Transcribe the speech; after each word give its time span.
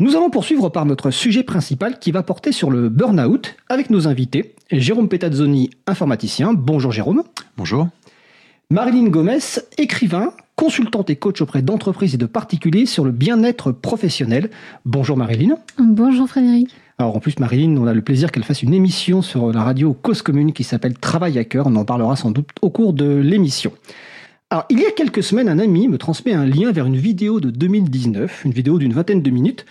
Nous 0.00 0.16
allons 0.16 0.28
poursuivre 0.28 0.70
par 0.70 0.86
notre 0.86 1.12
sujet 1.12 1.44
principal 1.44 2.00
qui 2.00 2.10
va 2.10 2.24
porter 2.24 2.50
sur 2.50 2.68
le 2.68 2.88
burn-out 2.88 3.54
avec 3.68 3.90
nos 3.90 4.08
invités. 4.08 4.56
Jérôme 4.72 5.08
Petazzoni, 5.08 5.70
informaticien. 5.86 6.52
Bonjour 6.52 6.90
Jérôme. 6.90 7.22
Bonjour. 7.56 7.86
Marilyn 8.70 9.08
Gomez, 9.08 9.38
écrivain, 9.78 10.32
consultante 10.56 11.10
et 11.10 11.16
coach 11.16 11.40
auprès 11.42 11.62
d'entreprises 11.62 12.14
et 12.14 12.18
de 12.18 12.26
particuliers 12.26 12.86
sur 12.86 13.04
le 13.04 13.12
bien-être 13.12 13.70
professionnel. 13.70 14.50
Bonjour 14.84 15.16
Marilyn. 15.16 15.58
Bonjour 15.78 16.28
Frédéric. 16.28 16.74
Alors 16.98 17.14
en 17.14 17.20
plus 17.20 17.38
Marilyn, 17.38 17.76
on 17.76 17.86
a 17.86 17.94
le 17.94 18.02
plaisir 18.02 18.32
qu'elle 18.32 18.42
fasse 18.42 18.64
une 18.64 18.74
émission 18.74 19.22
sur 19.22 19.52
la 19.52 19.62
radio 19.62 19.94
Cause 19.94 20.22
Commune 20.22 20.52
qui 20.52 20.64
s'appelle 20.64 20.98
Travail 20.98 21.38
à 21.38 21.44
cœur. 21.44 21.68
On 21.68 21.76
en 21.76 21.84
parlera 21.84 22.16
sans 22.16 22.32
doute 22.32 22.48
au 22.62 22.70
cours 22.70 22.94
de 22.94 23.06
l'émission. 23.06 23.70
Alors, 24.50 24.66
il 24.68 24.78
y 24.78 24.86
a 24.86 24.90
quelques 24.90 25.22
semaines, 25.22 25.48
un 25.48 25.58
ami 25.58 25.88
me 25.88 25.98
transmet 25.98 26.32
un 26.32 26.44
lien 26.44 26.70
vers 26.70 26.86
une 26.86 26.96
vidéo 26.96 27.40
de 27.40 27.50
2019, 27.50 28.44
une 28.44 28.52
vidéo 28.52 28.78
d'une 28.78 28.92
vingtaine 28.92 29.22
de 29.22 29.30
minutes, 29.30 29.64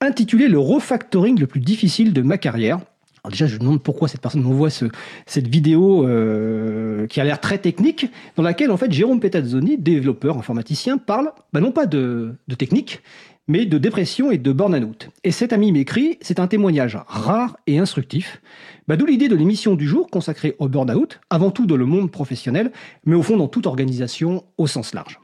intitulée 0.00 0.46
Le 0.46 0.58
refactoring 0.58 1.38
le 1.38 1.46
plus 1.46 1.60
difficile 1.60 2.12
de 2.12 2.22
ma 2.22 2.38
carrière. 2.38 2.80
Alors 3.24 3.32
déjà, 3.32 3.46
je 3.46 3.56
demande 3.56 3.82
pourquoi 3.82 4.08
cette 4.08 4.20
personne 4.20 4.42
m'envoie 4.42 4.70
ce, 4.70 4.86
cette 5.26 5.48
vidéo 5.48 6.06
euh, 6.06 7.06
qui 7.06 7.20
a 7.20 7.24
l'air 7.24 7.40
très 7.40 7.58
technique, 7.58 8.06
dans 8.36 8.42
laquelle 8.42 8.70
en 8.70 8.76
fait 8.76 8.92
Jérôme 8.92 9.20
Petazzoni, 9.20 9.78
développeur 9.78 10.38
informaticien, 10.38 10.96
parle 10.96 11.32
bah, 11.52 11.60
non 11.60 11.72
pas 11.72 11.86
de 11.86 12.34
technique, 12.56 13.02
mais 13.48 13.66
de 13.66 13.78
dépression 13.78 14.30
et 14.30 14.38
de 14.38 14.52
burn-out. 14.52 15.10
Et 15.24 15.30
cet 15.30 15.52
ami 15.52 15.72
m'écrit, 15.72 16.18
c'est 16.20 16.38
un 16.38 16.46
témoignage 16.46 16.98
rare 17.06 17.56
et 17.66 17.78
instructif. 17.78 18.40
Bah, 18.86 18.96
D'où 18.96 19.06
l'idée 19.06 19.28
de 19.28 19.36
l'émission 19.36 19.74
du 19.74 19.86
jour 19.86 20.08
consacrée 20.08 20.56
au 20.58 20.68
burn-out, 20.68 21.20
avant 21.30 21.50
tout 21.50 21.66
dans 21.66 21.76
le 21.76 21.86
monde 21.86 22.10
professionnel, 22.10 22.72
mais 23.04 23.16
au 23.16 23.22
fond 23.22 23.36
dans 23.36 23.48
toute 23.48 23.66
organisation 23.66 24.44
au 24.58 24.66
sens 24.66 24.94
large. 24.94 25.20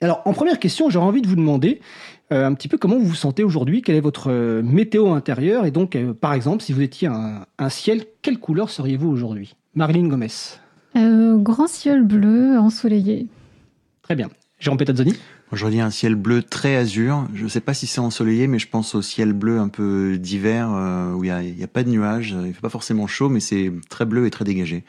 Alors, 0.00 0.22
en 0.24 0.32
première 0.32 0.58
question, 0.58 0.90
j'aurais 0.90 1.06
envie 1.06 1.22
de 1.22 1.28
vous 1.28 1.36
demander 1.36 1.80
euh, 2.32 2.46
un 2.46 2.54
petit 2.54 2.68
peu 2.68 2.78
comment 2.78 2.98
vous 2.98 3.06
vous 3.06 3.14
sentez 3.14 3.44
aujourd'hui, 3.44 3.80
quelle 3.80 3.96
est 3.96 4.00
votre 4.00 4.30
euh, 4.30 4.62
météo 4.62 5.12
intérieure, 5.12 5.66
et 5.66 5.70
donc, 5.70 5.96
euh, 5.96 6.12
par 6.12 6.34
exemple, 6.34 6.62
si 6.62 6.72
vous 6.72 6.82
étiez 6.82 7.08
un, 7.08 7.46
un 7.58 7.68
ciel, 7.68 8.04
quelle 8.20 8.38
couleur 8.38 8.70
seriez-vous 8.70 9.08
aujourd'hui? 9.08 9.54
Marilyn 9.74 10.08
Gomez. 10.08 10.28
Grand 10.94 11.66
ciel 11.66 12.02
bleu 12.02 12.58
ensoleillé. 12.58 13.26
Très 14.02 14.14
bien. 14.14 14.28
Jérôme 14.60 14.78
Petazzoni 14.78 15.14
Aujourd'hui, 15.52 15.80
un 15.80 15.90
ciel 15.90 16.14
bleu 16.14 16.42
très 16.42 16.74
azur. 16.76 17.28
Je 17.34 17.44
ne 17.44 17.48
sais 17.48 17.60
pas 17.60 17.74
si 17.74 17.86
c'est 17.86 18.00
ensoleillé, 18.00 18.46
mais 18.48 18.58
je 18.58 18.68
pense 18.68 18.94
au 18.94 19.02
ciel 19.02 19.32
bleu 19.32 19.60
un 19.60 19.68
peu 19.68 20.18
d'hiver, 20.18 20.68
euh, 20.72 21.12
où 21.12 21.24
il 21.24 21.32
n'y 21.56 21.62
a, 21.62 21.68
pas 21.68 21.84
de 21.84 21.90
nuages. 21.90 22.30
Il 22.30 22.48
ne 22.48 22.52
fait 22.52 22.60
pas 22.60 22.70
forcément 22.70 23.06
chaud, 23.06 23.28
mais 23.28 23.40
c'est 23.40 23.70
très 23.88 24.04
bleu 24.04 24.26
et 24.26 24.30
très 24.30 24.44
dégagé. 24.44 24.84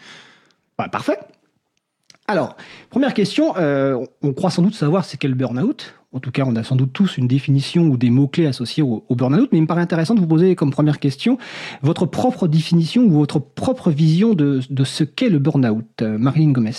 Bah, 0.78 0.89
parfait. 0.89 1.20
Alors, 2.28 2.58
première 2.89 3.14
question, 3.14 3.56
euh, 3.58 4.03
on 4.23 4.34
croit 4.34 4.50
sans 4.50 4.64
doute 4.64 4.73
savoir 4.73 5.06
c'est 5.06 5.17
quel 5.17 5.36
burn-out. 5.36 5.94
En 6.12 6.20
tout 6.20 6.31
cas, 6.31 6.44
on 6.47 6.56
a 6.56 6.64
sans 6.64 6.75
doute 6.75 6.94
tous 6.94 7.17
une 7.17 7.28
définition 7.28 7.84
ou 7.84 7.97
des 7.97 8.09
mots-clés 8.09 8.47
associés 8.47 8.81
au, 8.81 9.06
au 9.08 9.16
burn-out, 9.16 9.50
mais 9.52 9.59
il 9.59 9.62
me 9.62 9.67
paraît 9.67 9.81
intéressant 9.81 10.16
de 10.16 10.22
vous 10.22 10.28
poser 10.28 10.56
comme 10.56 10.72
première 10.72 11.00
question 11.00 11.38
votre 11.84 12.06
propre 12.06 12.47
définition 12.47 13.03
ou 13.03 13.12
votre 13.12 13.40
propre 13.40 13.92
vision 13.92 14.34
de, 14.34 14.62
de 14.67 14.84
ce 14.84 15.03
qu'est 15.03 15.30
le 15.30 15.38
burn-out. 15.38 15.86
Euh, 16.02 16.17
Marilyn 16.17 16.52
Gomez. 16.52 16.72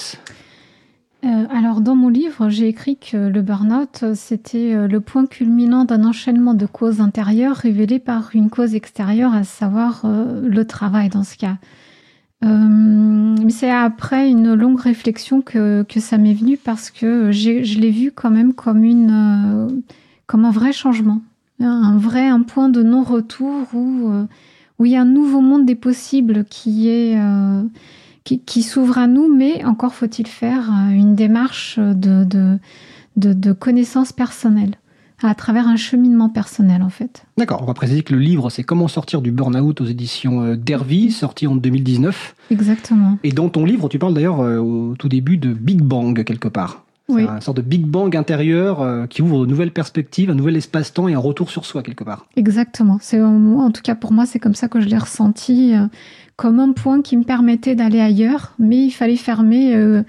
Euh, 1.27 1.47
alors, 1.51 1.81
dans 1.81 1.97
mon 1.97 2.09
livre, 2.09 2.49
j'ai 2.51 2.69
écrit 2.69 2.97
que 2.97 3.17
le 3.17 3.43
burn-out, 3.43 4.05
c'était 4.15 4.75
euh, 4.75 4.87
le 4.87 5.01
point 5.01 5.27
culminant 5.27 5.85
d'un 5.85 6.05
enchaînement 6.05 6.55
de 6.55 6.67
causes 6.67 7.01
intérieures 7.01 7.57
révélées 7.57 7.99
par 7.99 8.31
une 8.35 8.49
cause 8.49 8.75
extérieure, 8.75 9.35
à 9.35 9.43
savoir 9.43 10.03
euh, 10.05 10.41
le 10.47 10.65
travail 10.65 11.09
dans 11.09 11.25
ce 11.25 11.37
cas. 11.37 11.57
Euh, 12.45 13.35
c'est 13.49 13.71
après 13.71 14.31
une 14.31 14.55
longue 14.55 14.79
réflexion 14.79 15.41
que, 15.41 15.85
que 15.89 15.99
ça 15.99 16.17
m'est 16.17 16.35
venu 16.35 16.59
parce 16.59 16.91
que 16.91 17.33
je 17.33 17.81
l'ai 17.81 17.91
vu 17.91 18.13
quand 18.13 18.31
même 18.31 18.53
comme, 18.53 18.85
une, 18.85 19.83
comme 20.27 20.45
un 20.45 20.51
vrai 20.51 20.73
changement, 20.73 21.23
un 21.61 21.97
vrai 21.97 22.29
point 22.47 22.69
de 22.69 22.83
non-retour 22.83 23.67
où, 23.73 24.11
où 24.79 24.85
il 24.85 24.93
y 24.93 24.97
a 24.97 25.01
un 25.01 25.07
nouveau 25.07 25.41
monde 25.41 25.65
des 25.65 25.77
possibles 25.77 26.45
qui 26.45 26.91
est 26.91 27.19
qui, 28.27 28.41
qui 28.41 28.63
s'ouvre 28.63 28.99
à 28.99 29.07
nous, 29.07 29.33
mais 29.33 29.65
encore 29.65 29.95
faut-il 29.95 30.27
faire 30.27 30.69
une 30.91 31.15
démarche 31.15 31.79
de, 31.79 32.25
de, 32.25 32.59
de, 33.17 33.33
de 33.33 33.53
connaissance 33.53 34.13
personnelle 34.13 34.75
à 35.23 35.35
travers 35.35 35.67
un 35.67 35.77
cheminement 35.77 36.29
personnel 36.29 36.83
en 36.83 36.91
fait. 36.91 37.25
D'accord, 37.39 37.63
on 37.63 37.67
va 37.67 37.73
préciser 37.73 38.03
que 38.03 38.13
le 38.13 38.19
livre 38.19 38.51
c'est 38.51 38.65
Comment 38.65 38.89
sortir 38.89 39.23
du 39.23 39.31
burn-out 39.31 39.81
aux 39.81 39.87
éditions 39.87 40.55
Dervy, 40.57 41.11
sorti 41.11 41.47
en 41.47 41.57
2019. 41.57 42.35
Exactement. 42.51 43.17
Et 43.23 43.31
dans 43.33 43.49
ton 43.49 43.65
livre, 43.65 43.89
tu 43.89 43.99
parles 43.99 44.13
d'ailleurs 44.13 44.41
au 44.41 44.95
tout 44.99 45.09
début 45.09 45.39
de 45.39 45.55
Big 45.55 45.81
Bang 45.81 46.23
quelque 46.25 46.49
part. 46.49 46.83
Oui. 47.09 47.23
une 47.23 47.41
sorte 47.41 47.59
de 47.59 47.63
Big 47.63 47.87
Bang 47.87 48.17
intérieur 48.17 48.83
euh, 48.83 49.07
qui 49.07 49.23
ouvre 49.23 49.47
de 49.47 49.47
nouvelles 49.47 49.71
perspectives, 49.71 50.29
un 50.29 50.35
nouvel 50.35 50.57
espace-temps 50.57 51.07
et 51.07 51.15
un 51.15 51.21
retour 51.21 51.51
sur 51.51 51.65
soi 51.65 51.85
quelque 51.85 52.03
part. 52.03 52.27
Exactement. 52.35 52.99
C'est 53.01 53.23
en 53.23 53.71
tout 53.71 53.83
cas 53.83 53.95
pour 53.95 54.13
moi 54.13 54.27
c'est 54.27 54.41
comme 54.41 54.57
ça 54.57 54.67
que 54.67 54.81
je 54.81 54.89
l'ai 54.89 54.99
ressenti. 54.99 55.73
Comme 56.37 56.61
un 56.61 56.73
point 56.73 57.01
qui 57.01 57.17
me 57.17 57.25
permettait 57.25 57.75
d'aller 57.75 58.01
ailleurs, 58.01 58.53
mais 58.59 58.85
il 58.85 58.91
fallait 58.91 59.17
fermer 59.17 59.75
euh, 59.75 60.03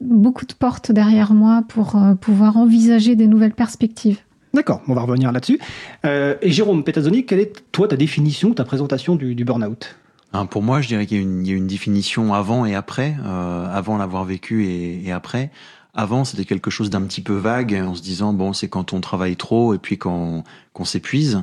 beaucoup 0.00 0.44
de 0.44 0.52
portes 0.52 0.90
derrière 0.90 1.34
moi 1.34 1.62
pour 1.68 1.94
euh, 1.94 2.14
pouvoir 2.14 2.56
envisager 2.56 3.14
des 3.14 3.28
nouvelles 3.28 3.54
perspectives. 3.54 4.18
D'accord, 4.54 4.82
on 4.88 4.94
va 4.94 5.02
revenir 5.02 5.30
là-dessus. 5.30 5.60
Euh, 6.04 6.34
et 6.42 6.50
Jérôme 6.50 6.82
Petazzoni, 6.82 7.26
quelle 7.26 7.40
est 7.40 7.70
toi 7.70 7.86
ta 7.86 7.96
définition, 7.96 8.54
ta 8.54 8.64
présentation 8.64 9.14
du, 9.14 9.34
du 9.34 9.44
burn-out? 9.44 9.96
Hein, 10.32 10.46
pour 10.46 10.62
moi, 10.62 10.80
je 10.80 10.88
dirais 10.88 11.06
qu'il 11.06 11.18
y, 11.18 11.48
y, 11.48 11.52
a 11.52 11.56
une 11.56 11.66
définition 11.66 12.34
avant 12.34 12.66
et 12.66 12.74
après, 12.74 13.16
euh, 13.24 13.66
avant 13.72 13.96
l'avoir 13.98 14.24
vécu 14.24 14.66
et, 14.66 15.06
et, 15.06 15.12
après. 15.12 15.50
Avant, 15.94 16.24
c'était 16.24 16.44
quelque 16.44 16.70
chose 16.70 16.90
d'un 16.90 17.02
petit 17.02 17.22
peu 17.22 17.34
vague, 17.34 17.74
en 17.74 17.94
se 17.94 18.02
disant 18.02 18.32
bon, 18.32 18.52
c'est 18.52 18.68
quand 18.68 18.92
on 18.92 19.00
travaille 19.00 19.36
trop 19.36 19.74
et 19.74 19.78
puis 19.78 19.96
quand 19.96 20.44
qu'on 20.72 20.84
s'épuise. 20.84 21.42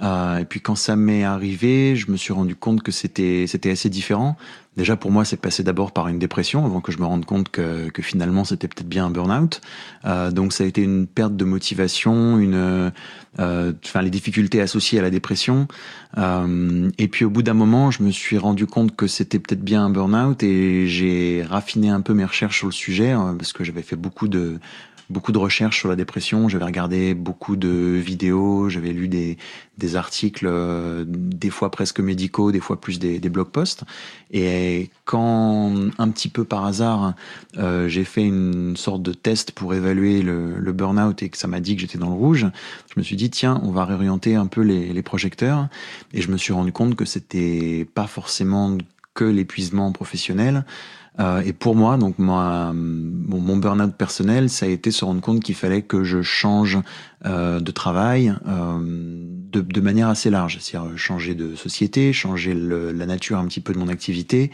Euh, 0.00 0.38
et 0.38 0.44
puis 0.44 0.60
quand 0.60 0.76
ça 0.76 0.96
m'est 0.96 1.24
arrivé, 1.24 1.96
je 1.96 2.10
me 2.10 2.16
suis 2.16 2.32
rendu 2.32 2.54
compte 2.54 2.82
que 2.82 2.92
c'était 2.92 3.46
c'était 3.46 3.70
assez 3.70 3.88
différent. 3.88 4.36
Déjà 4.76 4.96
pour 4.96 5.10
moi, 5.10 5.24
c'est 5.24 5.36
passé 5.36 5.64
d'abord 5.64 5.90
par 5.90 6.06
une 6.06 6.20
dépression 6.20 6.64
avant 6.64 6.80
que 6.80 6.92
je 6.92 6.98
me 6.98 7.04
rende 7.04 7.24
compte 7.24 7.48
que, 7.48 7.88
que 7.90 8.00
finalement 8.00 8.44
c'était 8.44 8.68
peut-être 8.68 8.88
bien 8.88 9.06
un 9.06 9.10
burn-out. 9.10 9.60
Euh, 10.04 10.30
donc 10.30 10.52
ça 10.52 10.62
a 10.62 10.68
été 10.68 10.82
une 10.82 11.08
perte 11.08 11.36
de 11.36 11.44
motivation, 11.44 12.38
une, 12.38 12.92
euh, 13.40 13.72
enfin 13.84 14.02
les 14.02 14.10
difficultés 14.10 14.60
associées 14.60 15.00
à 15.00 15.02
la 15.02 15.10
dépression. 15.10 15.66
Euh, 16.16 16.90
et 16.96 17.08
puis 17.08 17.24
au 17.24 17.30
bout 17.30 17.42
d'un 17.42 17.54
moment, 17.54 17.90
je 17.90 18.04
me 18.04 18.12
suis 18.12 18.38
rendu 18.38 18.66
compte 18.66 18.94
que 18.94 19.08
c'était 19.08 19.40
peut-être 19.40 19.62
bien 19.62 19.84
un 19.84 19.90
burn-out 19.90 20.44
et 20.44 20.86
j'ai 20.86 21.44
raffiné 21.48 21.88
un 21.90 22.00
peu 22.00 22.14
mes 22.14 22.24
recherches 22.24 22.58
sur 22.58 22.68
le 22.68 22.72
sujet 22.72 23.12
euh, 23.12 23.32
parce 23.34 23.52
que 23.52 23.64
j'avais 23.64 23.82
fait 23.82 23.96
beaucoup 23.96 24.28
de 24.28 24.60
beaucoup 25.10 25.32
de 25.32 25.38
recherches 25.38 25.78
sur 25.78 25.88
la 25.88 25.96
dépression, 25.96 26.48
j'avais 26.48 26.64
regardé 26.64 27.14
beaucoup 27.14 27.56
de 27.56 27.68
vidéos, 27.68 28.68
j'avais 28.68 28.92
lu 28.92 29.08
des, 29.08 29.38
des 29.78 29.96
articles, 29.96 30.46
euh, 30.46 31.04
des 31.06 31.50
fois 31.50 31.70
presque 31.70 32.00
médicaux, 32.00 32.52
des 32.52 32.60
fois 32.60 32.80
plus 32.80 32.98
des, 32.98 33.18
des 33.18 33.28
blog 33.28 33.48
posts. 33.48 33.84
Et 34.30 34.90
quand, 35.04 35.72
un 35.98 36.08
petit 36.10 36.28
peu 36.28 36.44
par 36.44 36.66
hasard, 36.66 37.14
euh, 37.56 37.88
j'ai 37.88 38.04
fait 38.04 38.24
une 38.24 38.76
sorte 38.76 39.02
de 39.02 39.12
test 39.12 39.52
pour 39.52 39.72
évaluer 39.74 40.22
le, 40.22 40.58
le 40.58 40.72
burn-out 40.72 41.22
et 41.22 41.28
que 41.30 41.38
ça 41.38 41.48
m'a 41.48 41.60
dit 41.60 41.74
que 41.74 41.80
j'étais 41.80 41.98
dans 41.98 42.10
le 42.10 42.14
rouge, 42.14 42.46
je 42.94 43.00
me 43.00 43.02
suis 43.02 43.16
dit, 43.16 43.30
tiens, 43.30 43.60
on 43.64 43.70
va 43.70 43.84
réorienter 43.84 44.34
un 44.34 44.46
peu 44.46 44.60
les, 44.60 44.92
les 44.92 45.02
projecteurs. 45.02 45.68
Et 46.12 46.20
je 46.20 46.30
me 46.30 46.36
suis 46.36 46.52
rendu 46.52 46.72
compte 46.72 46.94
que 46.94 47.04
c'était 47.04 47.86
pas 47.94 48.06
forcément 48.06 48.76
que 49.14 49.24
l'épuisement 49.24 49.90
professionnel, 49.90 50.64
euh, 51.20 51.42
et 51.44 51.52
pour 51.52 51.74
moi, 51.74 51.96
donc 51.96 52.18
mon, 52.18 53.56
burn-out 53.56 53.94
personnel, 53.94 54.48
ça 54.48 54.66
a 54.66 54.68
été 54.68 54.90
se 54.90 55.04
rendre 55.04 55.20
compte 55.20 55.40
qu'il 55.40 55.54
fallait 55.54 55.82
que 55.82 56.04
je 56.04 56.22
change 56.22 56.78
euh, 57.26 57.60
de 57.60 57.70
travail 57.72 58.32
euh, 58.46 58.78
de, 58.80 59.80
manière 59.80 60.08
assez 60.08 60.30
large, 60.30 60.58
c'est-à-dire 60.60 60.96
changer 60.96 61.34
de 61.34 61.56
société, 61.56 62.12
changer 62.12 62.54
la 62.54 63.06
nature 63.06 63.38
un 63.38 63.46
petit 63.46 63.60
peu 63.60 63.72
de 63.72 63.78
mon 63.78 63.88
activité 63.88 64.50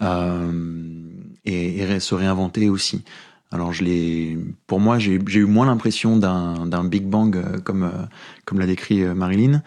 et, 0.00 2.00
se 2.00 2.14
réinventer 2.14 2.68
aussi. 2.68 3.04
Alors 3.52 3.72
je 3.72 4.36
pour 4.66 4.80
moi, 4.80 4.98
j'ai 4.98 5.12
eu 5.12 5.44
moins 5.44 5.66
l'impression 5.66 6.16
d'un 6.16 6.84
Big 6.84 7.04
Bang 7.04 7.62
comme 7.62 7.90
comme 8.44 8.58
l'a 8.58 8.66
décrit 8.66 9.04
Marilyn, 9.04 9.62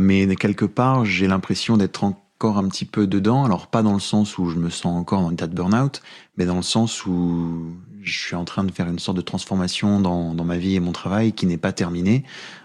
mais 0.00 0.34
quelque 0.36 0.64
part, 0.64 1.04
j'ai 1.04 1.26
l'impression 1.26 1.76
d'être 1.76 2.04
en 2.04 2.18
encore 2.38 2.56
un 2.56 2.68
petit 2.68 2.84
peu 2.84 3.08
dedans. 3.08 3.44
Alors 3.44 3.66
pas 3.66 3.82
dans 3.82 3.94
le 3.94 3.98
sens 3.98 4.38
où 4.38 4.48
je 4.48 4.58
me 4.58 4.70
sens 4.70 4.96
encore 4.96 5.18
en 5.20 5.32
état 5.32 5.48
de 5.48 5.54
burn-out, 5.54 6.02
mais 6.36 6.44
dans 6.46 6.54
le 6.54 6.62
sens 6.62 7.04
où 7.04 7.74
je 8.00 8.16
suis 8.16 8.36
en 8.36 8.44
train 8.44 8.62
de 8.62 8.70
faire 8.70 8.86
une 8.88 9.00
sorte 9.00 9.16
de 9.16 9.22
transformation 9.22 9.98
dans, 9.98 10.34
dans 10.34 10.44
ma 10.44 10.56
vie 10.56 10.76
et 10.76 10.80
mon 10.80 10.92
travail 10.92 11.32
qui 11.32 11.46
n'est 11.46 11.56
pas 11.56 11.72
terminée. 11.72 12.22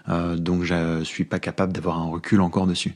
Euh, 0.08 0.36
donc 0.36 0.62
je 0.62 1.02
suis 1.02 1.24
pas 1.24 1.40
capable 1.40 1.72
d'avoir 1.72 1.98
un 1.98 2.08
recul 2.08 2.40
encore 2.40 2.68
dessus. 2.68 2.94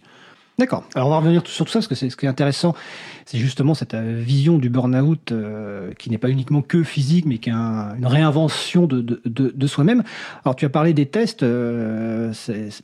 D'accord. 0.56 0.84
Alors 0.94 1.08
on 1.08 1.10
va 1.10 1.16
revenir 1.18 1.42
sur 1.46 1.64
tout 1.64 1.72
ça 1.72 1.80
parce 1.80 1.88
que 1.88 1.96
c'est 1.96 2.10
ce 2.10 2.16
qui 2.16 2.26
est 2.26 2.28
intéressant, 2.28 2.74
c'est 3.26 3.38
justement 3.38 3.74
cette 3.74 3.94
vision 3.94 4.58
du 4.58 4.68
burn-out 4.70 5.32
euh, 5.32 5.92
qui 5.98 6.10
n'est 6.10 6.18
pas 6.18 6.30
uniquement 6.30 6.62
que 6.62 6.84
physique, 6.84 7.26
mais 7.26 7.38
qui 7.38 7.50
est 7.50 7.52
un, 7.52 7.96
une 7.96 8.06
réinvention 8.06 8.86
de, 8.86 9.00
de, 9.00 9.20
de, 9.24 9.66
soi-même. 9.66 10.02
Alors 10.44 10.54
tu 10.54 10.64
as 10.64 10.68
parlé 10.68 10.94
des 10.94 11.06
tests. 11.06 11.42
Euh, 11.42 12.32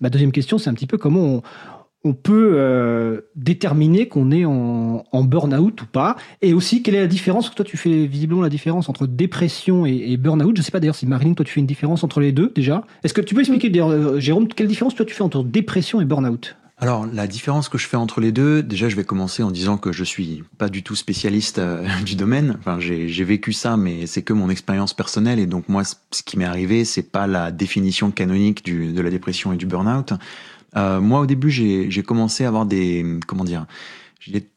ma 0.00 0.10
deuxième 0.10 0.30
question, 0.30 0.58
c'est 0.58 0.70
un 0.70 0.74
petit 0.74 0.86
peu 0.86 0.98
comment 0.98 1.20
on, 1.20 1.42
on 2.04 2.12
peut 2.12 2.52
euh, 2.54 3.22
déterminer 3.34 4.08
qu'on 4.08 4.30
est 4.30 4.44
en, 4.44 5.02
burn-out 5.24 5.82
ou 5.82 5.86
pas 5.86 6.16
Et 6.42 6.52
aussi, 6.52 6.82
quelle 6.82 6.94
est 6.94 7.00
la 7.00 7.06
différence? 7.06 7.52
Toi, 7.54 7.64
tu 7.64 7.78
fais 7.78 8.06
visiblement 8.06 8.42
la 8.42 8.50
différence 8.50 8.90
entre 8.90 9.06
dépression 9.06 9.86
et, 9.86 10.16
burn-out. 10.18 10.54
Je 10.54 10.60
ne 10.60 10.64
sais 10.64 10.70
pas 10.70 10.80
d'ailleurs 10.80 10.94
si 10.94 11.06
Marilyn, 11.06 11.32
toi, 11.32 11.44
tu 11.44 11.52
fais 11.52 11.60
une 11.60 11.66
différence 11.66 12.04
entre 12.04 12.20
les 12.20 12.32
deux 12.32 12.52
déjà. 12.54 12.84
Est-ce 13.02 13.14
que 13.14 13.22
tu 13.22 13.34
peux 13.34 13.40
expliquer, 13.40 13.72
euh, 13.80 14.20
Jérôme, 14.20 14.48
quelle 14.48 14.68
différence 14.68 14.94
toi 14.94 15.06
tu 15.06 15.14
fais 15.14 15.22
entre 15.22 15.42
dépression 15.42 16.00
et 16.00 16.04
burn-out? 16.04 16.56
Alors, 16.76 17.06
la 17.06 17.28
différence 17.28 17.68
que 17.68 17.78
je 17.78 17.86
fais 17.86 17.96
entre 17.96 18.20
les 18.20 18.32
deux, 18.32 18.62
déjà, 18.62 18.88
je 18.88 18.96
vais 18.96 19.04
commencer 19.04 19.44
en 19.44 19.52
disant 19.52 19.78
que 19.78 19.92
je 19.92 20.02
suis 20.02 20.42
pas 20.58 20.68
du 20.68 20.82
tout 20.82 20.96
spécialiste 20.96 21.58
euh, 21.58 21.86
du 22.04 22.16
domaine. 22.16 22.56
Enfin, 22.58 22.78
j'ai 22.80 23.24
vécu 23.24 23.52
ça, 23.52 23.76
mais 23.76 24.06
c'est 24.06 24.22
que 24.22 24.32
mon 24.32 24.50
expérience 24.50 24.92
personnelle. 24.92 25.38
Et 25.38 25.46
donc, 25.46 25.68
moi, 25.68 25.84
ce 25.84 26.22
qui 26.22 26.36
m'est 26.36 26.44
arrivé, 26.44 26.84
c'est 26.84 27.10
pas 27.10 27.26
la 27.26 27.52
définition 27.52 28.10
canonique 28.10 28.64
de 28.66 29.00
la 29.00 29.10
dépression 29.10 29.52
et 29.52 29.56
du 29.56 29.66
burn-out. 29.66 30.12
Euh, 30.76 31.00
moi, 31.00 31.20
au 31.20 31.26
début, 31.26 31.50
j'ai 31.50 32.02
commencé 32.02 32.44
à 32.44 32.48
avoir 32.48 32.66
des, 32.66 33.18
comment 33.26 33.44
dire, 33.44 33.66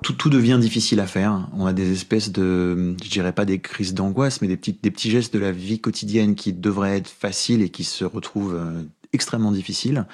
tout, 0.01 0.13
tout 0.13 0.29
devient 0.29 0.57
difficile 0.59 0.99
à 0.99 1.07
faire. 1.07 1.49
On 1.53 1.65
a 1.65 1.73
des 1.73 1.91
espèces 1.91 2.31
de, 2.31 2.95
je 3.03 3.09
dirais 3.09 3.33
pas 3.33 3.45
des 3.45 3.59
crises 3.59 3.93
d'angoisse, 3.93 4.41
mais 4.41 4.47
des 4.47 4.57
petits, 4.57 4.77
des 4.81 4.91
petits 4.91 5.11
gestes 5.11 5.33
de 5.33 5.39
la 5.39 5.51
vie 5.51 5.79
quotidienne 5.79 6.35
qui 6.35 6.53
devraient 6.53 6.97
être 6.97 7.09
faciles 7.09 7.61
et 7.61 7.69
qui 7.69 7.83
se 7.83 8.05
retrouvent 8.05 8.55
euh, 8.55 8.83
extrêmement 9.13 9.51
difficiles. 9.51 10.05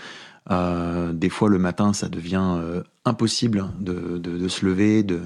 Euh, 0.52 1.14
des 1.14 1.30
fois, 1.30 1.50
le 1.50 1.58
matin, 1.58 1.94
ça 1.94 2.10
devient 2.10 2.56
euh, 2.58 2.84
impossible 3.06 3.66
de, 3.80 4.18
de, 4.18 4.38
de, 4.38 4.48
se 4.48 4.66
lever, 4.66 5.04
de, 5.04 5.22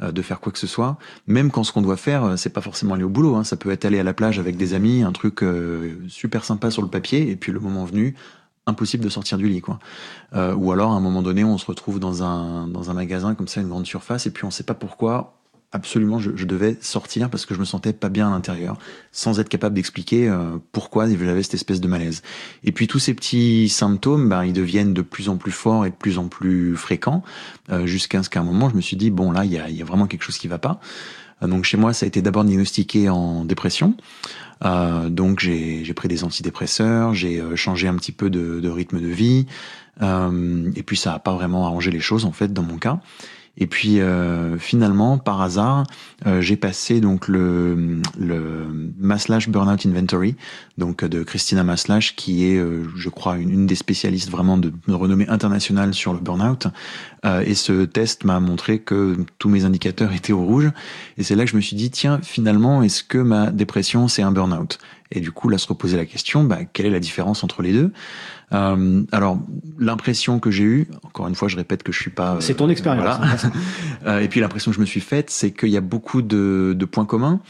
euh, 0.00 0.10
de 0.10 0.22
faire 0.22 0.40
quoi 0.40 0.52
que 0.52 0.58
ce 0.58 0.66
soit. 0.66 0.98
Même 1.26 1.50
quand 1.50 1.64
ce 1.64 1.72
qu'on 1.72 1.82
doit 1.82 1.96
faire, 1.96 2.36
c'est 2.36 2.50
pas 2.50 2.60
forcément 2.60 2.94
aller 2.94 3.04
au 3.04 3.08
boulot. 3.08 3.36
Hein. 3.36 3.44
Ça 3.44 3.56
peut 3.56 3.70
être 3.70 3.84
aller 3.84 3.98
à 3.98 4.04
la 4.04 4.14
plage 4.14 4.38
avec 4.38 4.56
des 4.56 4.74
amis, 4.74 5.02
un 5.02 5.12
truc 5.12 5.44
super 6.08 6.44
sympa 6.44 6.70
sur 6.70 6.82
le 6.82 6.88
papier, 6.88 7.30
et 7.30 7.36
puis 7.36 7.52
le 7.52 7.60
moment 7.60 7.84
venu, 7.84 8.14
impossible 8.66 9.04
de 9.04 9.08
sortir 9.08 9.38
du 9.38 9.48
lit 9.48 9.60
quoi. 9.60 9.78
Euh, 10.34 10.54
ou 10.54 10.72
alors 10.72 10.92
à 10.92 10.96
un 10.96 11.00
moment 11.00 11.22
donné 11.22 11.44
on 11.44 11.56
se 11.58 11.66
retrouve 11.66 12.00
dans 12.00 12.22
un 12.22 12.66
dans 12.66 12.90
un 12.90 12.94
magasin 12.94 13.34
comme 13.34 13.48
ça 13.48 13.60
une 13.60 13.68
grande 13.68 13.86
surface 13.86 14.26
et 14.26 14.30
puis 14.30 14.44
on 14.44 14.50
sait 14.50 14.64
pas 14.64 14.74
pourquoi 14.74 15.34
absolument 15.72 16.18
je, 16.18 16.30
je 16.34 16.46
devais 16.46 16.76
sortir 16.80 17.30
parce 17.30 17.46
que 17.46 17.54
je 17.54 17.60
me 17.60 17.64
sentais 17.64 17.92
pas 17.92 18.08
bien 18.08 18.28
à 18.28 18.30
l'intérieur 18.30 18.76
sans 19.12 19.38
être 19.38 19.48
capable 19.48 19.74
d'expliquer 19.74 20.28
euh, 20.28 20.58
pourquoi 20.72 21.08
j'avais 21.08 21.42
cette 21.42 21.54
espèce 21.54 21.80
de 21.80 21.88
malaise. 21.88 22.22
Et 22.64 22.72
puis 22.72 22.86
tous 22.88 22.98
ces 22.98 23.14
petits 23.14 23.68
symptômes 23.68 24.28
ben, 24.28 24.44
ils 24.44 24.52
deviennent 24.52 24.94
de 24.94 25.02
plus 25.02 25.28
en 25.28 25.36
plus 25.36 25.52
forts 25.52 25.86
et 25.86 25.90
de 25.90 25.94
plus 25.94 26.18
en 26.18 26.26
plus 26.26 26.76
fréquents 26.76 27.22
euh, 27.70 27.86
jusqu'à 27.86 28.22
ce 28.24 28.30
qu'à 28.30 28.40
un 28.40 28.44
moment 28.44 28.68
je 28.68 28.74
me 28.74 28.80
suis 28.80 28.96
dit 28.96 29.10
bon 29.10 29.30
là 29.30 29.44
il 29.44 29.52
y 29.52 29.58
a, 29.58 29.70
y 29.70 29.82
a 29.82 29.84
vraiment 29.84 30.08
quelque 30.08 30.22
chose 30.22 30.38
qui 30.38 30.48
va 30.48 30.58
pas. 30.58 30.80
Euh, 31.42 31.46
donc 31.46 31.64
chez 31.64 31.76
moi 31.76 31.92
ça 31.92 32.04
a 32.04 32.06
été 32.06 32.22
d'abord 32.22 32.44
diagnostiqué 32.44 33.08
en 33.08 33.44
dépression. 33.44 33.94
Euh, 34.64 35.10
donc 35.10 35.40
j'ai 35.40 35.92
pris 35.94 36.08
des 36.08 36.24
antidépresseurs, 36.24 37.14
j'ai 37.14 37.40
euh, 37.40 37.56
changé 37.56 37.88
un 37.88 37.94
petit 37.94 38.12
peu 38.12 38.30
de, 38.30 38.68
rythme 38.68 39.00
de 39.00 39.08
vie, 39.08 39.46
et 40.00 40.82
puis 40.82 40.96
ça 40.96 41.12
n'a 41.12 41.18
pas 41.18 41.32
vraiment 41.32 41.66
arrangé 41.66 41.90
les 41.90 42.00
choses 42.00 42.24
en 42.24 42.32
fait 42.32 42.52
dans 42.52 42.62
mon 42.62 42.78
cas. 42.78 43.00
Et 43.58 43.66
puis 43.66 44.00
euh, 44.00 44.58
finalement, 44.58 45.18
par 45.18 45.40
hasard, 45.40 45.84
euh, 46.26 46.40
j'ai 46.40 46.56
passé 46.56 47.00
donc 47.00 47.28
le, 47.28 48.00
le 48.18 48.92
Maslash 48.98 49.48
Burnout 49.48 49.84
Inventory, 49.86 50.36
donc 50.76 51.04
de 51.04 51.22
Christina 51.22 51.64
Maslash, 51.64 52.16
qui 52.16 52.46
est, 52.46 52.58
euh, 52.58 52.84
je 52.96 53.08
crois, 53.08 53.36
une, 53.36 53.50
une, 53.50 53.66
des 53.66 53.74
spécialistes 53.74 54.30
vraiment 54.30 54.58
de, 54.58 54.72
de, 54.86 54.92
renommée 54.92 55.28
internationale 55.28 55.94
sur 55.94 56.12
le 56.12 56.18
burnout. 56.18 56.66
Euh, 57.24 57.42
et 57.46 57.54
ce 57.54 57.84
test 57.84 58.24
m'a 58.24 58.40
montré 58.40 58.78
que 58.78 59.16
tous 59.38 59.48
mes 59.48 59.64
indicateurs 59.64 60.12
étaient 60.14 60.32
au 60.32 60.44
rouge. 60.44 60.70
Et 61.16 61.22
c'est 61.22 61.34
là 61.34 61.44
que 61.44 61.50
je 61.50 61.56
me 61.56 61.62
suis 61.62 61.76
dit, 61.76 61.90
tiens, 61.90 62.20
finalement, 62.22 62.82
est-ce 62.82 63.02
que 63.02 63.18
ma 63.18 63.50
dépression 63.50 64.08
c'est 64.08 64.22
un 64.22 64.32
burnout? 64.32 64.78
Et 65.12 65.20
du 65.20 65.30
coup, 65.30 65.48
là, 65.48 65.58
se 65.58 65.68
reposer 65.68 65.96
la 65.96 66.04
question, 66.04 66.44
bah, 66.44 66.58
quelle 66.72 66.86
est 66.86 66.90
la 66.90 67.00
différence 67.00 67.44
entre 67.44 67.62
les 67.62 67.72
deux? 67.72 67.92
Euh, 68.52 69.02
alors, 69.12 69.38
l'impression 69.78 70.40
que 70.40 70.50
j'ai 70.50 70.64
eue, 70.64 70.88
encore 71.02 71.28
une 71.28 71.34
fois, 71.34 71.48
je 71.48 71.56
répète 71.56 71.82
que 71.82 71.92
je 71.92 72.00
suis 72.00 72.10
pas. 72.10 72.36
c'est 72.40 72.54
ton 72.54 72.68
expérience. 72.68 73.18
Voilà. 73.18 73.36
Euh, 74.06 74.20
et 74.20 74.28
puis 74.28 74.40
l'impression 74.40 74.70
que 74.70 74.76
je 74.76 74.80
me 74.80 74.86
suis 74.86 75.00
faite, 75.00 75.30
c'est 75.30 75.50
qu'il 75.50 75.70
y 75.70 75.76
a 75.76 75.80
beaucoup 75.80 76.22
de, 76.22 76.76
de 76.78 76.84
points 76.84 77.06
communs. 77.06 77.40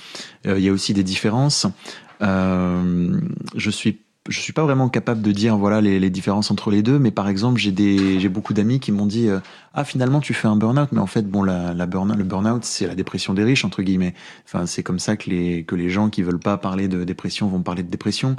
Euh, 0.46 0.58
il 0.58 0.64
y 0.64 0.68
a 0.68 0.72
aussi 0.72 0.94
des 0.94 1.02
différences. 1.02 1.66
Euh, 2.22 3.20
je 3.54 3.70
suis 3.70 3.98
je 4.28 4.40
suis 4.40 4.52
pas 4.52 4.62
vraiment 4.62 4.88
capable 4.88 5.22
de 5.22 5.32
dire 5.32 5.56
voilà 5.56 5.80
les, 5.80 6.00
les 6.00 6.10
différences 6.10 6.50
entre 6.50 6.70
les 6.70 6.82
deux, 6.82 6.98
mais 6.98 7.10
par 7.10 7.28
exemple 7.28 7.60
j'ai 7.60 7.72
des 7.72 8.18
j'ai 8.20 8.28
beaucoup 8.28 8.54
d'amis 8.54 8.80
qui 8.80 8.92
m'ont 8.92 9.06
dit 9.06 9.28
euh, 9.28 9.40
ah 9.74 9.84
finalement 9.84 10.20
tu 10.20 10.34
fais 10.34 10.48
un 10.48 10.56
burn-out, 10.56 10.88
mais 10.92 11.00
en 11.00 11.06
fait 11.06 11.28
bon 11.28 11.42
la, 11.42 11.74
la 11.74 11.86
burn 11.86 12.14
le 12.16 12.24
burn-out 12.24 12.64
c'est 12.64 12.86
la 12.86 12.94
dépression 12.94 13.34
des 13.34 13.44
riches 13.44 13.64
entre 13.64 13.82
guillemets. 13.82 14.14
Enfin 14.44 14.66
c'est 14.66 14.82
comme 14.82 14.98
ça 14.98 15.16
que 15.16 15.30
les 15.30 15.64
que 15.64 15.74
les 15.74 15.90
gens 15.90 16.10
qui 16.10 16.22
veulent 16.22 16.40
pas 16.40 16.56
parler 16.56 16.88
de 16.88 17.04
dépression 17.04 17.48
vont 17.48 17.62
parler 17.62 17.82
de 17.82 17.90
dépression. 17.90 18.36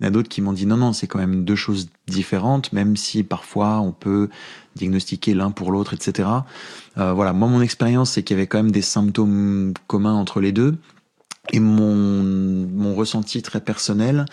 Il 0.00 0.04
y 0.04 0.06
en 0.06 0.08
a 0.08 0.10
d'autres 0.10 0.28
qui 0.28 0.42
m'ont 0.42 0.52
dit 0.52 0.66
non 0.66 0.76
non 0.76 0.92
c'est 0.92 1.06
quand 1.06 1.18
même 1.18 1.44
deux 1.44 1.56
choses 1.56 1.88
différentes, 2.06 2.72
même 2.72 2.96
si 2.96 3.22
parfois 3.22 3.80
on 3.80 3.92
peut 3.92 4.28
diagnostiquer 4.76 5.34
l'un 5.34 5.50
pour 5.50 5.72
l'autre 5.72 5.94
etc. 5.94 6.28
Euh, 6.98 7.12
voilà 7.12 7.32
moi 7.32 7.48
mon 7.48 7.62
expérience 7.62 8.12
c'est 8.12 8.22
qu'il 8.22 8.36
y 8.36 8.40
avait 8.40 8.46
quand 8.46 8.58
même 8.58 8.72
des 8.72 8.82
symptômes 8.82 9.72
communs 9.86 10.14
entre 10.14 10.40
les 10.40 10.52
deux 10.52 10.76
et 11.52 11.60
mon 11.60 12.22
mon 12.22 12.94
ressenti 12.94 13.42
très 13.42 13.60
personnel 13.60 14.26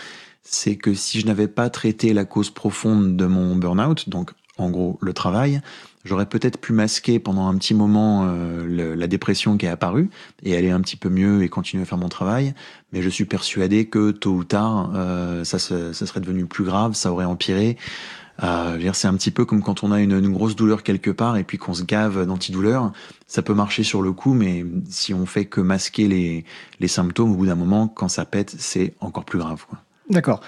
c'est 0.50 0.76
que 0.76 0.94
si 0.94 1.20
je 1.20 1.26
n'avais 1.26 1.48
pas 1.48 1.70
traité 1.70 2.14
la 2.14 2.26
cause 2.26 2.50
profonde 2.50 3.18
de 3.18 3.26
mon 3.26 3.56
burn-out, 3.56 4.10
donc 4.10 4.32
en 4.58 4.70
gros 4.70 4.98
le 5.02 5.14
travail, 5.14 5.62
j'aurais 6.06 6.26
peut-être 6.26 6.58
pu 6.58 6.74
masquer 6.74 7.20
pendant 7.20 7.48
un 7.48 7.58
petit 7.58 7.74
moment 7.74 8.26
euh, 8.28 8.96
la 8.96 9.08
dépression 9.08 9.58
qui 9.58 9.66
est 9.66 9.70
apparue 9.70 10.10
et 10.44 10.56
aller 10.56 10.72
un 10.72 10.82
petit 10.82 10.96
peu 10.96 11.10
mieux 11.10 11.44
et 11.44 11.50
continuer 11.50 11.84
à 11.84 11.86
faire 11.86 11.98
mon 11.98 12.10
travail. 12.10 12.54
Mais 12.94 13.02
je 13.02 13.10
suis 13.10 13.26
persuadé 13.26 13.86
que 13.86 14.12
tôt 14.12 14.32
ou 14.32 14.44
tard, 14.46 14.92
euh, 14.96 15.44
ça, 15.44 15.60
ça, 15.60 15.94
serait 15.94 16.22
devenu 16.22 16.46
plus 16.46 16.64
grave, 16.64 16.94
ça 16.94 17.12
aurait 17.12 17.26
empiré. 17.26 17.78
Euh, 18.44 18.92
c'est 18.94 19.08
un 19.08 19.16
petit 19.16 19.32
peu 19.32 19.46
comme 19.46 19.62
quand 19.64 19.84
on 19.84 19.92
a 19.92 20.00
une, 20.00 20.12
une, 20.12 20.32
grosse 20.32 20.56
douleur 20.56 20.84
quelque 20.84 21.10
part 21.10 21.38
et 21.38 21.44
puis 21.44 21.58
qu'on 21.58 21.74
se 21.74 21.84
gave 21.84 22.26
d'antidouleur. 22.26 22.94
Ça 23.26 23.42
peut 23.42 23.56
marcher 23.56 23.84
sur 23.84 24.02
le 24.02 24.12
coup, 24.14 24.34
mais 24.34 24.64
si 24.90 25.14
on 25.14 25.26
fait 25.26 25.46
que 25.46 25.60
masquer 25.60 26.08
les, 26.08 26.46
les 26.80 26.88
symptômes, 26.88 27.32
au 27.32 27.36
bout 27.36 27.48
d'un 27.48 27.56
moment, 27.56 27.88
quand 27.88 28.08
ça 28.08 28.26
pète, 28.26 28.56
c'est 28.58 28.94
encore 29.02 29.26
plus 29.26 29.40
grave. 29.40 29.66
Quoi. 29.68 29.80
D'accord. 30.10 30.42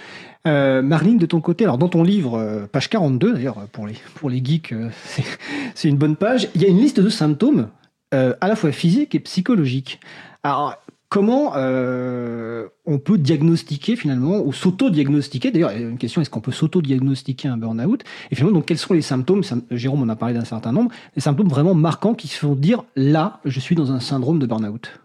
Euh, 0.47 0.81
Marline, 0.81 1.17
de 1.17 1.25
ton 1.25 1.41
côté, 1.41 1.65
alors 1.65 1.77
dans 1.77 1.89
ton 1.89 2.03
livre, 2.03 2.38
euh, 2.38 2.65
page 2.65 2.89
42 2.89 3.33
d'ailleurs, 3.33 3.67
pour 3.73 3.88
les, 3.88 3.95
pour 4.15 4.29
les 4.29 4.44
geeks, 4.44 4.71
euh, 4.71 4.89
c'est 5.75 5.89
une 5.89 5.97
bonne 5.97 6.15
page, 6.15 6.47
il 6.56 6.61
y 6.61 6.65
a 6.65 6.69
une 6.69 6.79
liste 6.79 7.00
de 7.00 7.09
symptômes 7.09 7.69
euh, 8.13 8.33
à 8.39 8.47
la 8.47 8.56
fois 8.56 8.71
physiques 8.71 9.15
et 9.15 9.19
psychologiques. 9.19 10.00
Alors, 10.44 10.75
comment 11.09 11.53
on 11.56 13.00
peut 13.00 13.17
diagnostiquer 13.17 13.97
finalement, 13.97 14.39
ou 14.39 14.53
s'auto-diagnostiquer, 14.53 15.51
d'ailleurs, 15.51 15.71
une 15.71 15.97
question, 15.97 16.21
est-ce 16.21 16.29
qu'on 16.29 16.39
peut 16.39 16.53
s'auto-diagnostiquer 16.53 17.50
un 17.50 17.57
burn-out? 17.57 18.03
Et 18.31 18.35
finalement, 18.35 18.59
donc, 18.59 18.67
quels 18.67 18.77
sont 18.77 18.94
les 18.94 19.01
symptômes? 19.01 19.41
Jérôme 19.71 20.03
en 20.03 20.09
a 20.09 20.15
parlé 20.15 20.35
d'un 20.35 20.45
certain 20.45 20.71
nombre, 20.71 20.91
les 21.15 21.21
symptômes 21.21 21.50
vraiment 21.50 21.73
marquants 21.73 22.13
qui 22.13 22.27
se 22.27 22.38
font 22.38 22.55
dire, 22.55 22.83
là, 22.95 23.41
je 23.44 23.59
suis 23.59 23.75
dans 23.75 23.91
un 23.91 24.00
syndrome 24.00 24.39
de 24.39 24.45
burn-out 24.45 25.00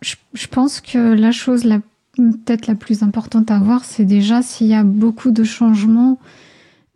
je, 0.00 0.14
je 0.32 0.46
pense 0.46 0.80
que 0.80 0.98
la 0.98 1.32
chose 1.32 1.64
la 1.64 1.80
peut-être 2.32 2.66
la 2.66 2.74
plus 2.74 3.02
importante 3.02 3.50
à 3.50 3.58
voir, 3.58 3.84
c'est 3.84 4.04
déjà 4.04 4.42
s'il 4.42 4.68
y 4.68 4.74
a 4.74 4.84
beaucoup 4.84 5.30
de 5.30 5.44
changements, 5.44 6.18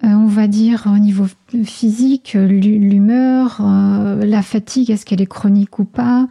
euh, 0.05 0.09
on 0.09 0.27
va 0.27 0.49
dire 0.49 0.85
au 0.93 0.99
niveau 0.99 1.27
physique, 1.65 2.35
l'humeur, 2.35 3.61
euh, 3.61 4.25
la 4.25 4.43
fatigue, 4.43 4.91
est-ce 4.91 5.07
qu'elle 5.07 5.21
est 5.21 5.27
chronique 5.27 5.79
ou 5.79 5.85
pas. 5.85 6.29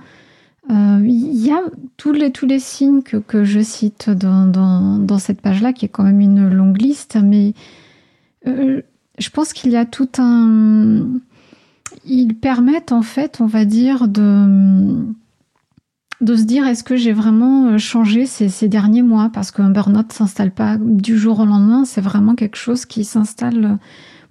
Euh, 0.70 1.02
il 1.04 1.46
y 1.46 1.52
a 1.52 1.62
tous 1.98 2.12
les, 2.12 2.32
tous 2.32 2.46
les 2.46 2.60
signes 2.60 3.02
que, 3.02 3.18
que 3.18 3.44
je 3.44 3.60
cite 3.60 4.10
dans, 4.10 4.46
dans, 4.46 4.98
dans 4.98 5.20
cette 5.20 5.42
page-là, 5.42 5.74
qui 5.74 5.86
est 5.86 5.90
quand 5.90 6.04
même 6.04 6.22
une 6.22 6.50
longue 6.50 6.82
liste, 6.82 7.18
mais 7.22 7.54
je 8.46 9.30
pense 9.30 9.54
qu'il 9.54 9.72
y 9.72 9.78
a 9.78 9.86
tout 9.86 10.10
un... 10.18 11.08
Ils 12.06 12.34
permettent 12.34 12.92
en 12.92 13.04
fait, 13.04 13.40
on 13.42 13.46
va 13.46 13.66
dire, 13.66 14.08
de 14.08 15.06
de 16.22 16.36
se 16.36 16.44
dire 16.44 16.66
est-ce 16.66 16.84
que 16.84 16.96
j'ai 16.96 17.14
vraiment 17.14 17.68
euh, 17.68 17.78
changé 17.78 18.26
ces, 18.26 18.50
ces, 18.50 18.68
derniers 18.68 19.02
mois? 19.02 19.30
Parce 19.34 19.52
qu'un 19.52 19.70
burn-out 19.70 20.12
s'installe 20.14 20.52
pas 20.52 20.78
du 20.80 21.18
jour 21.18 21.40
au 21.40 21.46
lendemain, 21.46 21.86
c'est 21.86 22.02
vraiment 22.02 22.36
quelque 22.36 22.58
chose 22.58 22.86
qui 22.86 23.04
s'installe 23.04 23.66
euh, 23.66 23.76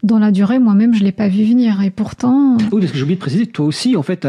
dans 0.02 0.18
la 0.18 0.30
durée. 0.30 0.58
Moi-même, 0.58 0.94
je 0.94 1.02
l'ai 1.02 1.12
pas 1.12 1.28
vu 1.28 1.44
venir 1.44 1.82
et 1.82 1.90
pourtant. 1.90 2.54
Euh, 2.54 2.64
oui, 2.72 2.80
parce 2.80 2.92
que 2.92 2.96
j'ai 2.96 3.02
oublié 3.02 3.16
de 3.16 3.20
préciser, 3.20 3.46
toi 3.46 3.66
aussi, 3.66 3.96
en 3.96 4.02
fait, 4.02 4.26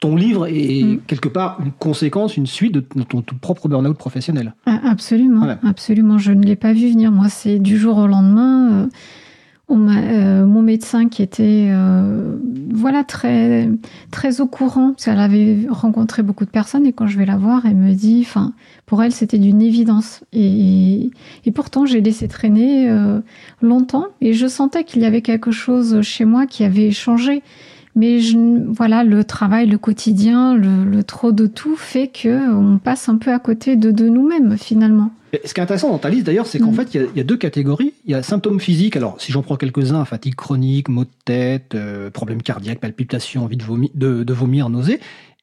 ton 0.00 0.16
livre 0.16 0.46
est 0.46 0.82
mm. 0.82 1.00
quelque 1.06 1.28
part 1.28 1.58
une 1.64 1.72
conséquence, 1.72 2.36
une 2.36 2.46
suite 2.46 2.72
de 2.72 2.80
ton, 2.80 3.22
ton 3.22 3.36
propre 3.36 3.68
burn-out 3.68 3.96
professionnel. 3.96 4.54
Ah, 4.66 4.80
absolument, 4.84 5.40
voilà. 5.40 5.58
absolument. 5.64 6.18
Je 6.18 6.32
ne 6.32 6.42
l'ai 6.42 6.56
pas 6.56 6.72
vu 6.72 6.90
venir. 6.90 7.12
Moi, 7.12 7.28
c'est 7.28 7.58
du 7.58 7.76
jour 7.76 7.98
au 7.98 8.06
lendemain. 8.06 8.72
Euh, 8.72 8.86
euh, 9.70 10.46
mon 10.46 10.62
médecin 10.62 11.08
qui 11.08 11.22
était 11.22 11.68
euh, 11.70 12.36
voilà 12.72 13.04
très 13.04 13.68
très 14.10 14.40
au 14.40 14.46
courant 14.46 14.90
parce 14.90 15.04
qu'elle 15.04 15.20
avait 15.20 15.66
rencontré 15.68 16.22
beaucoup 16.22 16.44
de 16.44 16.50
personnes 16.50 16.86
et 16.86 16.92
quand 16.92 17.06
je 17.06 17.16
vais 17.16 17.24
la 17.24 17.36
voir 17.36 17.66
elle 17.66 17.76
me 17.76 17.94
dit 17.94 18.24
enfin 18.26 18.52
pour 18.86 19.02
elle 19.02 19.12
c'était 19.12 19.38
d'une 19.38 19.62
évidence. 19.62 20.24
Et, 20.32 21.10
et 21.44 21.52
pourtant 21.52 21.86
j'ai 21.86 22.00
laissé 22.00 22.26
traîner 22.26 22.90
euh, 22.90 23.20
longtemps 23.62 24.06
et 24.20 24.32
je 24.32 24.48
sentais 24.48 24.82
qu'il 24.82 25.02
y 25.02 25.04
avait 25.04 25.22
quelque 25.22 25.52
chose 25.52 26.00
chez 26.02 26.24
moi 26.24 26.46
qui 26.46 26.64
avait 26.64 26.90
changé 26.90 27.42
Mais 27.96 28.20
je, 28.20 28.36
voilà, 28.72 29.02
le 29.02 29.24
travail, 29.24 29.66
le 29.66 29.78
quotidien, 29.78 30.54
le, 30.54 30.84
le, 30.84 31.02
trop 31.02 31.32
de 31.32 31.46
tout 31.46 31.76
fait 31.76 32.08
que 32.08 32.52
on 32.54 32.78
passe 32.78 33.08
un 33.08 33.16
peu 33.16 33.32
à 33.32 33.38
côté 33.38 33.76
de, 33.76 33.90
de 33.90 34.08
nous-mêmes 34.08 34.56
finalement. 34.56 35.10
ce 35.44 35.52
qui 35.52 35.60
est 35.60 35.62
intéressant 35.62 35.90
dans 35.90 35.98
ta 35.98 36.08
liste 36.08 36.26
d'ailleurs, 36.26 36.46
c'est 36.46 36.60
qu'en 36.60 36.70
mm. 36.70 36.74
fait, 36.74 36.94
il 36.94 37.08
y, 37.14 37.18
y, 37.18 37.20
a 37.20 37.24
deux 37.24 37.36
catégories. 37.36 37.94
Il 38.04 38.12
y 38.12 38.14
a 38.14 38.22
symptômes 38.22 38.60
physiques. 38.60 38.96
Alors, 38.96 39.20
si 39.20 39.32
j'en 39.32 39.42
prends 39.42 39.56
quelques-uns, 39.56 40.04
fatigue 40.04 40.36
chronique, 40.36 40.88
maux 40.88 41.04
de 41.04 41.10
tête, 41.24 41.74
euh, 41.74 42.10
problèmes 42.10 42.42
cardiaques, 42.42 42.80
palpitations, 42.80 43.44
envie 43.44 43.56
de 43.56 43.64
vomir, 43.64 43.90
de, 43.94 44.22
de 44.22 44.32
vomir 44.32 44.70
nausée. 44.70 45.00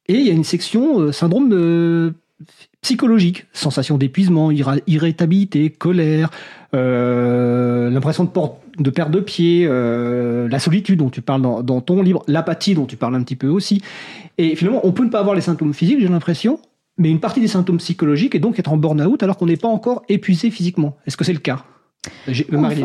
Et 0.07 0.15
il 0.15 0.25
y 0.25 0.29
a 0.29 0.33
une 0.33 0.45
section 0.45 1.01
euh, 1.01 1.11
syndrome 1.11 1.49
de 1.49 2.13
psychologique, 2.87 3.47
sensation 3.51 3.97
d'épuisement, 3.97 4.49
irritabilité, 4.49 5.69
colère, 5.69 6.29
euh, 6.73 7.89
l'impression 7.89 8.23
de, 8.23 8.29
de, 8.81 8.89
perdre 8.89 9.11
de 9.11 9.19
pied, 9.19 9.65
euh, 9.67 10.47
la 10.47 10.57
solitude 10.59 10.99
dont 10.99 11.09
tu 11.09 11.21
parles 11.21 11.41
dans, 11.41 11.61
dans 11.61 11.81
ton 11.81 12.01
livre, 12.01 12.23
l'apathie 12.27 12.75
dont 12.75 12.85
tu 12.85 12.95
parles 12.95 13.15
un 13.15 13.23
petit 13.23 13.35
peu 13.35 13.49
aussi. 13.49 13.81
Et 14.37 14.55
finalement, 14.55 14.79
on 14.85 14.93
peut 14.93 15.03
ne 15.03 15.09
pas 15.09 15.19
avoir 15.19 15.35
les 15.35 15.41
symptômes 15.41 15.73
physiques, 15.73 15.99
j'ai 15.99 16.07
l'impression, 16.07 16.61
mais 16.97 17.11
une 17.11 17.19
partie 17.19 17.41
des 17.41 17.49
symptômes 17.49 17.79
psychologiques 17.79 18.35
et 18.35 18.39
donc 18.39 18.57
être 18.57 18.71
en 18.71 18.77
burn-out 18.77 19.21
alors 19.21 19.35
qu'on 19.35 19.47
n'est 19.47 19.57
pas 19.57 19.67
encore 19.67 20.03
épuisé 20.07 20.49
physiquement. 20.49 20.95
Est-ce 21.05 21.17
que 21.17 21.25
c'est 21.25 21.33
le 21.33 21.39
cas? 21.39 21.65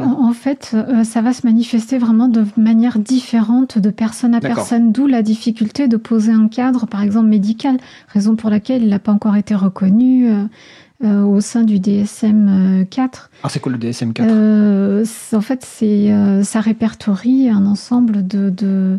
En, 0.00 0.33
fait, 0.33 0.73
euh, 0.75 1.05
ça 1.05 1.21
va 1.21 1.33
se 1.33 1.47
manifester 1.47 1.99
vraiment 1.99 2.29
de 2.29 2.45
manière 2.57 2.99
différente 2.99 3.79
de 3.79 3.91
personne 3.91 4.35
à 4.35 4.41
personne, 4.41 4.93
d'où 4.93 5.07
la 5.07 5.23
difficulté 5.23 5.88
de 5.88 5.97
poser 5.97 6.33
un 6.33 6.49
cadre, 6.49 6.87
par 6.87 7.02
exemple 7.02 7.29
médical, 7.29 7.76
raison 8.09 8.37
pour 8.37 8.50
laquelle 8.50 8.83
il 8.83 8.88
n'a 8.88 8.99
pas 8.99 9.12
encore 9.12 9.37
été 9.37 9.55
reconnu 9.55 10.31
euh, 10.31 10.45
euh, 11.05 11.23
au 11.23 11.41
sein 11.41 11.64
du 11.64 11.81
DSM 11.81 12.87
4. 12.88 13.31
Ah, 13.43 13.49
c'est 13.49 13.61
quoi 13.61 13.73
le 13.73 13.79
DSM 13.79 14.12
4 14.12 15.37
En 15.37 15.41
fait, 15.41 15.64
c'est 15.64 16.43
ça 16.43 16.61
répertorie 16.61 17.49
un 17.49 17.67
ensemble 17.67 18.26
de, 18.26 18.50
de, 18.50 18.99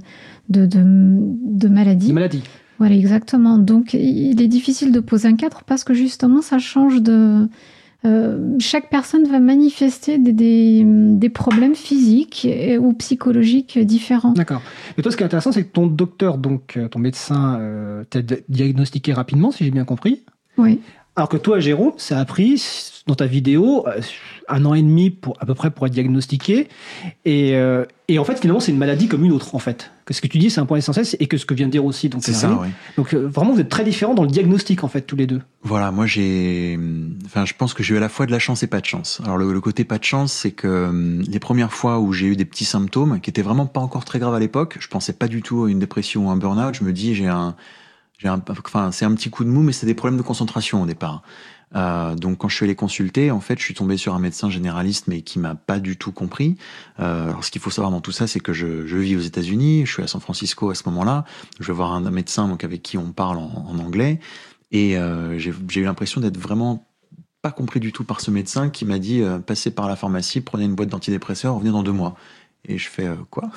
de, 0.50 0.68
de 0.68 1.68
maladies. 1.68 2.10
De 2.10 2.14
maladies. 2.14 2.44
Voilà, 2.80 2.96
exactement. 2.96 3.58
Donc, 3.60 3.94
il 3.94 4.42
est 4.42 4.48
difficile 4.48 4.92
de 4.92 5.00
poser 5.00 5.28
un 5.28 5.36
cadre 5.36 5.62
parce 5.66 5.84
que 5.84 5.94
justement, 5.94 6.42
ça 6.42 6.60
change 6.60 7.02
de 7.02 7.48
euh, 8.06 8.58
chaque 8.60 8.90
personne 8.90 9.26
va 9.28 9.40
manifester 9.40 10.18
des, 10.18 10.84
des, 10.86 11.30
problèmes 11.30 11.76
physiques 11.76 12.48
ou 12.80 12.94
psychologiques 12.94 13.80
différents. 13.80 14.34
D'accord. 14.34 14.62
Mais 14.98 15.04
toi, 15.04 15.12
ce 15.12 15.16
qui 15.16 15.24
est 15.24 15.26
intéressant, 15.26 15.54
c'est 15.54 15.64
que 15.64 15.72
ton 15.72 15.88
docteur, 15.88 16.38
donc 16.38 16.76
euh, 16.76 16.90
ton 16.90 17.00
médecin, 17.00 17.58
euh, 17.60 18.04
t'a 18.10 18.22
diagnostiqué 18.50 19.14
rapidement, 19.14 19.52
si 19.52 19.64
j'ai 19.64 19.72
bien 19.72 19.86
compris. 19.86 20.24
Oui. 20.58 20.82
Alors 21.16 21.30
que 21.30 21.38
toi, 21.38 21.60
Jérôme, 21.60 21.94
ça 21.98 22.20
a 22.20 22.26
pris 22.26 22.62
dans 23.06 23.16
ta 23.16 23.26
vidéo 23.26 23.86
un 24.48 24.66
an 24.66 24.74
et 24.74 24.82
demi 24.82 25.10
pour 25.10 25.36
à 25.40 25.46
peu 25.46 25.54
près 25.54 25.70
pour 25.70 25.86
être 25.86 25.94
diagnostiqué. 25.94 26.68
Et, 27.26 27.56
et 28.08 28.20
en 28.20 28.24
fait, 28.24 28.40
finalement, 28.40 28.60
c'est 28.60 28.72
une 28.72 28.78
maladie 28.78 29.08
comme 29.08 29.24
une 29.24 29.32
autre, 29.32 29.56
en 29.56 29.60
fait. 29.60 29.92
Que 30.06 30.14
ce 30.14 30.22
que 30.22 30.28
tu 30.28 30.38
dis, 30.38 30.50
c'est 30.50 30.60
un 30.60 30.66
point 30.66 30.78
essentiel, 30.78 31.06
et 31.20 31.28
que 31.28 31.38
ce 31.38 31.46
que 31.46 31.54
vient 31.54 31.68
de 31.68 31.72
dire 31.72 31.86
aussi. 31.86 32.10
Donc, 32.10 32.24
c'est 32.24 32.34
ça, 32.34 32.60
oui. 32.62 32.68
Donc, 32.98 33.14
vraiment, 33.14 33.54
vous 33.54 33.60
êtes 33.60 33.70
très 33.70 33.84
différents 33.84 34.14
dans 34.14 34.24
le 34.24 34.30
diagnostic, 34.30 34.84
en 34.84 34.88
fait, 34.88 35.02
tous 35.02 35.16
les 35.16 35.28
deux. 35.28 35.42
Voilà, 35.62 35.92
moi, 35.92 36.06
j'ai, 36.06 36.78
enfin, 37.26 37.46
je 37.46 37.54
pense 37.58 37.74
que 37.74 37.84
j'ai 37.84 37.94
eu 37.94 37.98
à 37.98 38.02
la 38.02 38.10
fois 38.10 38.26
de 38.26 38.32
la 38.32 38.40
chance 38.40 38.64
et 38.64 38.68
pas 38.68 38.82
de 38.82 38.86
chance. 38.86 39.22
Alors, 39.24 39.38
le, 39.38 39.62
côté 39.62 39.86
pas 39.86 39.98
de 39.98 40.04
chance, 40.04 40.34
c'est 40.34 40.52
que 40.52 40.88
hum, 40.90 41.22
les 41.22 41.40
premières 41.40 41.72
fois 41.72 42.00
où 42.00 42.12
j'ai 42.12 42.28
eu 42.28 42.36
des 42.36 42.46
petits 42.46 42.66
symptômes, 42.66 43.20
qui 43.22 43.30
étaient 43.30 43.42
vraiment 43.42 43.66
pas 43.66 43.80
encore 43.80 44.04
très 44.04 44.20
graves 44.20 44.36
à 44.36 44.40
l'époque, 44.40 44.78
je 44.80 44.88
pensais 44.88 45.14
pas 45.14 45.28
du 45.28 45.42
tout 45.42 45.64
à 45.64 45.70
une 45.70 45.80
dépression 45.80 46.28
ou 46.28 46.32
un 46.32 46.36
burn-out. 46.36 46.76
Je 46.76 46.84
me 46.84 46.92
dis, 46.92 47.16
j'ai 47.16 47.28
un, 47.28 47.56
c'est 48.92 49.06
un 49.06 49.16
petit 49.16 49.30
coup 49.30 49.44
de 49.44 49.50
mou, 49.50 49.62
mais 49.62 49.74
c'est 49.74 49.86
des 49.86 49.94
problèmes 49.94 50.18
de 50.18 50.24
concentration 50.24 50.82
au 50.82 50.86
départ. 50.86 51.24
Euh, 51.76 52.16
donc 52.16 52.40
quand 52.40 52.50
je 52.50 52.56
suis 52.56 52.66
allé 52.66 52.76
consulter, 52.76 53.32
en 53.32 53.40
fait, 53.40 53.58
je 53.58 53.64
suis 53.64 53.74
tombé 53.74 53.98
sur 53.98 54.14
un 54.14 54.20
médecin 54.20 54.50
généraliste, 54.50 55.08
mais 55.08 55.22
qui 55.22 55.40
m'a 55.40 55.56
pas 55.56 55.80
du 55.80 55.98
tout 55.98 56.12
compris. 56.12 56.58
Euh, 57.00 57.30
alors 57.30 57.44
ce 57.44 57.52
qu'il 57.52 57.62
faut 57.62 57.70
savoir 57.70 57.92
dans 57.92 58.02
tout 58.02 58.12
ça, 58.12 58.28
c'est 58.28 58.40
que 58.40 58.54
je, 58.54 58.66
vis 58.68 59.16
aux 59.16 59.22
États-Unis, 59.22 59.86
je 59.86 59.94
suis 59.94 60.04
à 60.04 60.08
San 60.08 60.22
Francisco 60.22 60.70
à 60.70 60.76
ce 60.76 60.84
moment-là. 60.90 61.26
Je 61.60 61.68
vais 61.68 61.74
voir 61.74 61.94
un, 61.94 62.02
médecin 62.12 62.48
donc 62.48 62.64
avec 62.64 62.84
qui 62.84 62.98
on 62.98 63.12
parle 63.12 63.38
en, 63.38 63.80
anglais, 63.80 64.20
et 64.72 64.98
euh, 64.98 65.38
j'ai 65.40 65.82
eu 65.82 65.84
l'impression 65.84 66.22
d'être 66.22 66.38
vraiment 66.38 66.88
pas 67.42 67.52
compris 67.52 67.80
du 67.80 67.92
tout 67.92 68.04
par 68.04 68.22
ce 68.22 68.32
médecin 68.32 68.70
qui 68.70 68.86
m'a 68.86 69.00
dit 69.00 69.22
passez 69.46 69.72
par 69.72 69.90
la 69.90 69.96
pharmacie, 69.98 70.40
prenez 70.42 70.64
une 70.64 70.76
boîte 70.76 70.90
d'antidépresseurs, 70.90 71.56
revenez 71.56 71.72
dans 71.72 71.84
deux 71.84 71.92
mois. 71.92 72.16
Et 72.66 72.78
je 72.78 72.88
fais 72.88 73.10
quoi? 73.30 73.50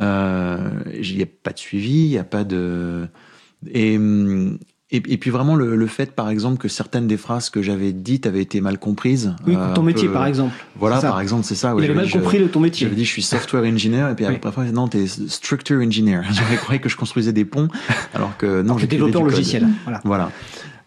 Il 0.00 1.16
n'y 1.16 1.22
a 1.22 1.26
pas 1.42 1.52
de 1.52 1.58
suivi, 1.58 2.04
il 2.04 2.08
n'y 2.08 2.18
a 2.18 2.24
pas 2.24 2.44
de 2.44 3.08
et 3.70 3.96
hum, 3.96 4.58
et, 4.92 5.02
et, 5.08 5.16
puis 5.16 5.30
vraiment 5.30 5.56
le, 5.56 5.74
le, 5.74 5.86
fait, 5.86 6.12
par 6.12 6.28
exemple, 6.28 6.58
que 6.58 6.68
certaines 6.68 7.06
des 7.06 7.16
phrases 7.16 7.48
que 7.48 7.62
j'avais 7.62 7.92
dites 7.92 8.26
avaient 8.26 8.42
été 8.42 8.60
mal 8.60 8.78
comprises. 8.78 9.34
Oui, 9.46 9.56
euh, 9.56 9.72
ton 9.72 9.82
métier, 9.82 10.06
par 10.06 10.26
exemple. 10.26 10.52
Voilà, 10.76 11.00
par 11.00 11.18
exemple, 11.18 11.44
c'est 11.44 11.54
ça. 11.54 11.74
Ouais, 11.74 11.86
Il 11.86 11.94
mal 11.94 12.10
compris 12.10 12.38
le 12.38 12.48
ton 12.48 12.60
métier. 12.60 12.84
J'avais 12.86 12.96
dit, 12.96 13.06
je 13.06 13.10
suis 13.10 13.22
software 13.22 13.64
engineer, 13.64 14.10
et 14.10 14.14
puis 14.14 14.26
oui. 14.26 14.38
après, 14.44 14.70
non, 14.70 14.88
t'es 14.88 15.06
structure 15.06 15.80
engineer. 15.80 16.20
J'aurais 16.32 16.56
cru 16.56 16.78
que 16.78 16.90
je 16.90 16.98
construisais 16.98 17.32
des 17.32 17.46
ponts, 17.46 17.68
alors 18.12 18.36
que 18.36 18.60
non, 18.60 18.76
j'ai 18.76 18.86
développeur 18.86 19.22
logiciel. 19.22 19.66
Voilà. 19.84 20.00
voilà. 20.04 20.30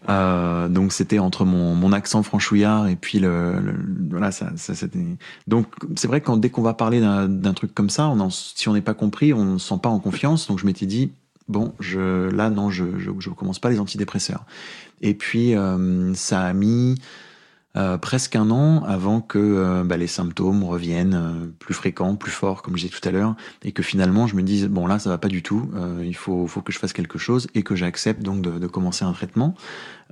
Euh, 0.08 0.68
donc 0.68 0.92
c'était 0.92 1.18
entre 1.18 1.44
mon, 1.44 1.74
mon 1.74 1.92
accent 1.92 2.22
franchouillard 2.22 2.86
et 2.86 2.94
puis 2.94 3.18
le, 3.18 3.58
le 3.58 3.74
voilà 4.08 4.30
ça, 4.30 4.52
ça 4.54 4.76
c'était 4.76 5.00
donc 5.48 5.66
c'est 5.96 6.06
vrai 6.06 6.20
que 6.20 6.26
quand 6.26 6.36
dès 6.36 6.48
qu'on 6.48 6.62
va 6.62 6.74
parler 6.74 7.00
d'un 7.00 7.54
truc 7.54 7.74
comme 7.74 7.90
ça 7.90 8.06
on 8.06 8.20
en, 8.20 8.30
si 8.30 8.68
on 8.68 8.74
n'est 8.74 8.82
pas 8.82 8.94
compris 8.94 9.32
on 9.32 9.54
ne 9.54 9.58
se 9.58 9.66
sent 9.66 9.80
pas 9.82 9.88
en 9.88 9.98
confiance 9.98 10.46
donc 10.46 10.60
je 10.60 10.66
m'étais 10.66 10.86
dit 10.86 11.10
bon, 11.48 11.74
je, 11.80 12.28
là, 12.30 12.50
non, 12.50 12.70
je 12.70 12.84
ne 12.84 13.34
commence 13.34 13.58
pas 13.58 13.70
les 13.70 13.80
antidépresseurs. 13.80 14.44
Et 15.00 15.14
puis, 15.14 15.54
euh, 15.54 16.14
ça 16.14 16.42
a 16.42 16.52
mis 16.52 16.96
euh, 17.76 17.98
presque 17.98 18.36
un 18.36 18.50
an 18.50 18.82
avant 18.84 19.20
que 19.20 19.38
euh, 19.38 19.84
bah, 19.84 19.98
les 19.98 20.06
symptômes 20.06 20.64
reviennent 20.64 21.14
euh, 21.14 21.46
plus 21.58 21.74
fréquents, 21.74 22.16
plus 22.16 22.30
forts, 22.30 22.62
comme 22.62 22.76
je 22.76 22.86
disais 22.86 22.98
tout 22.98 23.06
à 23.06 23.12
l'heure, 23.12 23.34
et 23.62 23.72
que 23.72 23.82
finalement, 23.82 24.26
je 24.26 24.34
me 24.34 24.42
dise, 24.42 24.66
bon, 24.66 24.86
là, 24.86 24.98
ça 24.98 25.10
va 25.10 25.18
pas 25.18 25.28
du 25.28 25.42
tout, 25.42 25.70
euh, 25.74 26.02
il 26.02 26.16
faut, 26.16 26.46
faut 26.46 26.62
que 26.62 26.72
je 26.72 26.78
fasse 26.78 26.94
quelque 26.94 27.18
chose, 27.18 27.48
et 27.54 27.62
que 27.62 27.76
j'accepte 27.76 28.22
donc 28.22 28.40
de, 28.40 28.58
de, 28.58 28.66
commencer 28.66 29.04
un 29.04 29.12
traitement, 29.12 29.54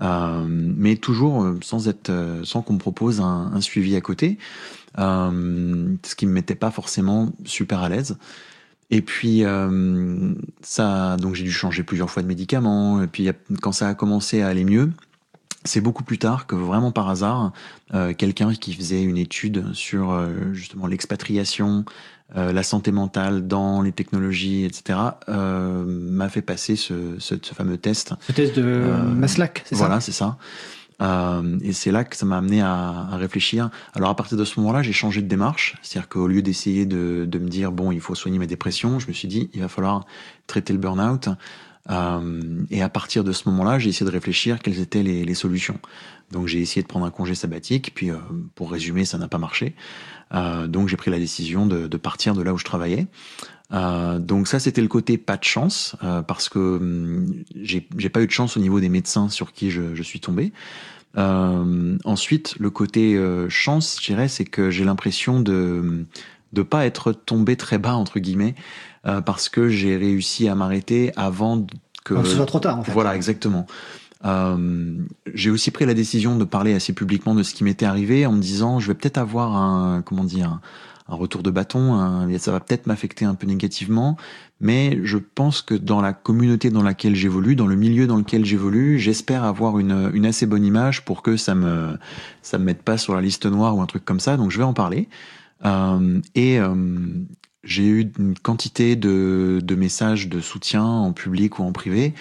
mais 0.01 0.97
toujours 0.97 1.55
sans, 1.63 1.89
être, 1.89 2.13
sans 2.43 2.63
qu'on 2.63 2.75
me 2.75 2.79
propose 2.79 3.21
un, 3.21 3.53
un, 3.55 3.61
suivi 3.61 3.97
à 3.97 4.01
côté, 4.01 4.39
ce 4.99 6.15
qui 6.17 6.27
me 6.27 6.33
mettait 6.33 6.55
pas 6.55 6.71
forcément 6.71 7.33
super 7.45 7.81
à 7.81 7.89
l'aise. 7.89 8.19
Et 8.91 9.03
puis 9.03 9.45
euh, 9.45 10.35
ça, 10.63 11.17
donc 11.17 11.35
j'ai 11.35 11.45
dû 11.45 11.53
changer 11.53 11.83
plusieurs 11.83 12.11
fois 12.11 12.23
de 12.23 12.29
médicaments. 12.29 13.03
Et 13.03 13.07
puis 13.07 13.29
quand 13.61 13.73
ça 13.73 13.89
a 13.89 13.95
commencé 13.95 14.43
à 14.43 14.49
aller 14.49 14.65
mieux, 14.65 14.91
c'est 15.65 15.81
beaucoup 15.81 16.05
plus 16.05 16.19
tard 16.19 16.47
que 16.47 16.55
vraiment 16.55 16.93
par 16.93 17.09
hasard, 17.09 17.53
euh, 17.95 18.13
quelqu'un 18.13 18.55
qui 18.55 18.75
faisait 18.75 19.03
une 19.03 19.17
étude 19.17 19.73
sur 19.73 20.13
euh, 20.13 20.53
justement 20.53 20.87
l'expatriation, 20.87 21.85
euh, 22.37 22.53
la 22.53 22.63
santé 22.63 22.93
mentale 22.93 23.47
dans 23.47 23.81
les 23.81 23.93
technologies, 23.93 24.65
etc., 24.65 24.99
m'a 25.27 26.29
fait 26.29 26.43
passer 26.43 26.77
ce, 26.77 27.17
ce, 27.19 27.35
ce, 27.41 27.55
fameux 27.55 27.79
test. 27.79 28.13
Ce 28.27 28.33
test 28.33 28.59
de 28.59 28.91
Maslach, 29.17 29.63
c'est 29.65 29.75
ça? 29.75 29.79
Voilà, 29.79 30.01
c'est 30.01 30.13
ça. 30.13 30.37
Euh, 31.03 31.59
et 31.63 31.73
c'est 31.73 31.91
là 31.91 32.05
que 32.05 32.17
ça 32.17 32.27
m'a 32.27 32.39
amené 32.39 32.61
à, 32.61 33.09
réfléchir. 33.13 33.71
Alors 33.95 34.11
à 34.11 34.17
partir 34.17 34.39
de 34.39 34.45
ce 34.45 34.59
moment-là, 34.61 34.83
j'ai 34.83 34.93
changé 34.93 35.23
de 35.23 35.29
démarche. 35.29 35.77
C'est-à-dire 35.83 36.09
qu'au 36.09 36.27
lieu 36.27 36.43
d'essayer 36.43 36.87
de, 36.87 37.29
me 37.33 37.49
dire, 37.49 37.73
bon, 37.73 37.93
il 37.93 38.01
faut 38.01 38.15
soigner 38.15 38.39
ma 38.39 38.47
dépression, 38.47 38.99
je 38.99 39.09
me 39.09 39.13
suis 39.13 39.29
dit, 39.29 39.51
il 39.55 39.61
va 39.61 39.69
falloir 39.69 40.05
traiter 40.47 40.73
le 40.73 40.79
burn-out. 40.79 41.29
Euh, 41.91 42.63
et 42.71 42.83
à 42.83 42.89
partir 42.89 43.25
de 43.25 43.33
ce 43.33 43.49
moment-là, 43.51 43.79
j'ai 43.79 43.91
essayé 43.91 44.07
de 44.07 44.11
réfléchir 44.11 44.59
quelles 44.61 44.81
étaient 44.81 45.03
les 45.03 45.35
solutions. 45.35 45.79
Donc 46.31 46.47
j'ai 46.47 46.61
essayé 46.61 46.83
de 46.83 46.89
prendre 46.89 47.07
un 47.07 47.11
congé 47.11 47.35
sabbatique, 47.35 47.93
puis 47.95 48.11
euh, 48.11 48.17
pour 48.55 48.71
résumer, 48.71 49.05
ça 49.05 49.19
n'a 49.19 49.29
pas 49.29 49.39
marché. 49.39 49.75
Euh, 50.33 50.67
donc 50.67 50.89
j'ai 50.89 50.97
pris 50.97 51.11
la 51.11 51.19
décision 51.19 51.67
de, 51.67 51.87
de, 51.87 51.97
partir 51.97 52.35
de 52.35 52.43
là 52.43 52.53
où 52.53 52.59
je 52.59 52.65
travaillais. 52.65 53.07
Euh, 53.73 54.19
donc 54.19 54.49
ça, 54.49 54.59
c'était 54.59 54.83
le 54.83 54.89
côté 54.89 55.19
pas 55.19 55.37
de 55.37 55.45
chance, 55.45 55.97
euh, 56.03 56.23
parce 56.23 56.49
que 56.49 56.59
hum, 56.59 57.45
j'ai 57.63 58.09
pas 58.09 58.21
eu 58.21 58.27
de 58.27 58.33
chance 58.33 58.57
au 58.57 58.61
niveau 58.61 58.81
des 58.81 58.89
médecins 58.89 59.29
sur 59.29 59.53
qui 59.53 59.71
je, 59.71 59.95
je 59.95 60.03
suis 60.03 60.21
tombé. 60.21 60.53
Euh, 61.17 61.97
ensuite, 62.05 62.57
le 62.59 62.71
côté 62.71 63.15
euh, 63.15 63.49
chance, 63.49 63.99
je 64.01 64.07
dirais, 64.07 64.29
c'est 64.29 64.45
que 64.45 64.71
j'ai 64.71 64.85
l'impression 64.85 65.41
de 65.41 66.07
de 66.53 66.63
pas 66.63 66.87
être 66.87 67.13
tombé 67.13 67.57
très 67.57 67.79
bas 67.79 67.95
entre 67.95 68.21
guillemets, 68.21 68.55
euh, 69.07 69.21
parce 69.21 69.49
que 69.49 69.69
j'ai 69.69 69.97
réussi 69.97 70.49
à 70.49 70.55
m'arrêter 70.55 71.13
avant 71.17 71.67
que. 72.05 72.23
ce 72.25 72.37
soit 72.37 72.47
trop 72.47 72.61
tard, 72.61 72.79
en 72.79 72.85
fait. 72.85 72.93
Voilà, 72.93 73.17
exactement. 73.17 73.67
Euh, 74.25 74.97
j'ai 75.33 75.51
aussi 75.51 75.71
pris 75.71 75.85
la 75.85 75.95
décision 75.95 76.37
de 76.37 76.45
parler 76.45 76.75
assez 76.75 76.93
publiquement 76.93 77.35
de 77.35 77.43
ce 77.43 77.55
qui 77.55 77.65
m'était 77.65 77.87
arrivé 77.87 78.27
en 78.27 78.33
me 78.33 78.41
disant 78.41 78.81
je 78.81 78.89
vais 78.89 78.95
peut-être 78.95 79.19
avoir 79.19 79.55
un 79.55 80.03
comment 80.03 80.25
dire 80.25 80.61
un, 81.09 81.15
retour 81.15 81.43
de 81.43 81.51
bâton, 81.51 82.27
ça 82.39 82.51
va 82.51 82.61
peut-être 82.61 82.87
m'affecter 82.87 83.27
un 83.27 83.35
peu 83.35 83.47
négativement, 83.47 84.17
mais 84.61 84.99
je 85.03 85.19
pense 85.19 85.61
que 85.61 85.75
dans 85.75 86.01
la 86.01 86.15
communauté 86.15 86.71
dans 86.71 86.83
laquelle 86.83 87.15
j'évolue, 87.15 87.57
dans 87.57 87.67
le 87.67 87.77
milieu 87.77 88.07
dans 88.07 88.17
lequel 88.17 88.47
j'évolue, 88.47 88.99
j'espère 88.99 89.45
avoir 89.45 89.79
une, 89.79 90.11
une, 90.15 90.25
assez 90.25 90.47
bonne 90.47 90.65
image 90.65 91.05
pour 91.05 91.21
que 91.21 91.37
ça 91.37 91.55
me 91.55 91.99
ça 92.41 92.57
me 92.57 92.65
mette 92.65 92.83
pas 92.83 92.97
sur 92.97 93.15
la 93.15 93.21
liste 93.21 93.45
noire 93.45 93.77
ou 93.77 93.83
un 93.83 93.87
truc 93.87 94.07
comme 94.07 94.21
ça. 94.21 94.39
Donc 94.39 94.51
je 94.51 94.57
vais 94.57 94.65
en 94.65 94.73
parler. 94.73 95.11
Euh, 95.65 96.21
et 96.35 96.59
euh, 96.59 96.75
j'ai 97.63 97.87
eu 97.87 98.13
une 98.19 98.39
quantité 98.39 98.97
de, 98.97 99.61
de 99.63 99.75
messages 99.75 100.29
de 100.29 100.41
soutien 100.41 100.85
en 100.85 101.13
public 101.13 101.59
ou 101.59 101.63
en 101.63 101.73
privé. 101.73 102.15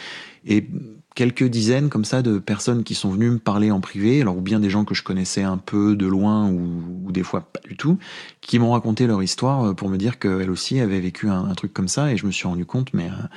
Et 0.45 0.67
quelques 1.15 1.43
dizaines 1.43 1.89
comme 1.89 2.05
ça 2.05 2.21
de 2.21 2.39
personnes 2.39 2.83
qui 2.83 2.95
sont 2.95 3.11
venues 3.11 3.31
me 3.31 3.39
parler 3.39 3.71
en 3.71 3.79
privé, 3.81 4.21
alors 4.21 4.37
ou 4.37 4.41
bien 4.41 4.59
des 4.59 4.69
gens 4.69 4.85
que 4.85 4.95
je 4.95 5.03
connaissais 5.03 5.43
un 5.43 5.57
peu 5.57 5.95
de 5.95 6.07
loin 6.07 6.49
ou, 6.49 7.11
des 7.11 7.23
fois 7.23 7.41
pas 7.41 7.59
du 7.67 7.77
tout, 7.77 7.99
qui 8.41 8.59
m'ont 8.59 8.71
raconté 8.71 9.05
leur 9.07 9.21
histoire 9.21 9.67
euh, 9.67 9.73
pour 9.73 9.89
me 9.89 9.97
dire 9.97 10.19
qu'elles 10.19 10.49
aussi 10.49 10.79
avaient 10.79 10.99
vécu 10.99 11.29
un, 11.29 11.53
truc 11.53 11.73
comme 11.73 11.87
ça 11.87 12.11
et 12.11 12.17
je 12.17 12.25
me 12.25 12.31
suis 12.31 12.47
rendu 12.47 12.65
compte, 12.65 12.93
mais 12.93 13.05
euh, 13.05 13.27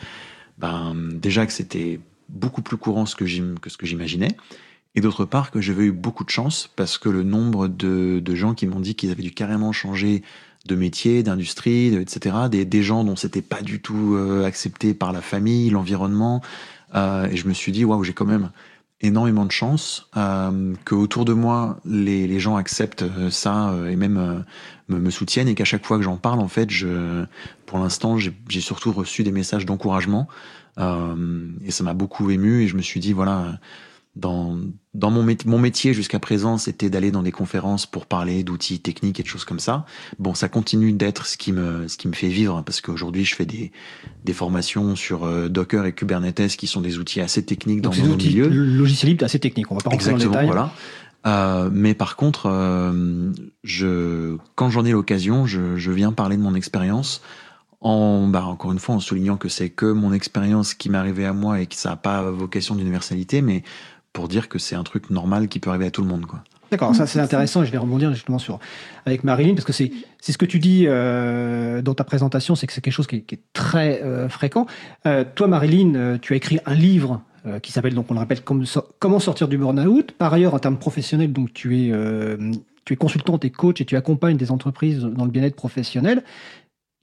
ben, 0.59 0.95
déjà 1.13 1.45
que 1.47 1.53
c'était 1.53 2.01
beaucoup 2.29 2.63
plus 2.63 2.77
courant 2.77 3.05
que 3.05 3.27
ce 3.27 3.77
que 3.77 3.87
j'imaginais. 3.87 4.37
Et 4.95 5.03
d'autre 5.03 5.27
part, 5.27 5.51
que 5.51 5.61
j'avais 5.61 5.85
eu 5.85 5.93
beaucoup 5.93 6.25
de 6.25 6.31
chance 6.31 6.71
parce 6.75 6.97
que 6.97 7.11
le 7.11 7.23
nombre 7.23 7.69
de, 7.69 8.23
gens 8.35 8.55
qui 8.55 8.67
m'ont 8.67 8.81
dit 8.81 8.95
qu'ils 8.95 9.11
avaient 9.11 9.23
dû 9.23 9.33
carrément 9.33 9.71
changer 9.73 10.23
de 10.67 10.75
métier, 10.75 11.23
d'industrie, 11.23 11.95
etc., 11.95 12.37
des, 12.51 12.65
des 12.65 12.83
gens 12.83 13.05
dont 13.05 13.15
c'était 13.15 13.43
pas 13.43 13.61
du 13.61 13.81
tout 13.81 14.15
euh, 14.15 14.45
accepté 14.45 14.95
par 14.95 15.13
la 15.13 15.21
famille, 15.21 15.69
l'environnement, 15.69 16.41
euh, 16.97 17.27
et 17.27 17.37
je 17.37 17.47
me 17.49 17.53
suis 17.53 17.73
dit, 17.73 17.85
waouh, 17.85 18.05
j'ai 18.05 18.13
quand 18.13 18.27
même 18.27 18.51
énormément 19.03 19.45
de 19.45 19.53
chance 19.53 20.09
euh, 20.17 20.73
que 20.87 20.95
autour 20.95 21.27
de 21.27 21.35
moi 21.35 21.79
les, 21.85 22.27
les 22.27 22.41
gens 22.41 22.57
acceptent 22.57 23.03
euh, 23.03 23.29
ça 23.29 23.75
et 23.91 23.95
même 23.95 24.43
me, 24.89 24.99
me, 24.99 25.11
soutiennent 25.11 25.49
et 25.49 25.55
qu'à 25.55 25.67
chaque 25.67 25.85
fois 25.85 25.99
que 25.99 26.03
j'en 26.03 26.17
parle 26.17 26.41
en 26.41 26.49
fait 26.49 26.71
je 26.71 27.27
pour 27.67 27.79
l'instant 27.79 28.17
j'ai 28.17 28.61
surtout 28.61 28.93
reçu 28.93 29.23
des 29.23 29.33
messages 29.33 29.67
d'encouragement 29.67 30.29
et 30.79 31.71
ça 31.71 31.85
m'a 31.85 31.93
beaucoup 31.93 32.31
ému 32.31 32.63
et 32.63 32.69
je 32.69 32.77
me 32.77 32.81
suis 32.81 33.01
dit 33.01 33.13
voilà 33.13 33.59
dans, 34.17 34.59
dans 34.95 35.11
mon, 35.11 35.27
mon 35.45 35.59
métier 35.59 35.93
jusqu'à 35.93 36.19
présent, 36.19 36.57
c'était 36.57 36.89
d'aller 36.89 37.11
dans 37.11 37.23
des 37.23 37.33
conférences 37.33 37.85
pour 37.87 38.07
parler 38.07 38.43
d'outils 38.43 38.81
techniques 38.81 39.21
et 39.21 39.23
de 39.23 39.29
choses 39.29 39.45
comme 39.45 39.59
ça. 39.61 39.85
Bon, 40.19 40.35
ça 40.35 40.49
continue 40.49 40.93
d'être 40.93 41.27
ce 41.27 41.37
qui 41.37 41.53
me 41.53 41.87
ce 41.87 41.99
qui 41.99 42.09
me 42.09 42.15
fait 42.15 42.29
vivre 42.29 42.63
parce 42.65 42.81
qu'aujourd'hui, 42.81 43.25
je 43.27 43.35
fais 43.35 43.45
des 43.45 43.73
des 44.25 44.33
formations 44.33 44.97
sur 44.97 45.25
euh, 45.25 45.49
Docker 45.49 45.85
et 45.85 45.93
Kubernetes 45.93 46.57
qui 46.57 46.67
sont 46.67 46.81
des 46.81 46.99
outils 46.99 47.21
assez 47.21 47.45
techniques 47.45 47.83
dans 47.83 47.95
mon 47.95 48.17
milieu. 48.17 48.49
Logiciel 48.49 49.11
libre 49.11 49.25
assez 49.25 49.39
technique. 49.39 49.71
On 49.71 49.75
va 49.75 49.83
pas 49.83 49.91
rentrer 49.91 50.11
Exactement, 50.11 50.33
dans 50.33 50.41
le 50.41 50.47
détail. 50.47 50.57
voilà. 50.57 50.73
Euh, 51.27 51.71
mais 51.73 51.95
par 51.95 52.17
contre, 52.17 52.47
euh, 52.47 53.33
je, 53.65 54.37
quand 54.55 54.71
j'en 54.71 54.85
ai 54.85 54.93
l'occasion, 54.93 55.45
je, 55.45 55.77
je 55.77 55.91
viens 55.91 56.13
parler 56.13 56.37
de 56.37 56.43
mon 56.43 56.55
expérience 56.55 57.21
en, 57.81 58.29
bah, 58.29 58.45
encore 58.45 58.73
une 58.73 58.79
fois, 58.79 58.95
en 58.95 59.01
soulignant 59.01 59.37
que 59.37 59.49
c'est 59.49 59.71
que 59.71 59.91
mon 59.93 60.13
expérience 60.13 60.73
qui 60.75 60.89
m'est 60.89 60.99
arrivée 60.99 61.27
à 61.27 61.33
moi 61.33 61.61
et 61.61 61.67
que 61.67 61.75
ça 61.75 61.91
n'a 61.91 61.97
pas 61.97 62.23
vocation 62.31 62.75
d'universalité, 62.75 63.43
mais 63.43 63.65
pour 64.17 64.29
dire 64.29 64.49
que 64.49 64.59
c'est 64.59 64.75
un 64.75 64.83
truc 64.83 65.11
normal 65.11 65.47
qui 65.47 65.61
peut 65.61 65.69
arriver 65.69 65.85
à 65.85 65.91
tout 65.91 66.01
le 66.01 66.09
monde. 66.09 66.25
Quoi. 66.25 66.43
D'accord, 66.71 66.95
ça 66.95 67.07
c'est 67.07 67.21
intéressant 67.21 67.63
et 67.63 67.67
je 67.67 67.71
vais 67.71 67.77
rebondir 67.77 68.15
justement 68.15 68.39
sur 68.39 68.59
avec 69.05 69.25
Marilyn 69.25 69.53
parce 69.53 69.67
que 69.67 69.75
c'est 69.75 69.93
c'est 70.23 70.33
ce 70.33 70.39
que 70.39 70.47
tu 70.47 70.59
dis 70.59 70.87
euh, 70.87 71.83
dans 71.83 71.93
ta 71.93 72.03
présentation, 72.03 72.55
c'est 72.55 72.67
que 72.67 72.73
c'est 72.73 72.81
quelque 72.81 72.95
chose 72.95 73.07
qui 73.07 73.17
est, 73.17 73.41
très 73.53 74.03
euh, 74.03 74.31
fréquent. 74.31 74.65
Euh, 75.05 75.23
toi, 75.35 75.49
Marilyn, 75.49 76.17
tu 76.23 76.33
as 76.33 76.37
écrit 76.37 76.59
un 76.65 76.75
livre 76.75 77.21
qui 77.63 77.71
s'appelle 77.71 77.95
donc 77.95 78.11
on 78.11 78.15
le 78.15 78.19
rappelle 78.19 78.41
comment 78.41 79.21
sortir 79.21 79.49
du 79.49 79.59
burn-out. 79.59 80.13
Par 80.13 80.33
ailleurs, 80.33 80.55
en 80.55 80.59
termes 80.59 80.79
professionnels, 80.79 81.33
donc 81.33 81.53
tu 81.53 81.79
es 81.79 81.93
tu 82.87 82.95
es 82.95 82.97
consultante 82.97 83.45
et 83.45 83.51
coach 83.51 83.83
et 83.83 83.85
tu 83.85 83.97
accompagnes 83.97 84.39
des 84.39 84.51
entreprises 84.51 85.01
dans 85.01 85.27
le 85.27 85.31
bien-être 85.31 85.57
professionnel. 85.57 86.25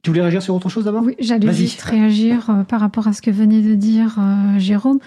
Tu 0.01 0.09
voulais 0.09 0.21
réagir 0.21 0.41
sur 0.41 0.55
autre 0.55 0.67
chose 0.67 0.85
d'abord? 0.85 1.03
Oui, 1.03 1.15
j'allais 1.19 1.53
juste 1.53 1.81
réagir 1.83 2.65
par 2.67 2.81
rapport 2.81 3.07
à 3.07 3.13
ce 3.13 3.21
que 3.21 3.31
venait 3.31 3.61
de 3.61 3.75
dire 3.75 4.17
Jérôme. 4.57 4.99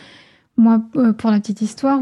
Moi, 0.57 0.83
euh, 0.97 1.13
pour 1.13 1.31
la 1.31 1.39
petite 1.39 1.61
histoire, 1.61 2.01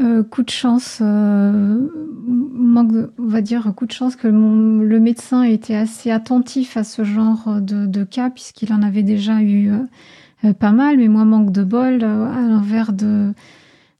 euh, 0.00 0.22
coup 0.22 0.42
de 0.42 0.50
chance, 0.50 0.98
euh, 1.02 1.88
manque 2.26 2.92
on 3.18 3.26
va 3.26 3.40
dire 3.40 3.72
coup 3.74 3.86
de 3.86 3.92
chance 3.92 4.16
que 4.16 4.28
le 4.28 5.00
médecin 5.00 5.42
était 5.42 5.74
assez 5.74 6.10
attentif 6.10 6.76
à 6.76 6.84
ce 6.84 7.04
genre 7.04 7.60
de, 7.60 8.04
cas 8.04 8.30
puisqu'il 8.30 8.72
en 8.72 8.82
avait 8.82 9.02
déjà 9.02 9.42
eu 9.42 9.72
pas 10.58 10.72
mal, 10.72 10.96
mais 10.96 11.08
moi 11.08 11.24
manque 11.24 11.52
de 11.52 11.64
bol 11.64 12.02
à 12.04 12.40
l'envers 12.40 12.92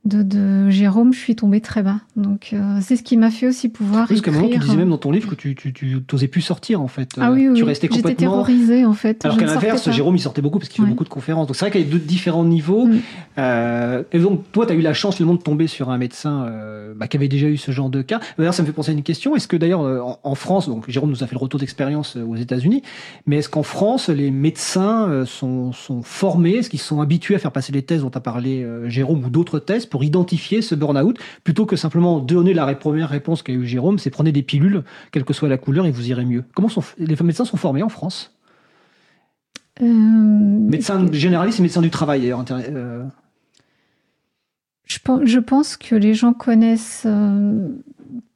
de 0.07 0.23
de, 0.23 0.71
Jérôme, 0.71 1.13
je 1.13 1.19
suis 1.19 1.37
tombée 1.37 1.61
très 1.61 1.83
bas. 1.83 2.01
Donc 2.17 2.51
euh, 2.53 2.79
c'est 2.81 2.97
ce 2.97 3.03
qui 3.03 3.19
m'a 3.19 3.31
fait 3.31 3.47
aussi 3.47 3.69
pouvoir. 3.69 4.09
Parce 4.09 4.23
qu'à 4.23 4.31
un 4.31 4.35
moment, 4.35 4.49
tu 4.49 4.59
disais 4.59 4.77
même 4.77 4.89
dans 4.89 4.99
ton 4.99 5.11
livre 5.11 5.29
que 5.29 5.35
tu, 5.35 5.55
tu, 5.55 5.75
tu 5.75 6.03
osais 6.13 6.27
plus 6.27 6.41
sortir 6.41 6.81
en 6.81 6.89
fait. 6.89 7.11
Ah 7.21 7.31
oui, 7.31 7.49
oui. 7.49 7.55
Tu 7.55 7.65
restais 7.65 7.89
complètement. 7.89 8.11
J'étais 8.11 8.21
terrorisée 8.23 8.85
en 8.87 8.95
fait. 8.95 9.25
Alors 9.25 9.37
qu'à 9.37 9.45
l'inverse, 9.45 9.91
Jérôme 9.91 10.17
il 10.17 10.21
sortait 10.21 10.41
beaucoup 10.41 10.59
parce 10.59 10.71
qu'il 10.71 10.83
fait 10.83 10.91
beaucoup 10.91 11.05
de 11.05 11.11
conférences. 11.11 11.47
Donc 11.49 11.57
c'est 11.57 11.67
vrai 11.67 11.71
qu'il 11.71 11.83
y 11.83 11.85
a 11.85 11.87
deux 11.87 11.99
différents 11.99 12.45
niveaux. 12.45 12.87
Mm. 12.87 13.01
Euh, 13.39 14.03
et 14.13 14.19
donc 14.19 14.51
toi, 14.53 14.65
tu 14.65 14.73
as 14.73 14.75
eu 14.75 14.81
la 14.81 14.95
chance 14.95 15.21
le 15.21 15.31
de 15.31 15.37
tomber 15.37 15.67
sur 15.67 15.91
un 15.91 15.99
médecin 15.99 16.47
euh, 16.47 16.93
bah, 16.97 17.07
qui 17.07 17.17
avait 17.17 17.29
déjà 17.29 17.47
eu 17.47 17.57
ce 17.57 17.71
genre 17.71 17.91
de 17.91 18.03
cas. 18.03 18.21
D'ailleurs, 18.39 18.55
ça 18.55 18.63
me 18.63 18.67
fait 18.67 18.73
penser 18.73 18.91
à 18.91 18.95
une 18.95 19.03
question. 19.03 19.37
Est-ce 19.37 19.49
que 19.49 19.57
d'ailleurs 19.57 20.19
en, 20.23 20.35
France, 20.35 20.69
donc 20.69 20.89
Jérôme 20.89 21.11
nous 21.11 21.23
a 21.23 21.27
fait 21.27 21.35
le 21.35 21.41
retour 21.41 21.61
d'expérience 21.61 22.17
aux 22.17 22.37
États-Unis, 22.37 22.83
mais 23.27 23.37
est-ce 23.37 23.49
qu'en 23.49 23.63
France, 23.63 24.09
les 24.09 24.31
médecins 24.31 25.25
sont, 25.27 25.73
sont 25.73 26.03
formés? 26.03 26.55
Est-ce 26.55 26.71
qu'ils 26.71 26.81
sont 26.81 27.01
habitués 27.01 27.35
à 27.35 27.39
faire 27.39 27.53
passer 27.53 27.73
les 27.73 27.83
tests 27.83 28.03
dont 28.03 28.11
a 28.11 28.21
parlé 28.21 28.67
Jérôme 28.87 29.25
ou 29.25 29.31
d'autres 29.31 29.59
tests 29.59 29.90
pour 29.91 30.05
identifier 30.05 30.63
ce 30.63 30.75
burn-out, 30.75 31.19
plutôt 31.45 31.67
que 31.67 31.77
simplement 31.77 32.21
donner 32.21 32.55
la 32.55 32.75
première 32.75 33.09
réponse 33.09 33.43
qu'a 33.43 33.53
eu 33.53 33.67
Jérôme, 33.67 33.99
c'est 33.99 34.11
prenez 34.11 34.33
des 34.33 34.43
pilules, 34.43 34.85
quelle 35.13 35.25
que 35.25 35.35
soit 35.35 35.49
la 35.49 35.59
couleur, 35.59 35.87
et 35.87 35.91
vous 35.91 36.09
irez 36.09 36.25
mieux. 36.25 36.45
Comment 36.55 36.69
sont, 36.69 36.83
les 36.99 37.17
médecins 37.23 37.45
sont 37.45 37.57
formés 37.57 37.83
en 37.83 37.89
France? 37.89 38.33
Euh... 39.83 39.85
Médecins 39.87 41.11
généralistes 41.13 41.59
et 41.59 41.63
médecins 41.63 41.83
du 41.83 41.91
travail, 41.91 42.33
euh. 42.33 43.05
Je, 44.87 45.39
pense 45.39 45.77
que 45.77 45.95
les 45.95 46.15
gens 46.15 46.33
connaissent 46.33 47.05
euh, 47.07 47.69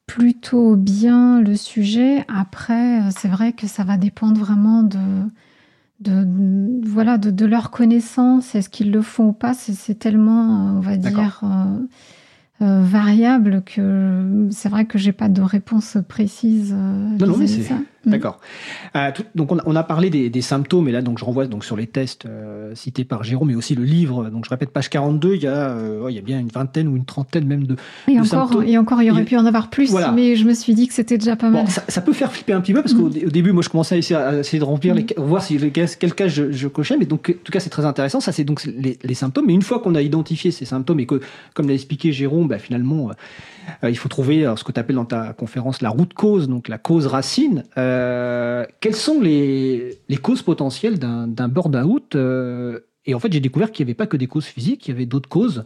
plutôt 0.06 0.76
bien 0.76 1.40
le 1.40 1.56
sujet. 1.56 2.24
Après, 2.28 3.00
c'est 3.10 3.28
vrai 3.28 3.52
que 3.52 3.66
ça 3.66 3.84
va 3.84 3.96
dépendre 3.96 4.40
vraiment 4.40 4.82
de, 4.82 4.98
de, 6.04 6.88
voilà, 6.88 7.18
de, 7.18 7.46
leur 7.46 7.70
connaissance. 7.70 8.54
Est-ce 8.54 8.68
qu'ils 8.68 8.92
le 8.92 9.02
font 9.02 9.28
ou 9.28 9.32
pas 9.32 9.54
C'est 9.54 9.98
tellement, 9.98 10.76
on 10.76 10.80
va 10.80 10.96
dire, 10.96 11.40
euh, 11.42 12.64
euh, 12.64 12.82
variable 12.82 13.62
que 13.64 14.48
c'est 14.50 14.68
vrai 14.68 14.84
que 14.84 14.98
j'ai 14.98 15.12
pas 15.12 15.28
de 15.28 15.42
réponse 15.42 15.98
précise. 16.08 16.72
Euh, 16.72 17.16
non, 17.18 17.26
non, 17.26 17.36
mais 17.38 17.46
c'est. 17.46 17.72
D'accord. 18.06 18.40
Euh, 18.96 19.10
donc 19.34 19.52
on 19.52 19.76
a, 19.76 19.82
parlé 19.82 20.10
des, 20.10 20.42
symptômes 20.42 20.88
et 20.88 20.92
là 20.92 21.02
donc 21.02 21.18
je 21.18 21.24
renvoie 21.24 21.46
donc 21.46 21.64
sur 21.64 21.76
les 21.76 21.86
tests 21.86 22.26
euh, 22.26 22.74
cités 22.74 23.04
par 23.04 23.24
Jérôme 23.24 23.48
mais 23.48 23.54
aussi 23.54 23.74
le 23.74 23.84
livre. 23.84 24.30
Donc 24.30 24.44
je 24.44 24.50
répète 24.50 24.70
page 24.70 24.90
42, 24.90 25.34
il 25.34 25.42
y 25.42 25.46
a 25.46 25.70
euh, 25.70 26.06
il 26.08 26.14
y 26.14 26.18
a 26.18 26.22
bien 26.22 26.38
une 26.38 26.48
vingtaine 26.48 26.88
ou 26.88 26.96
une 26.96 27.04
trentaine 27.04 27.46
même 27.46 27.66
de, 27.66 27.76
et 28.08 28.12
encore, 28.12 28.26
symptômes. 28.26 28.64
Et 28.64 28.78
encore 28.78 29.02
il 29.02 29.06
y 29.06 29.10
aurait 29.10 29.24
pu 29.24 29.36
en 29.36 29.46
avoir 29.46 29.70
plus 29.70 29.92
mais 30.14 30.36
je 30.36 30.44
me 30.44 30.54
suis 30.54 30.74
dit 30.74 30.86
que 30.88 30.94
c'était 30.94 31.18
déjà 31.18 31.36
pas 31.36 31.50
mal. 31.50 31.66
ça, 31.68 32.00
peut 32.00 32.12
faire 32.12 32.32
flipper 32.32 32.52
un 32.52 32.60
petit 32.60 32.72
peu 32.72 32.82
parce 32.82 32.94
qu'au 32.94 33.08
mm. 33.08 33.30
début 33.30 33.52
moi 33.52 33.62
je 33.62 33.68
commençais 33.68 33.94
à 34.14 34.38
essayer, 34.38 34.58
de 34.58 34.64
remplir 34.64 34.94
les, 34.94 35.02
mm. 35.02 35.22
voir 35.22 35.42
si 35.42 35.58
les, 35.58 35.70
quel 35.70 36.14
cas 36.14 36.28
je, 36.28 36.52
je, 36.52 36.68
cochais 36.68 36.96
mais 36.96 37.06
donc 37.06 37.34
en 37.34 37.44
tout 37.44 37.52
cas 37.52 37.60
c'est 37.60 37.70
très 37.70 37.84
intéressant 37.84 38.20
ça 38.20 38.32
c'est 38.32 38.44
donc 38.44 38.64
les, 38.64 39.14
symptômes 39.14 39.44
mais 39.46 39.54
une 39.54 39.62
fois 39.62 39.78
qu'on 39.78 39.94
a 39.94 40.02
identifié 40.02 40.50
ces 40.50 40.64
symptômes 40.64 41.00
et 41.00 41.06
que 41.06 41.20
comme 41.54 41.68
l'a 41.68 41.74
expliqué 41.74 42.12
Jérôme 42.12 42.48
bah, 42.48 42.58
finalement 42.58 43.10
il 43.82 43.96
faut 43.96 44.08
trouver 44.08 44.52
ce 44.56 44.64
que 44.64 44.72
tu 44.72 44.80
appelles 44.80 44.96
dans 44.96 45.04
ta 45.04 45.32
conférence 45.32 45.80
la 45.80 45.88
route 45.88 46.12
cause 46.14 46.48
donc 46.48 46.68
la 46.68 46.78
cause 46.78 47.06
racine 47.06 47.64
euh, 47.78 47.93
quelles 48.80 48.94
sont 48.94 49.20
les, 49.20 49.98
causes 50.22 50.42
potentielles 50.42 50.98
d'un 50.98 51.48
burn-out 51.48 52.16
euh, 52.16 52.80
Et 53.06 53.14
en 53.14 53.18
fait, 53.18 53.32
j'ai 53.32 53.40
découvert 53.40 53.72
qu'il 53.72 53.84
n'y 53.84 53.90
avait 53.90 53.96
pas 53.96 54.06
que 54.06 54.16
des 54.16 54.26
causes 54.26 54.46
physiques, 54.46 54.86
il 54.86 54.90
y 54.90 54.94
avait 54.94 55.06
d'autres 55.06 55.28
causes. 55.28 55.64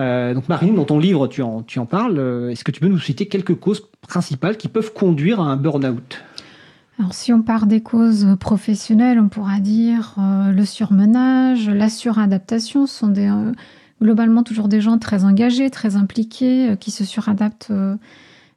Euh, 0.00 0.34
donc 0.34 0.48
Marine, 0.48 0.74
dans 0.74 0.84
ton 0.84 0.98
livre, 0.98 1.28
tu 1.28 1.42
en, 1.42 1.62
parles. 1.86 2.18
Est-ce 2.50 2.64
que 2.64 2.70
tu 2.70 2.80
peux 2.80 2.88
nous 2.88 2.98
citer 2.98 3.26
quelques 3.26 3.54
causes 3.54 3.88
principales 4.02 4.56
qui 4.56 4.68
peuvent 4.68 4.92
conduire 4.92 5.40
à 5.40 5.44
un 5.44 5.56
burn-out? 5.56 6.22
Alors, 6.98 7.12
si 7.12 7.32
on 7.32 7.42
part 7.42 7.66
des 7.66 7.82
causes 7.82 8.36
professionnelles, 8.38 9.18
on 9.18 9.28
pourra 9.28 9.60
dire 9.60 10.14
le 10.18 10.64
surmenage, 10.64 11.68
la 11.68 11.88
suradaptation. 11.88 12.86
Ce 12.86 12.98
sont 12.98 13.12
globalement 14.00 14.42
toujours 14.42 14.68
des 14.68 14.80
gens 14.80 14.98
très 14.98 15.24
engagés, 15.24 15.70
très 15.70 15.96
impliqués, 15.96 16.76
qui 16.78 16.90
se 16.90 17.04
suradaptent 17.04 17.72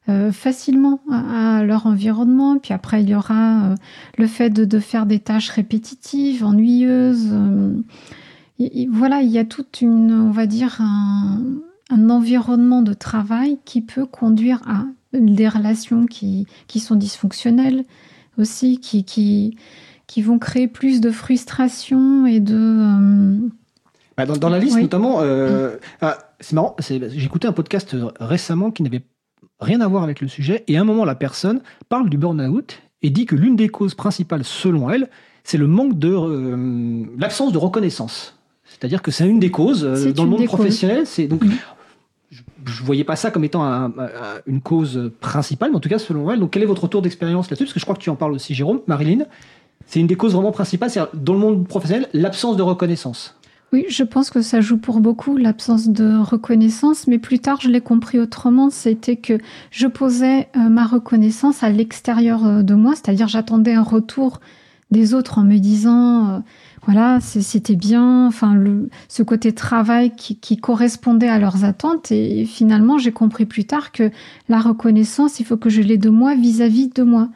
euh, 0.08 0.32
facilement 0.32 1.00
à, 1.10 1.62
leur 1.64 1.86
environnement. 1.86 2.58
Puis 2.58 2.72
après, 2.72 3.02
il 3.02 3.10
y 3.10 3.14
aura 3.14 3.72
euh, 3.72 3.74
le 4.16 4.26
fait 4.26 4.48
de, 4.48 4.78
faire 4.78 5.04
des 5.04 5.18
tâches 5.18 5.50
répétitives, 5.50 6.44
ennuyeuses. 6.44 7.28
Euh, 7.30 7.74
voilà, 8.90 9.20
il 9.20 9.28
y 9.28 9.38
a 9.38 9.44
toute 9.44 9.82
une, 9.82 10.12
on 10.12 10.30
va 10.30 10.46
dire, 10.46 10.80
un, 10.80 11.42
environnement 11.90 12.80
de 12.80 12.94
travail 12.94 13.58
qui 13.66 13.82
peut 13.82 14.06
conduire 14.06 14.62
à 14.66 14.86
des 15.12 15.48
relations 15.48 16.06
qui, 16.06 16.46
qui 16.68 16.80
sont 16.80 16.94
dysfonctionnelles 16.94 17.84
aussi, 18.38 18.78
qui, 18.80 19.04
qui, 19.04 19.58
qui 20.06 20.22
vont 20.22 20.38
créer 20.38 20.68
plus 20.68 21.02
de 21.02 21.10
frustration 21.10 22.24
et 22.24 22.40
de... 22.40 23.50
Bah, 24.16 24.24
dans, 24.24 24.48
la 24.48 24.58
liste, 24.58 24.80
notamment, 24.80 25.20
ah, 25.20 26.18
c'est 26.40 26.54
marrant, 26.54 26.76
j'ai 26.80 27.24
écouté 27.24 27.46
un 27.46 27.52
podcast 27.52 27.94
récemment 28.20 28.70
qui 28.70 28.82
n'avait 28.82 29.04
rien 29.60 29.80
à 29.80 29.88
voir 29.88 30.02
avec 30.02 30.20
le 30.20 30.28
sujet, 30.28 30.64
et 30.68 30.76
à 30.76 30.80
un 30.80 30.84
moment, 30.84 31.04
la 31.04 31.14
personne 31.14 31.60
parle 31.88 32.08
du 32.08 32.18
burn-out 32.18 32.80
et 33.02 33.10
dit 33.10 33.26
que 33.26 33.36
l'une 33.36 33.56
des 33.56 33.68
causes 33.68 33.94
principales, 33.94 34.44
selon 34.44 34.90
elle, 34.90 35.08
c'est 35.44 35.58
le 35.58 35.66
manque 35.66 35.98
de 35.98 36.10
euh, 36.10 37.04
l'absence 37.18 37.52
de 37.52 37.58
reconnaissance. 37.58 38.36
C'est-à-dire 38.64 39.02
que 39.02 39.10
c'est 39.10 39.26
une 39.26 39.38
des 39.38 39.50
causes 39.50 39.84
euh, 39.84 40.12
dans 40.12 40.24
le 40.24 40.30
monde 40.30 40.44
professionnel. 40.44 41.06
C'est 41.06 41.26
donc 41.26 41.42
je, 42.30 42.42
ne 42.82 42.86
voyais 42.86 43.04
pas 43.04 43.16
ça 43.16 43.30
comme 43.30 43.44
étant 43.44 43.62
une 44.46 44.60
cause 44.60 45.10
principale, 45.20 45.70
mais 45.70 45.76
en 45.76 45.80
tout 45.80 45.88
cas 45.88 45.98
selon 45.98 46.30
elle. 46.30 46.40
Donc 46.40 46.50
quel 46.50 46.62
est 46.62 46.66
votre 46.66 46.82
retour 46.82 47.00
d'expérience 47.00 47.48
là-dessus? 47.48 47.64
Parce 47.64 47.72
que 47.72 47.80
je 47.80 47.84
crois 47.84 47.94
que 47.94 48.02
tu 48.02 48.10
en 48.10 48.16
parles 48.16 48.32
aussi, 48.32 48.54
Jérôme, 48.54 48.80
Marilyn. 48.86 49.24
C'est 49.86 50.00
une 50.00 50.06
des 50.06 50.16
causes 50.16 50.34
vraiment 50.34 50.52
principales, 50.52 50.90
c'est 50.90 51.00
dans 51.14 51.32
le 51.32 51.38
monde 51.38 51.66
professionnel 51.66 52.10
l'absence 52.12 52.58
de 52.58 52.62
reconnaissance. 52.62 53.37
Oui, 53.70 53.84
je 53.90 54.02
pense 54.02 54.30
que 54.30 54.40
ça 54.40 54.62
joue 54.62 54.78
pour 54.78 55.00
beaucoup 55.00 55.36
l'absence 55.36 55.88
de 55.88 56.16
reconnaissance, 56.16 57.06
mais 57.06 57.18
plus 57.18 57.38
tard 57.38 57.60
je 57.60 57.68
l'ai 57.68 57.82
compris 57.82 58.18
autrement, 58.18 58.70
c'était 58.70 59.16
que 59.16 59.38
je 59.70 59.86
posais 59.86 60.48
euh, 60.56 60.70
ma 60.70 60.86
reconnaissance 60.86 61.62
à 61.62 61.68
l'extérieur 61.68 62.46
euh, 62.46 62.62
de 62.62 62.74
moi, 62.74 62.94
c'est-à-dire 62.94 63.28
j'attendais 63.28 63.74
un 63.74 63.82
retour 63.82 64.40
des 64.90 65.12
autres 65.12 65.36
en 65.36 65.44
me 65.44 65.58
disant 65.58 66.30
euh, 66.30 66.38
voilà 66.86 67.20
c'était 67.20 67.76
bien, 67.76 68.26
enfin 68.26 68.54
le, 68.54 68.88
ce 69.06 69.22
côté 69.22 69.52
travail 69.52 70.12
qui, 70.16 70.56
correspondait 70.56 71.28
à 71.28 71.38
leurs 71.38 71.66
attentes 71.66 72.10
et, 72.10 72.46
finalement 72.46 72.96
j'ai 72.96 73.12
compris 73.12 73.44
plus 73.44 73.66
tard 73.66 73.92
que 73.92 74.10
la 74.48 74.60
reconnaissance 74.60 75.40
il 75.40 75.46
faut 75.46 75.58
que 75.58 75.68
je 75.68 75.82
l'ai 75.82 75.98
de 75.98 76.08
moi 76.08 76.34
vis-à-vis 76.34 76.86
-vis 76.86 76.94
de 76.94 77.02
moi 77.02 77.28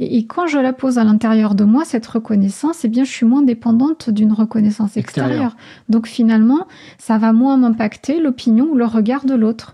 et, 0.00 0.26
quand 0.26 0.46
je 0.46 0.58
la 0.58 0.72
pose 0.72 0.98
à 0.98 1.04
l'intérieur 1.04 1.54
de 1.54 1.64
moi, 1.64 1.84
cette 1.84 2.06
reconnaissance, 2.06 2.84
eh 2.84 2.88
bien, 2.88 3.04
je 3.04 3.10
suis 3.10 3.26
moins 3.26 3.42
dépendante 3.42 4.10
d'une 4.10 4.32
reconnaissance 4.32 4.96
extérieure. 4.96 5.56
Donc 5.88 6.06
finalement, 6.06 6.68
ça 6.98 7.18
va 7.18 7.32
moins 7.32 7.56
m'impacter 7.56 8.20
l'opinion 8.20 8.68
ou 8.70 8.76
le 8.76 8.84
regard 8.84 9.24
de 9.24 9.34
l'autre. 9.34 9.72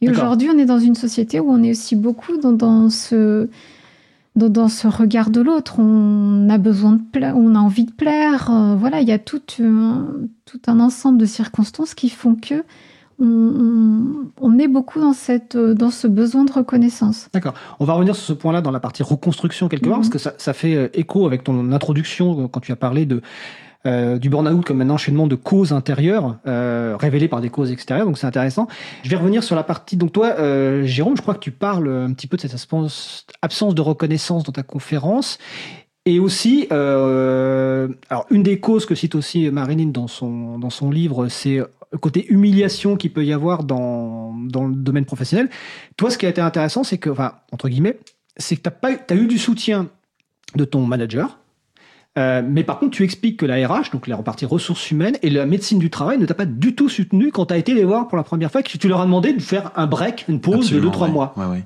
Et 0.00 0.08
aujourd'hui, 0.08 0.48
on 0.52 0.58
est 0.58 0.64
dans 0.64 0.78
une 0.78 0.94
société 0.94 1.40
où 1.40 1.50
on 1.50 1.62
est 1.62 1.72
aussi 1.72 1.96
beaucoup 1.96 2.36
dans, 2.38 2.88
ce 2.88 3.48
dans, 4.36 4.68
ce 4.68 4.86
regard 4.86 5.30
de 5.30 5.40
l'autre. 5.40 5.80
On 5.80 6.48
a 6.48 6.56
besoin 6.56 6.92
de 6.92 7.02
plaire, 7.02 7.36
on 7.36 7.54
a 7.54 7.58
envie 7.58 7.84
de 7.84 7.92
plaire. 7.92 8.50
Euh, 8.50 8.76
voilà, 8.76 9.00
il 9.00 9.08
y 9.08 9.12
a 9.12 9.18
tout 9.18 9.40
tout 9.40 10.62
un 10.66 10.80
ensemble 10.80 11.18
de 11.18 11.26
circonstances 11.26 11.94
qui 11.94 12.08
font 12.08 12.36
que 12.36 12.62
on, 13.20 14.58
est 14.58 14.68
beaucoup 14.68 15.00
dans, 15.00 15.12
cette, 15.12 15.56
dans 15.56 15.90
ce 15.90 16.06
besoin 16.06 16.44
de 16.44 16.52
reconnaissance. 16.52 17.28
D'accord. 17.32 17.54
On 17.80 17.84
va 17.84 17.94
revenir 17.94 18.14
sur 18.14 18.24
ce 18.24 18.32
point-là 18.32 18.60
dans 18.60 18.70
la 18.70 18.80
partie 18.80 19.02
reconstruction 19.02 19.68
quelque 19.68 19.88
part, 19.88 19.98
mhm. 19.98 20.08
parce 20.08 20.24
que 20.24 20.32
ça, 20.38 20.52
fait 20.52 20.74
euh, 20.74 20.88
écho 20.94 21.26
avec 21.26 21.44
ton 21.44 21.72
introduction 21.72 22.44
euh, 22.44 22.48
quand 22.48 22.60
tu 22.60 22.70
as 22.70 22.76
parlé 22.76 23.06
de, 23.06 23.20
euh, 23.86 24.18
du 24.18 24.28
burn-out 24.28 24.64
comme 24.64 24.80
un 24.80 24.90
enchaînement 24.90 25.26
de 25.26 25.34
causes 25.34 25.72
intérieures 25.72 26.36
révélées 26.44 27.28
par 27.28 27.40
des 27.40 27.50
causes 27.50 27.72
extérieures, 27.72 28.06
donc 28.06 28.18
c'est 28.18 28.26
intéressant. 28.26 28.68
Je 29.02 29.10
vais 29.10 29.16
revenir 29.16 29.42
sur 29.42 29.56
la 29.56 29.64
partie. 29.64 29.96
Donc 29.96 30.12
toi, 30.12 30.34
Jérôme, 30.84 31.16
je 31.16 31.22
crois 31.22 31.34
que 31.34 31.40
tu 31.40 31.50
parles 31.50 31.88
un 31.88 32.12
petit 32.12 32.26
peu 32.26 32.36
de 32.36 32.42
cette 32.42 32.54
absence 33.42 33.74
de 33.74 33.80
reconnaissance 33.80 34.44
dans 34.44 34.52
ta 34.52 34.62
conférence. 34.62 35.38
Et 36.06 36.20
aussi, 36.20 36.66
alors 36.70 38.26
une 38.30 38.42
des 38.42 38.60
causes 38.60 38.86
que 38.86 38.94
cite 38.94 39.14
aussi 39.14 39.50
Marilyn 39.50 39.88
dans 39.88 40.08
son, 40.08 40.58
dans 40.58 40.70
son 40.70 40.90
livre, 40.90 41.28
c'est 41.28 41.60
côté 42.00 42.26
humiliation 42.28 42.96
qu'il 42.96 43.12
peut 43.12 43.24
y 43.24 43.32
avoir 43.32 43.64
dans, 43.64 44.34
dans 44.34 44.66
le 44.66 44.74
domaine 44.74 45.04
professionnel. 45.04 45.48
Toi, 45.96 46.10
ce 46.10 46.18
qui 46.18 46.26
a 46.26 46.28
été 46.28 46.40
intéressant, 46.40 46.84
c'est 46.84 46.98
que, 46.98 47.10
enfin, 47.10 47.32
entre 47.52 47.68
guillemets, 47.68 47.98
c'est 48.36 48.56
que 48.56 48.68
tu 48.68 49.14
as, 49.14 49.16
eu 49.16 49.26
du 49.26 49.38
soutien 49.38 49.88
de 50.54 50.64
ton 50.64 50.86
manager, 50.86 51.38
euh, 52.18 52.42
mais 52.44 52.64
par 52.64 52.78
contre, 52.78 52.96
tu 52.96 53.04
expliques 53.04 53.38
que 53.38 53.46
la 53.46 53.66
RH, 53.66 53.90
donc 53.92 54.06
la 54.06 54.16
repartie 54.16 54.44
ressources 54.44 54.90
humaines 54.90 55.16
et 55.22 55.30
la 55.30 55.46
médecine 55.46 55.78
du 55.78 55.90
travail, 55.90 56.18
ne 56.18 56.26
t'a 56.26 56.34
pas 56.34 56.46
du 56.46 56.74
tout 56.74 56.88
soutenu 56.88 57.30
quand 57.30 57.46
tu 57.46 57.54
as 57.54 57.58
été 57.58 57.74
les 57.74 57.84
voir 57.84 58.08
pour 58.08 58.16
la 58.16 58.24
première 58.24 58.50
fois, 58.50 58.62
que 58.62 58.76
tu 58.76 58.88
leur 58.88 59.00
as 59.00 59.04
demandé 59.04 59.32
de 59.32 59.40
faire 59.40 59.70
un 59.76 59.86
break, 59.86 60.24
une 60.28 60.40
pause 60.40 60.70
de 60.70 60.80
2-3 60.80 61.10
mois. 61.10 61.34
Ouais, 61.36 61.46
ouais. 61.46 61.64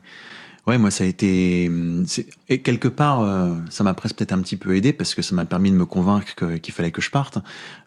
Ouais, 0.68 0.79
moi 0.79 0.92
ça 0.92 1.03
a 1.03 1.09
été 1.09 1.68
et 2.48 2.62
quelque 2.62 2.87
part 2.87 3.20
euh, 3.20 3.53
ça 3.68 3.83
m'a 3.83 3.94
presque 3.94 4.18
peut-être 4.18 4.31
un 4.31 4.40
petit 4.40 4.57
peu 4.57 4.77
aidé 4.77 4.92
parce 4.92 5.16
que 5.16 5.20
ça 5.20 5.35
m'a 5.35 5.44
permis 5.44 5.72
de 5.72 5.77
me 5.77 5.87
convaincre 5.87 6.37
qu'il 6.61 6.72
fallait 6.72 6.92
que 6.92 7.03
je 7.03 7.11
parte. 7.11 7.38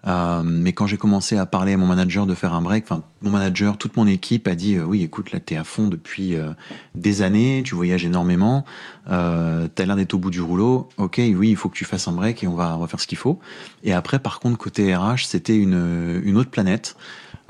Euh, 0.07 0.43
mais 0.43 0.73
quand 0.73 0.85
j'ai 0.85 0.97
commencé 0.97 1.37
à 1.37 1.45
parler 1.45 1.73
à 1.73 1.77
mon 1.77 1.85
manager 1.85 2.25
de 2.25 2.35
faire 2.35 2.53
un 2.53 2.61
break, 2.61 2.83
enfin 2.83 3.03
mon 3.21 3.29
manager, 3.31 3.77
toute 3.77 3.95
mon 3.95 4.05
équipe 4.07 4.45
a 4.49 4.55
dit 4.55 4.75
euh, 4.75 4.83
oui, 4.83 5.03
écoute 5.03 5.31
là 5.31 5.39
t'es 5.39 5.55
à 5.55 5.63
fond 5.63 5.87
depuis 5.87 6.35
euh, 6.35 6.49
des 6.95 7.21
années, 7.21 7.63
tu 7.65 7.75
voyages 7.75 8.03
énormément, 8.03 8.65
euh, 9.09 9.69
t'as 9.73 9.85
l'air 9.85 9.95
d'être 9.95 10.13
au 10.13 10.19
bout 10.19 10.31
du 10.31 10.41
rouleau. 10.41 10.89
Ok, 10.97 11.15
oui, 11.19 11.51
il 11.51 11.55
faut 11.55 11.69
que 11.69 11.77
tu 11.77 11.85
fasses 11.85 12.09
un 12.09 12.11
break 12.11 12.43
et 12.43 12.47
on 12.47 12.55
va 12.55 12.75
on 12.75 12.81
va 12.81 12.87
faire 12.87 12.99
ce 12.99 13.07
qu'il 13.07 13.17
faut. 13.17 13.39
Et 13.85 13.93
après 13.93 14.19
par 14.19 14.41
contre 14.41 14.57
côté 14.57 14.93
RH, 14.93 15.27
c'était 15.27 15.55
une 15.55 16.21
une 16.25 16.35
autre 16.35 16.51
planète. 16.51 16.97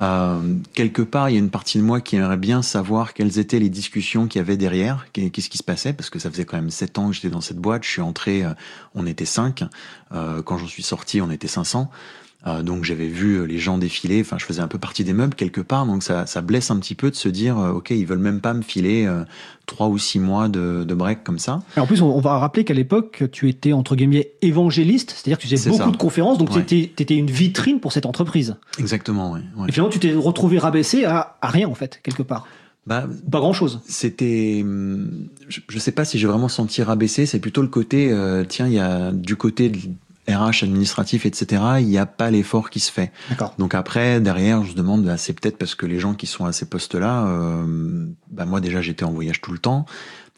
Euh, 0.01 0.55
quelque 0.73 1.01
part, 1.01 1.29
il 1.29 1.33
y 1.33 1.35
a 1.35 1.39
une 1.39 1.49
partie 1.49 1.77
de 1.77 1.83
moi 1.83 2.01
qui 2.01 2.15
aimerait 2.17 2.37
bien 2.37 2.61
savoir 2.61 3.13
quelles 3.13 3.39
étaient 3.39 3.59
les 3.59 3.69
discussions 3.69 4.27
qu'il 4.27 4.39
y 4.39 4.41
avait 4.41 4.57
derrière, 4.57 5.07
qu'est-ce 5.13 5.49
qui 5.49 5.57
se 5.57 5.63
passait, 5.63 5.93
parce 5.93 6.09
que 6.09 6.19
ça 6.19 6.29
faisait 6.29 6.45
quand 6.45 6.57
même 6.57 6.69
sept 6.69 6.97
ans 6.97 7.07
que 7.07 7.13
j'étais 7.13 7.29
dans 7.29 7.41
cette 7.41 7.59
boîte. 7.59 7.83
Je 7.83 7.89
suis 7.89 8.01
entré, 8.01 8.43
euh, 8.43 8.53
on 8.93 9.05
était 9.05 9.25
cinq. 9.25 9.63
Euh, 10.11 10.41
quand 10.41 10.57
j'en 10.57 10.67
suis 10.67 10.83
sorti, 10.83 11.21
on 11.21 11.31
était 11.31 11.47
500. 11.47 11.89
Euh, 12.47 12.61
donc 12.61 12.83
j'avais 12.83 13.07
vu 13.07 13.47
les 13.47 13.57
gens 13.57 13.77
défiler, 13.79 14.21
enfin 14.21 14.37
je 14.37 14.45
faisais 14.45 14.61
un 14.61 14.67
peu 14.67 14.77
partie 14.77 15.03
des 15.03 15.13
meubles 15.13 15.33
quelque 15.33 15.61
part, 15.61 15.87
donc 15.87 16.03
ça, 16.03 16.27
ça 16.27 16.41
blesse 16.41 16.69
un 16.69 16.77
petit 16.77 16.93
peu 16.93 17.09
de 17.09 17.15
se 17.15 17.27
dire, 17.27 17.57
euh, 17.57 17.71
ok, 17.71 17.89
ils 17.89 18.05
veulent 18.05 18.19
même 18.19 18.39
pas 18.39 18.53
me 18.53 18.61
filer 18.61 19.05
euh, 19.05 19.23
trois 19.65 19.87
ou 19.87 19.97
six 19.97 20.19
mois 20.19 20.47
de, 20.47 20.83
de 20.83 20.93
break 20.93 21.23
comme 21.23 21.39
ça. 21.39 21.63
Et 21.75 21.79
en 21.79 21.87
plus, 21.87 22.03
on, 22.03 22.19
va 22.19 22.37
rappeler 22.37 22.63
qu'à 22.63 22.75
l'époque, 22.75 23.23
tu 23.31 23.49
étais 23.49 23.73
entre 23.73 23.95
guillemets 23.95 24.31
évangéliste, 24.43 25.11
c'est-à-dire 25.11 25.37
que 25.37 25.43
tu 25.43 25.49
faisais 25.49 25.71
beaucoup 25.71 25.91
de 25.91 25.97
conférences, 25.97 26.37
donc 26.37 26.51
tu 26.67 26.77
étais, 26.77 27.15
une 27.15 27.31
vitrine 27.31 27.79
pour 27.79 27.91
cette 27.91 28.05
entreprise. 28.05 28.57
Exactement, 28.77 29.31
oui. 29.31 29.39
Et 29.67 29.71
finalement, 29.71 29.91
tu 29.91 29.99
t'es 29.99 30.13
retrouvé 30.13 30.59
rabaissé 30.59 31.05
à, 31.05 31.37
à 31.41 31.49
rien 31.49 31.67
en 31.67 31.75
fait, 31.75 31.99
quelque 32.03 32.23
part. 32.23 32.45
Bah, 32.85 33.07
pas 33.31 33.39
grand 33.39 33.53
chose. 33.53 33.81
C'était, 33.87 34.63
je, 35.49 35.59
je 35.67 35.79
sais 35.79 35.91
pas 35.91 36.05
si 36.05 36.19
j'ai 36.19 36.27
vraiment 36.27 36.49
senti 36.49 36.83
rabaissé. 36.83 37.25
C'est 37.25 37.39
plutôt 37.39 37.63
le 37.63 37.67
côté, 37.67 38.15
tiens, 38.47 38.67
il 38.67 38.73
y 38.73 38.79
a 38.79 39.11
du 39.11 39.35
côté 39.35 39.69
de, 39.69 39.79
RH 40.27 40.63
administratif, 40.63 41.25
etc., 41.25 41.61
il 41.79 41.87
n'y 41.87 41.97
a 41.97 42.05
pas 42.05 42.31
l'effort 42.31 42.69
qui 42.69 42.79
se 42.79 42.91
fait. 42.91 43.11
Donc 43.57 43.75
après, 43.75 44.19
derrière, 44.19 44.63
je 44.63 44.71
me 44.71 44.77
demande, 44.77 45.03
bah, 45.03 45.17
c'est 45.17 45.33
peut-être 45.33 45.57
parce 45.57 45.75
que 45.75 45.85
les 45.85 45.99
gens 45.99 46.13
qui 46.13 46.27
sont 46.27 46.45
à 46.45 46.51
ces 46.51 46.65
postes-là, 46.65 47.27
euh, 47.27 48.07
bah 48.31 48.45
moi 48.45 48.61
déjà 48.61 48.81
j'étais 48.81 49.03
en 49.03 49.11
voyage 49.11 49.41
tout 49.41 49.51
le 49.51 49.59
temps. 49.59 49.85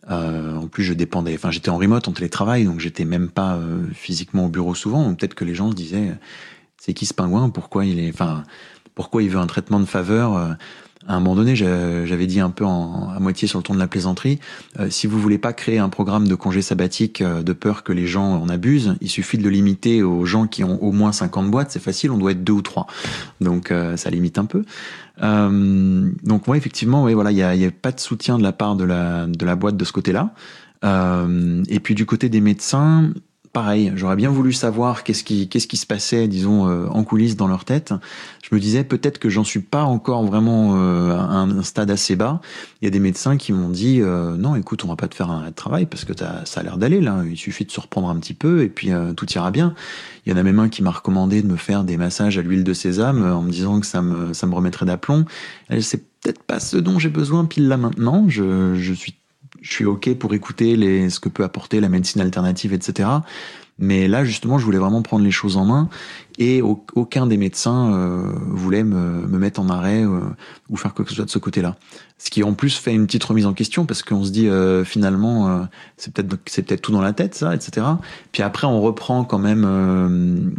Euh, 0.10 0.56
en 0.56 0.68
plus, 0.68 0.84
je 0.84 0.94
dépendais, 0.94 1.36
enfin 1.36 1.52
j'étais 1.52 1.70
en 1.70 1.78
remote, 1.78 2.08
en 2.08 2.12
télétravail, 2.12 2.66
donc 2.66 2.80
j'étais 2.80 3.06
même 3.06 3.30
pas 3.30 3.56
euh, 3.56 3.86
physiquement 3.94 4.46
au 4.46 4.50
bureau 4.50 4.76
souvent. 4.76 5.14
Peut-être 5.14 5.36
que 5.36 5.46
les 5.46 5.56
gens 5.56 5.72
se 5.72 5.76
disaient, 5.76 6.16
c'est 6.78 6.94
qui 6.94 7.06
ce 7.06 7.14
pingouin? 7.14 7.50
Pourquoi 7.50 7.86
il 7.86 8.00
est, 8.00 8.10
enfin, 8.10 8.44
pourquoi 8.96 9.24
il 9.24 9.30
veut 9.30 9.40
un 9.40 9.48
traitement 9.48 9.80
de 9.80 9.86
faveur? 9.86 10.36
Euh, 10.36 10.54
à 11.06 11.16
un 11.16 11.20
moment 11.20 11.36
donné, 11.36 11.56
j'avais 11.56 12.28
dit 12.28 12.40
un 12.40 12.50
peu 12.50 12.66
en, 12.66 13.10
à 13.10 13.20
moitié 13.20 13.48
sur 13.48 13.60
le 13.60 13.64
ton 13.64 13.74
de 13.74 13.80
la 13.80 13.88
plaisanterie, 13.88 14.40
euh, 14.80 14.90
si 14.90 15.08
vous 15.08 15.20
voulez 15.20 15.38
pas 15.38 15.54
créer 15.54 15.78
un 15.78 15.90
programme 15.90 16.28
de 16.28 16.36
congé 16.36 16.62
sabbatique 16.62 17.22
euh, 17.22 17.44
de 17.44 17.54
peur 17.54 17.84
que 17.84 17.94
les 17.94 18.08
gens 18.08 18.42
en 18.42 18.50
abusent, 18.50 18.96
il 19.02 19.10
suffit 19.10 19.38
de 19.38 19.44
le 19.44 19.50
limiter 19.50 20.04
aux 20.04 20.26
gens 20.26 20.48
qui 20.48 20.64
ont 20.64 20.82
au 20.84 20.92
moins 20.92 21.12
50 21.12 21.50
boîtes, 21.52 21.72
c'est 21.72 21.82
facile, 21.82 22.12
on 22.12 22.18
doit 22.18 22.32
être 22.32 22.44
deux 22.44 22.54
ou 22.54 22.62
trois. 22.62 22.88
Donc 23.42 23.72
euh, 23.72 23.96
ça 23.96 24.10
limite 24.10 24.38
un 24.38 24.46
peu. 24.46 24.64
donc 25.22 26.48
moi, 26.48 26.58
effectivement, 26.58 27.04
oui, 27.04 27.14
voilà, 27.14 27.32
il 27.32 27.38
y 27.38 27.44
a, 27.44 27.56
y 27.56 27.66
a, 27.66 27.72
pas 27.72 27.92
de 27.92 28.00
soutien 28.00 28.38
de 28.38 28.44
la 28.44 28.52
part 28.52 28.76
de 28.76 28.84
la, 28.84 29.28
de 29.28 29.46
la 29.46 29.56
boîte 29.56 29.78
de 29.78 29.86
ce 29.86 29.94
côté-là. 29.94 30.34
et 30.84 31.80
puis 31.80 31.96
du 31.96 32.06
côté 32.06 32.30
des 32.30 32.42
médecins, 32.42 33.12
j'aurais 33.96 34.16
bien 34.16 34.30
voulu 34.30 34.54
savoir 34.54 35.04
qu'est-ce 35.04 35.24
qui, 35.24 35.78
se 35.78 35.86
passait, 35.86 36.28
disons, 36.28 36.68
euh, 36.68 36.88
en 36.88 37.04
coulisses 37.04 37.36
dans 37.36 37.48
leur 37.48 37.66
tête. 37.66 37.94
Je 38.42 38.54
me 38.56 38.60
disais 38.60 38.84
peut-être 38.84 39.20
que 39.20 39.30
j'en 39.30 39.44
suis 39.44 39.60
pas 39.60 39.84
encore 39.84 40.24
vraiment 40.24 40.76
euh, 40.76 41.16
à 41.16 41.40
un, 41.40 41.64
stade 41.64 41.92
assez 41.92 42.16
bas. 42.16 42.42
Il 42.82 42.86
y 42.86 42.88
a 42.88 42.92
des 42.92 43.00
médecins 43.00 43.38
qui 43.38 43.54
m'ont 43.54 43.70
dit 43.70 44.02
euh, 44.02 44.36
non, 44.38 44.56
écoute, 44.56 44.86
on 44.86 44.88
va 44.88 44.96
pas 44.96 45.08
te 45.08 45.16
faire 45.16 45.32
un 45.32 45.52
travail 45.52 45.86
parce 45.86 46.06
que 46.06 46.14
ça 46.18 46.60
a 46.60 46.64
l'air 46.64 46.78
d'aller 46.78 47.02
là. 47.02 47.24
Il 47.30 47.38
suffit 47.38 47.66
de 47.66 47.72
se 47.72 47.80
reprendre 47.80 48.10
un 48.10 48.16
petit 48.18 48.34
peu 48.34 48.62
et 48.64 48.70
puis 48.70 48.92
tout 49.16 49.32
ira 49.34 49.52
bien. 49.52 49.74
Il 50.26 50.32
y 50.32 50.36
en 50.36 50.38
a 50.38 50.44
même 50.44 50.60
un 50.60 50.70
qui 50.70 50.84
m'a 50.84 50.92
recommandé 50.92 51.42
de 51.42 51.48
me 51.48 51.58
faire 51.58 51.84
des 51.84 51.98
massages 51.98 52.38
à 52.38 52.42
l'huile 52.42 52.64
de 52.64 52.74
sésame 52.74 53.24
en 53.24 53.42
me 53.42 53.52
disant 53.52 53.80
que 53.80 53.86
ça 53.86 54.02
me, 54.02 54.34
ça 54.34 54.48
me 54.48 54.56
remettrait 54.56 54.86
d'aplomb. 54.86 55.26
C'est 55.80 56.04
peut-être 56.22 56.44
pas 56.44 56.60
ce 56.60 56.78
dont 56.78 57.00
j'ai 57.00 57.10
besoin 57.10 57.46
pile 57.46 57.68
là 57.68 57.78
maintenant. 57.78 58.26
Je, 58.28 58.76
je 58.76 58.94
suis 58.94 59.16
je 59.62 59.72
suis 59.72 59.86
ok 59.86 60.16
pour 60.16 60.34
écouter 60.34 60.76
les, 60.76 61.10
ce 61.10 61.20
que 61.20 61.30
peut 61.30 61.44
apporter 61.44 61.80
la 61.80 61.90
médecine 61.90 62.22
alternative, 62.22 62.74
etc. 62.74 63.10
Mais 63.80 64.08
là, 64.08 64.26
justement, 64.26 64.58
je 64.58 64.66
voulais 64.66 64.80
vraiment 64.80 65.04
prendre 65.04 65.24
les 65.24 65.32
choses 65.32 65.56
en 65.56 65.66
main 65.66 65.90
et 66.40 66.62
aucun 66.62 67.28
des 67.28 67.38
médecins 67.38 67.94
euh, 67.94 68.34
voulait 68.48 68.84
me, 68.84 69.28
me, 69.28 69.38
mettre 69.38 69.60
en 69.60 69.70
arrêt 69.70 70.04
euh, 70.04 70.22
ou 70.70 70.78
faire 70.78 70.94
quoi 70.94 71.06
que 71.06 71.10
ce 71.10 71.16
soit 71.16 71.26
de 71.26 71.30
ce 71.30 71.38
côté-là. 71.38 71.76
Ce 72.20 72.32
qui 72.32 72.44
en 72.44 72.54
plus 72.54 72.76
fait 72.76 72.94
une 72.94 73.06
petite 73.06 73.24
remise 73.24 73.46
en 73.46 73.54
question 73.54 73.86
parce 73.86 74.02
qu'on 74.02 74.24
se 74.24 74.32
dit 74.32 74.48
euh, 74.48 74.84
finalement 74.84 75.50
euh, 75.50 75.64
c'est 75.98 76.12
peut-être 76.12 76.36
c'est 76.48 76.64
peut-être 76.64 76.82
tout 76.82 76.92
dans 76.92 77.02
la 77.02 77.14
tête 77.14 77.36
ça, 77.36 77.54
etc. 77.54 77.86
Puis 78.32 78.42
après 78.42 78.66
on 78.66 78.82
reprend 78.82 79.24
quand 79.24 79.38
même 79.38 79.64
euh, 79.66 80.50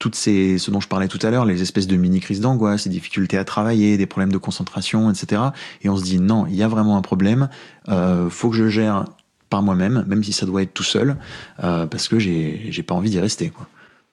toutes 0.00 0.16
ces, 0.16 0.58
ce 0.58 0.70
dont 0.70 0.80
je 0.80 0.88
parlais 0.88 1.06
tout 1.06 1.18
à 1.22 1.30
l'heure, 1.30 1.44
les 1.44 1.62
espèces 1.62 1.86
de 1.86 1.94
mini-crises 1.94 2.40
d'angoisse, 2.40 2.86
les 2.86 2.90
difficultés 2.90 3.36
à 3.36 3.44
travailler, 3.44 3.98
des 3.98 4.06
problèmes 4.06 4.32
de 4.32 4.38
concentration, 4.38 5.10
etc. 5.10 5.42
Et 5.82 5.90
on 5.90 5.96
se 5.96 6.02
dit 6.02 6.18
non, 6.18 6.46
il 6.46 6.56
y 6.56 6.62
a 6.64 6.68
vraiment 6.68 6.96
un 6.96 7.02
problème, 7.02 7.50
euh, 7.88 8.30
faut 8.30 8.48
que 8.48 8.56
je 8.56 8.68
gère 8.68 9.04
par 9.50 9.62
moi-même, 9.62 10.04
même 10.08 10.24
si 10.24 10.32
ça 10.32 10.46
doit 10.46 10.62
être 10.62 10.72
tout 10.72 10.82
seul, 10.82 11.16
euh, 11.62 11.86
parce 11.86 12.08
que 12.08 12.18
j'ai, 12.18 12.82
pas 12.86 12.94
envie 12.94 13.10
d'y 13.10 13.20
rester. 13.20 13.52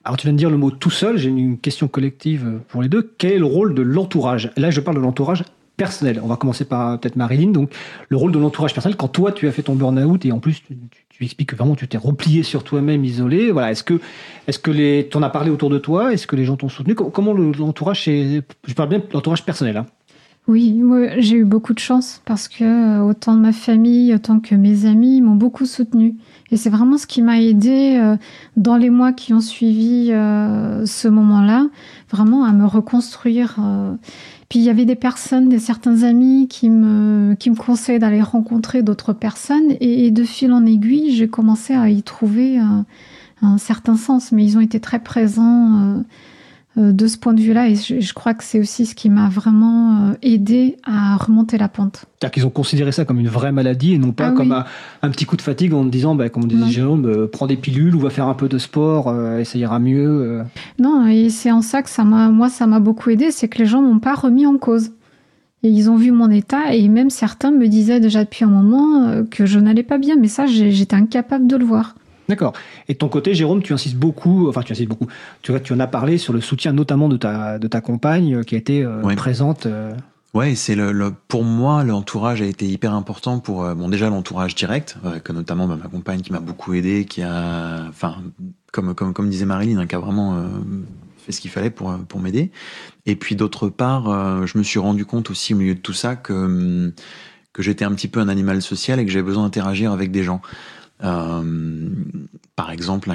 Alors 0.04 0.17
tu 0.17 0.28
viens 0.28 0.34
de 0.34 0.38
dire 0.38 0.50
le 0.50 0.58
mot 0.58 0.71
tout 0.71 0.89
seul, 0.89 1.17
j'ai 1.17 1.30
une 1.30 1.58
question 1.58 1.88
collective 1.88 2.60
pour 2.67 2.82
les 2.82 2.89
deux. 2.89 3.13
Quel 3.17 3.32
est 3.32 3.39
le 3.39 3.45
rôle 3.45 3.73
de 3.73 3.82
l'entourage? 3.82 4.52
Là 4.58 4.71
je 4.71 4.82
parle 4.82 4.97
de 4.97 5.02
l'entourage 5.02 5.43
personnel. 5.77 6.19
On 6.23 6.27
va 6.27 6.35
commencer 6.35 6.65
par 6.65 6.99
peut-être 6.99 7.15
Marilyn. 7.15 7.51
Donc 7.51 7.71
le 8.09 8.17
rôle 8.17 8.31
de 8.31 8.39
l'entourage 8.39 8.73
personnel, 8.73 8.97
quand 8.97 9.07
toi 9.07 9.31
tu 9.31 9.47
as 9.47 9.51
fait 9.51 9.63
ton 9.63 9.75
burn-out 9.75 10.25
et 10.25 10.31
en 10.31 10.39
plus 10.39 10.61
tu, 10.63 10.77
tu 11.09 11.23
expliques 11.23 11.49
que 11.49 11.55
vraiment 11.55 11.75
tu 11.75 11.87
t'es 11.87 11.97
replié 11.97 12.43
sur 12.43 12.63
toi-même, 12.63 13.05
isolé. 13.05 13.51
Voilà. 13.51 13.71
Est-ce 13.71 13.83
que, 13.83 13.99
est-ce 14.47 14.59
que 14.59 14.71
les, 14.71 15.09
en 15.13 15.23
as 15.23 15.29
parlé 15.29 15.49
autour 15.49 15.69
de 15.69 15.77
toi? 15.77 16.13
Est-ce 16.13 16.27
que 16.27 16.35
les 16.35 16.45
gens 16.45 16.57
t'ont 16.57 16.69
soutenu? 16.69 16.95
Comment 16.95 17.33
l'entourage, 17.33 18.05
je 18.05 18.73
parle 18.75 18.89
bien 18.89 18.99
de 18.99 19.05
l'entourage 19.13 19.45
personnel. 19.45 19.77
Hein. 19.77 19.85
Oui, 20.47 20.81
j'ai 21.17 21.36
eu 21.36 21.43
beaucoup 21.43 21.73
de 21.73 21.79
chance 21.79 22.21
parce 22.23 22.47
que 22.47 22.63
euh, 22.63 23.03
autant 23.03 23.36
de 23.36 23.41
ma 23.41 23.51
famille, 23.51 24.15
autant 24.15 24.39
que 24.39 24.55
mes 24.55 24.86
amis 24.86 25.19
m'ont 25.19 25.36
beaucoup 25.36 25.65
soutenue. 25.65 26.15
Et 26.51 26.57
c'est 26.57 26.69
vraiment 26.69 26.97
ce 26.97 27.05
qui 27.05 27.21
m'a 27.21 27.41
aidé 27.41 27.99
euh, 27.99 28.15
dans 28.55 28.77
les 28.77 28.89
mois 28.89 29.12
qui 29.12 29.33
ont 29.33 29.41
suivi 29.41 30.07
euh, 30.13 30.86
ce 30.86 31.10
moment-là, 31.10 31.67
vraiment 32.10 32.45
à 32.45 32.53
me 32.53 32.65
reconstruire. 32.65 33.57
Puis 34.47 34.60
il 34.60 34.63
y 34.63 34.69
avait 34.69 34.86
des 34.86 34.95
personnes, 34.95 35.49
des 35.49 35.60
certains 35.60 36.03
amis 36.03 36.47
qui 36.47 36.69
me, 36.69 37.36
qui 37.36 37.49
me 37.49 37.55
conseillaient 37.57 37.99
d'aller 37.99 38.21
rencontrer 38.21 38.83
d'autres 38.83 39.12
personnes. 39.12 39.75
Et, 39.81 40.12
de 40.12 40.23
fil 40.23 40.53
en 40.53 40.65
aiguille, 40.65 41.13
j'ai 41.13 41.27
commencé 41.27 41.73
à 41.73 41.89
y 41.89 42.03
trouver 42.03 42.57
un, 42.57 42.86
certain 43.57 43.97
sens. 43.97 44.31
Mais 44.31 44.45
ils 44.45 44.57
ont 44.57 44.62
été 44.62 44.79
très 44.79 44.99
présents 44.99 46.01
de 46.77 47.07
ce 47.07 47.17
point 47.17 47.33
de 47.33 47.41
vue-là. 47.41 47.69
Et 47.69 47.75
je, 47.75 48.13
crois 48.13 48.33
que 48.33 48.43
c'est 48.43 48.59
aussi 48.59 48.85
ce 48.85 48.95
qui 48.95 49.09
m'a 49.09 49.29
vraiment 49.29 50.09
euh, 50.09 50.13
aidé 50.21 50.77
à 50.85 51.17
remonter 51.17 51.57
la 51.57 51.67
pente. 51.67 52.05
C'est-à-dire 52.19 52.31
qu'ils 52.31 52.45
ont 52.45 52.51
considéré 52.51 52.91
ça 52.91 53.03
comme 53.03 53.19
une 53.19 53.27
vraie 53.27 53.51
maladie 53.51 53.93
et 53.93 53.97
non 53.97 54.11
pas 54.11 54.27
ah 54.27 54.31
comme 54.31 54.51
un, 55.01 55.09
petit 55.09 55.25
coup 55.25 55.35
de 55.37 55.41
fatigue 55.41 55.73
en 55.73 55.85
disant, 55.85 56.15
bah, 56.15 56.29
comme 56.29 56.45
disait 56.47 56.69
Jérôme, 56.69 57.05
euh, 57.05 57.27
prends 57.27 57.47
des 57.47 57.57
pilules 57.57 57.95
ou 57.95 57.99
va 57.99 58.09
faire 58.09 58.27
un 58.27 58.33
peu 58.33 58.47
de 58.47 58.57
sport, 58.57 59.13
et 59.37 59.43
ça 59.43 59.57
ira 59.57 59.79
mieux. 59.79 60.43
Non, 60.79 61.07
et 61.07 61.29
c'est 61.29 61.51
en 61.51 61.61
ça 61.61 61.81
que 61.81 61.89
ça 61.89 62.03
m'a, 62.03 62.29
moi, 62.29 62.49
ça 62.49 62.67
m'a 62.67 62.79
beaucoup 62.79 63.09
aidé, 63.09 63.31
c'est 63.31 63.47
que 63.47 63.57
les 63.57 63.65
gens 63.65 63.81
m'ont 63.81 63.99
pas 63.99 64.15
remis 64.15 64.45
en 64.45 64.57
cause. 64.57 64.91
Et 65.63 65.69
ils 65.69 65.89
ont 65.89 65.95
vu 65.95 66.11
mon 66.11 66.29
état 66.29 66.73
et 66.75 66.87
même 66.87 67.09
certains 67.09 67.51
me 67.51 67.67
disaient 67.67 67.99
déjà 67.99 68.23
depuis 68.23 68.45
un 68.45 68.49
moment 68.49 69.23
que 69.29 69.45
je 69.45 69.59
n'allais 69.59 69.83
pas 69.83 69.97
bien, 69.97 70.15
mais 70.15 70.27
ça, 70.27 70.45
j'étais 70.45 70.95
incapable 70.95 71.47
de 71.47 71.55
le 71.55 71.65
voir. 71.65 71.95
D'accord. 72.29 72.53
Et 72.87 72.93
de 72.93 72.97
ton 72.97 73.07
côté, 73.07 73.33
Jérôme, 73.33 73.61
tu 73.61 73.73
insistes 73.73 73.95
beaucoup, 73.95 74.49
enfin 74.49 74.61
tu 74.61 74.73
insistes 74.73 74.89
beaucoup, 74.89 75.07
tu, 75.41 75.53
tu 75.61 75.73
en 75.73 75.79
as 75.79 75.87
parlé 75.87 76.17
sur 76.17 76.33
le 76.33 76.41
soutien 76.41 76.73
notamment 76.73 77.07
de 77.07 77.17
ta, 77.17 77.57
de 77.57 77.67
ta 77.67 77.81
compagne 77.81 78.35
euh, 78.35 78.43
qui 78.43 78.55
a 78.55 78.57
été 78.57 78.83
euh, 78.83 79.01
présente. 79.15 79.65
Euh. 79.65 79.93
Ouais, 80.33 80.55
c'est 80.55 80.75
le, 80.75 81.13
pour 81.27 81.43
moi 81.43 81.83
l'entourage 81.83 82.41
a 82.41 82.45
été 82.45 82.65
hyper 82.65 82.93
important 82.93 83.39
pour 83.39 83.63
bon 83.73 83.89
déjà 83.89 84.09
l'entourage 84.09 84.53
direct, 84.55 84.97
que 85.23 85.31
notamment 85.31 85.67
bah, 85.67 85.77
ma 85.81 85.89
compagne 85.89 86.21
qui 86.21 86.31
m'a 86.31 86.41
beaucoup 86.41 86.73
aidé, 86.73 87.05
qui 87.05 87.23
a, 87.23 87.85
enfin 87.89 88.17
comme 88.71 88.93
comme 88.93 89.13
comme 89.13 89.29
disait 89.29 89.45
Marilyn, 89.45 89.79
hein, 89.79 89.87
qui 89.87 89.95
a 89.95 89.99
vraiment 89.99 90.45
fait 91.25 91.31
ce 91.31 91.41
qu'il 91.41 91.49
fallait 91.49 91.71
pour 91.71 91.97
pour 92.07 92.19
m'aider. 92.19 92.51
Et 93.07 93.15
puis 93.15 93.35
d'autre 93.35 93.69
part, 93.69 94.45
je 94.45 94.57
me 94.59 94.63
suis 94.63 94.77
rendu 94.77 95.05
compte 95.05 95.31
aussi 95.31 95.55
au 95.55 95.57
milieu 95.57 95.73
de 95.73 95.79
tout 95.79 95.93
ça 95.93 96.15
que 96.15 96.93
que 97.53 97.63
j'étais 97.63 97.85
un 97.85 97.93
petit 97.95 98.09
peu 98.09 98.19
un 98.19 98.27
animal 98.27 98.61
social 98.61 98.99
et 98.99 99.05
que 99.05 99.11
j'avais 99.11 99.23
besoin 99.25 99.43
d'interagir 99.43 99.91
avec 99.91 100.11
des 100.11 100.23
gens. 100.23 100.41
Euh, 101.03 101.89
par 102.55 102.71
exemple, 102.71 103.12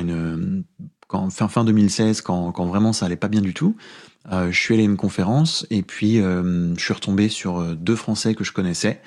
quand, 1.09 1.31
fin, 1.31 1.49
fin 1.49 1.65
2016, 1.65 2.21
quand, 2.21 2.53
vraiment 2.67 2.93
ça 2.93 3.07
allait 3.07 3.17
pas 3.17 3.29
bien 3.29 3.41
du 3.41 3.55
tout, 3.55 3.77
euh, 4.31 4.53
je 4.53 4.59
suis 4.59 4.75
allé 4.75 4.85
à 4.85 4.87
une 4.87 4.97
conférence 4.97 5.67
et 5.71 5.83
puis 5.83 6.21
euh, 6.21 6.75
je 6.77 6.81
suis 6.81 6.95
retombé 6.95 7.29
sur 7.29 7.75
deux 7.75 7.97
Français 7.97 8.35
que 8.35 8.45
je 8.45 8.53
connaissais. 8.53 9.01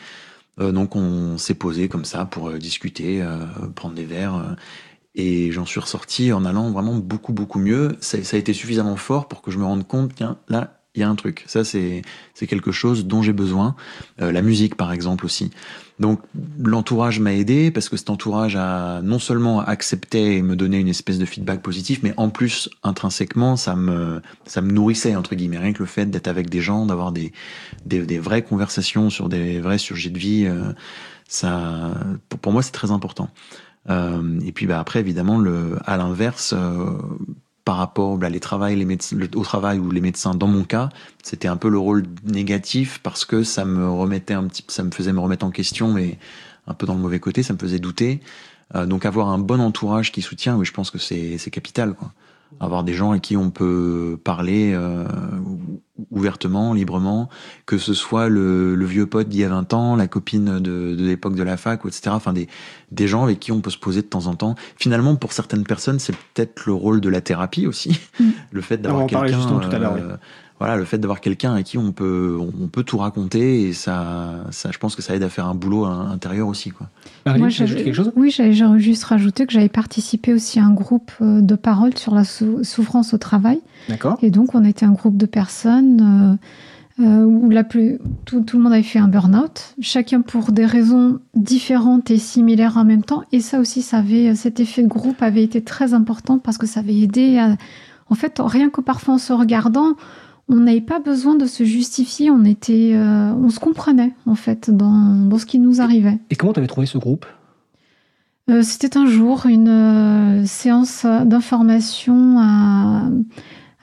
donc 0.59 0.95
on 0.95 1.37
s'est 1.37 1.53
posé 1.53 1.87
comme 1.87 2.05
ça 2.05 2.25
pour 2.25 2.51
discuter, 2.53 3.25
prendre 3.75 3.95
des 3.95 4.05
verres. 4.05 4.55
et 5.15 5.51
j'en 5.51 5.65
suis 5.65 5.79
ressorti 5.79 6.33
en 6.33 6.45
allant 6.45 6.71
vraiment 6.71 6.95
beaucoup 6.95 7.33
beaucoup 7.33 7.59
mieux. 7.59 7.95
Ça, 8.01 8.17
a 8.17 8.37
été 8.37 8.53
suffisamment 8.53 8.97
fort 8.97 9.27
pour 9.27 9.41
que 9.41 9.51
je 9.51 9.57
me 9.57 9.65
rende 9.65 9.87
compte, 9.87 10.13
tiens, 10.15 10.37
là, 10.49 10.81
il 10.95 11.01
y 11.01 11.03
a 11.03 11.09
un 11.09 11.15
truc. 11.15 11.43
Ça, 11.47 11.65
c'est 11.65 12.03
quelque 12.47 12.71
chose 12.71 13.05
dont 13.05 13.21
j'ai 13.21 13.33
besoin. 13.33 13.75
La 14.17 14.41
musique, 14.41 14.75
par 14.75 14.93
exemple, 14.93 15.25
aussi. 15.25 15.51
Donc, 15.99 16.19
l'entourage 16.59 17.19
m'a 17.19 17.33
aidé 17.33 17.71
parce 17.71 17.87
que 17.87 17.95
cet 17.95 18.09
entourage 18.09 18.57
a 18.57 19.01
non 19.01 19.17
seulement 19.17 19.61
accepté 19.61 20.35
et 20.35 20.41
me 20.41 20.55
donné 20.57 20.77
une 20.77 20.89
espèce 20.89 21.17
de 21.17 21.25
feedback 21.25 21.61
positif, 21.61 22.01
mais 22.03 22.13
en 22.17 22.29
plus, 22.29 22.69
intrinsèquement, 22.83 23.55
ça 23.55 23.75
me, 23.75 24.21
ça 24.45 24.61
me 24.61 24.71
nourrissait, 24.71 25.15
entre 25.15 25.35
guillemets. 25.35 25.57
Rien 25.57 25.73
que 25.73 25.79
le 25.79 25.85
fait 25.85 26.05
d'être 26.07 26.27
avec 26.27 26.49
des 26.49 26.59
gens, 26.59 26.85
d'avoir 26.85 27.13
des, 27.13 27.31
des, 27.85 28.01
des, 28.01 28.19
vraies 28.19 28.41
conversations 28.41 29.09
sur 29.09 29.29
des 29.29 29.61
vrais 29.61 29.77
sujets 29.77 30.09
de 30.09 30.19
vie, 30.19 30.45
euh, 30.45 30.73
ça, 31.29 31.93
pour, 32.27 32.39
pour 32.39 32.51
moi, 32.51 32.61
c'est 32.61 32.73
très 32.73 32.91
important. 32.91 33.29
Euh, 33.89 34.39
et 34.45 34.51
puis 34.51 34.67
bah, 34.67 34.79
après, 34.79 34.99
évidemment, 34.99 35.37
le, 35.37 35.77
à 35.85 35.97
l'inverse, 35.97 36.53
euh, 36.57 36.91
par 37.65 37.77
rapport 37.77 38.17
bah, 38.17 38.29
les 38.29 38.39
travail, 38.39 38.75
les 38.75 38.85
médecins, 38.85 39.17
au 39.35 39.43
travail 39.43 39.79
ou 39.79 39.91
les 39.91 40.01
médecins, 40.01 40.35
dans 40.35 40.47
mon 40.47 40.63
cas, 40.63 40.89
c'était 41.23 41.47
un 41.47 41.57
peu 41.57 41.67
le 41.67 41.79
rôle 41.79 42.05
négatif 42.23 42.99
parce 43.03 43.25
que 43.25 43.43
ça 43.43 43.65
me 43.65 43.89
remettait 43.89 44.35
un 44.35 44.45
petit, 44.45 44.63
ça 44.67 44.83
me 44.83 44.91
faisait 44.91 45.11
me 45.11 45.19
remettre 45.19 45.45
en 45.45 45.51
question, 45.51 45.91
mais 45.91 46.19
un 46.67 46.75
peu 46.75 46.85
dans 46.85 46.93
le 46.93 47.01
mauvais 47.01 47.19
côté, 47.19 47.43
ça 47.43 47.53
me 47.53 47.57
faisait 47.57 47.79
douter. 47.79 48.21
Euh, 48.75 48.85
donc 48.85 49.05
avoir 49.05 49.29
un 49.29 49.39
bon 49.39 49.59
entourage 49.59 50.11
qui 50.11 50.21
soutient, 50.21 50.55
oui, 50.55 50.65
je 50.65 50.73
pense 50.73 50.91
que 50.91 50.99
c'est 50.99 51.37
capital, 51.51 51.93
quoi 51.95 52.11
avoir 52.59 52.83
des 52.83 52.93
gens 52.93 53.11
à 53.11 53.19
qui 53.19 53.35
on 53.37 53.49
peut 53.49 54.17
parler 54.23 54.71
euh, 54.73 55.05
ouvertement, 56.11 56.73
librement, 56.73 57.29
que 57.65 57.77
ce 57.77 57.93
soit 57.93 58.29
le, 58.29 58.75
le 58.75 58.85
vieux 58.85 59.05
pote 59.05 59.29
d'il 59.29 59.41
y 59.41 59.43
a 59.43 59.49
20 59.49 59.73
ans, 59.73 59.95
la 59.95 60.07
copine 60.07 60.59
de, 60.59 60.95
de 60.95 61.05
l'époque 61.05 61.35
de 61.35 61.43
la 61.43 61.57
fac, 61.57 61.81
etc. 61.85 62.11
Enfin, 62.11 62.33
des, 62.33 62.47
des 62.91 63.07
gens 63.07 63.23
avec 63.23 63.39
qui 63.39 63.51
on 63.51 63.61
peut 63.61 63.69
se 63.69 63.77
poser 63.77 64.01
de 64.01 64.07
temps 64.07 64.27
en 64.27 64.35
temps. 64.35 64.55
Finalement, 64.77 65.15
pour 65.15 65.33
certaines 65.33 65.63
personnes, 65.63 65.99
c'est 65.99 66.15
peut-être 66.15 66.65
le 66.65 66.73
rôle 66.73 67.01
de 67.01 67.09
la 67.09 67.21
thérapie 67.21 67.67
aussi, 67.67 67.99
mm. 68.19 68.29
le 68.51 68.61
fait 68.61 68.77
d'avoir 68.77 69.07
quelqu'un. 69.07 69.39
Euh, 69.73 70.17
voilà, 70.59 70.77
le 70.77 70.85
fait 70.85 70.97
d'avoir 70.97 71.19
quelqu'un 71.19 71.53
à 71.53 71.63
qui 71.63 71.77
on 71.77 71.91
peut, 71.91 72.37
on 72.39 72.67
peut 72.67 72.83
tout 72.83 72.97
raconter 72.97 73.63
et 73.63 73.73
ça, 73.73 74.45
ça, 74.51 74.71
je 74.71 74.77
pense 74.77 74.95
que 74.95 75.01
ça 75.01 75.13
aide 75.13 75.23
à 75.23 75.29
faire 75.29 75.47
un 75.47 75.55
boulot 75.55 75.83
intérieur 75.85 76.47
aussi, 76.47 76.71
quoi. 76.71 76.87
Moi, 77.25 77.49
quelque 77.49 77.91
chose? 77.91 78.11
Oui, 78.15 78.29
j'avais 78.29 78.53
juste 78.79 79.03
rajouté 79.03 79.45
que 79.45 79.51
j'avais 79.51 79.67
participé 79.67 80.33
aussi 80.33 80.59
à 80.59 80.65
un 80.65 80.73
groupe 80.73 81.11
euh, 81.21 81.41
de 81.41 81.55
parole 81.55 81.97
sur 81.97 82.15
la 82.15 82.23
souffrance 82.23 83.13
au 83.13 83.17
travail. 83.17 83.59
D'accord. 83.89 84.17
Et 84.21 84.31
donc, 84.31 84.55
on 84.55 84.63
était 84.63 84.85
un 84.85 84.93
groupe 84.93 85.17
de 85.17 85.25
personnes 85.25 86.37
euh, 87.01 87.03
euh, 87.03 87.25
où 87.25 87.49
la 87.49 87.65
plus, 87.65 87.99
tout, 88.23 88.39
tout, 88.41 88.55
le 88.55 88.63
monde 88.63 88.71
avait 88.71 88.83
fait 88.83 88.99
un 88.99 89.09
burn-out, 89.09 89.75
chacun 89.81 90.21
pour 90.21 90.53
des 90.53 90.65
raisons 90.65 91.19
différentes 91.33 92.09
et 92.11 92.17
similaires 92.17 92.77
en 92.77 92.85
même 92.85 93.03
temps. 93.03 93.23
Et 93.33 93.41
ça 93.41 93.59
aussi, 93.59 93.81
ça 93.81 93.97
avait, 93.97 94.35
cet 94.35 94.61
effet 94.61 94.83
de 94.83 94.87
groupe 94.87 95.21
avait 95.21 95.43
été 95.43 95.61
très 95.61 95.93
important 95.93 96.39
parce 96.39 96.57
que 96.57 96.65
ça 96.65 96.79
avait 96.79 96.97
aidé 96.97 97.39
à, 97.39 97.57
en 98.09 98.15
fait, 98.15 98.39
rien 98.39 98.69
que 98.69 98.81
parfois 98.81 99.15
en 99.15 99.17
se 99.17 99.33
regardant, 99.33 99.95
on 100.47 100.57
n'avait 100.57 100.81
pas 100.81 100.99
besoin 100.99 101.35
de 101.35 101.45
se 101.45 101.63
justifier, 101.63 102.29
on 102.29 102.43
était, 102.43 102.91
euh, 102.93 103.33
on 103.33 103.49
se 103.49 103.59
comprenait 103.59 104.13
en 104.25 104.35
fait 104.35 104.69
dans, 104.69 105.27
dans 105.27 105.37
ce 105.37 105.45
qui 105.45 105.59
nous 105.59 105.81
arrivait. 105.81 106.19
Et 106.29 106.35
comment 106.35 106.53
tu 106.53 106.59
avais 106.59 106.67
trouvé 106.67 106.85
ce 106.85 106.97
groupe? 106.97 107.25
Euh, 108.49 108.61
C'était 108.61 108.97
un 108.97 109.07
jour 109.07 109.47
une 109.47 109.69
euh, 109.69 110.45
séance 110.45 111.05
d'information 111.05 112.37
à, 112.37 113.09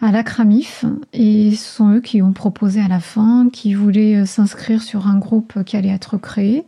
à 0.01 0.13
l'ACRAMIF 0.13 0.85
et 1.13 1.51
ce 1.57 1.77
sont 1.77 1.91
eux 1.95 2.01
qui 2.01 2.23
ont 2.23 2.33
proposé 2.33 2.81
à 2.81 2.89
la 2.89 3.01
fin, 3.01 3.49
qui 3.53 3.75
voulaient 3.75 4.25
s'inscrire 4.25 4.83
sur 4.83 5.09
un 5.09 5.19
groupe 5.19 5.65
qui 5.65 5.77
allait 5.77 5.89
être 5.89 6.17
créé. 6.17 6.65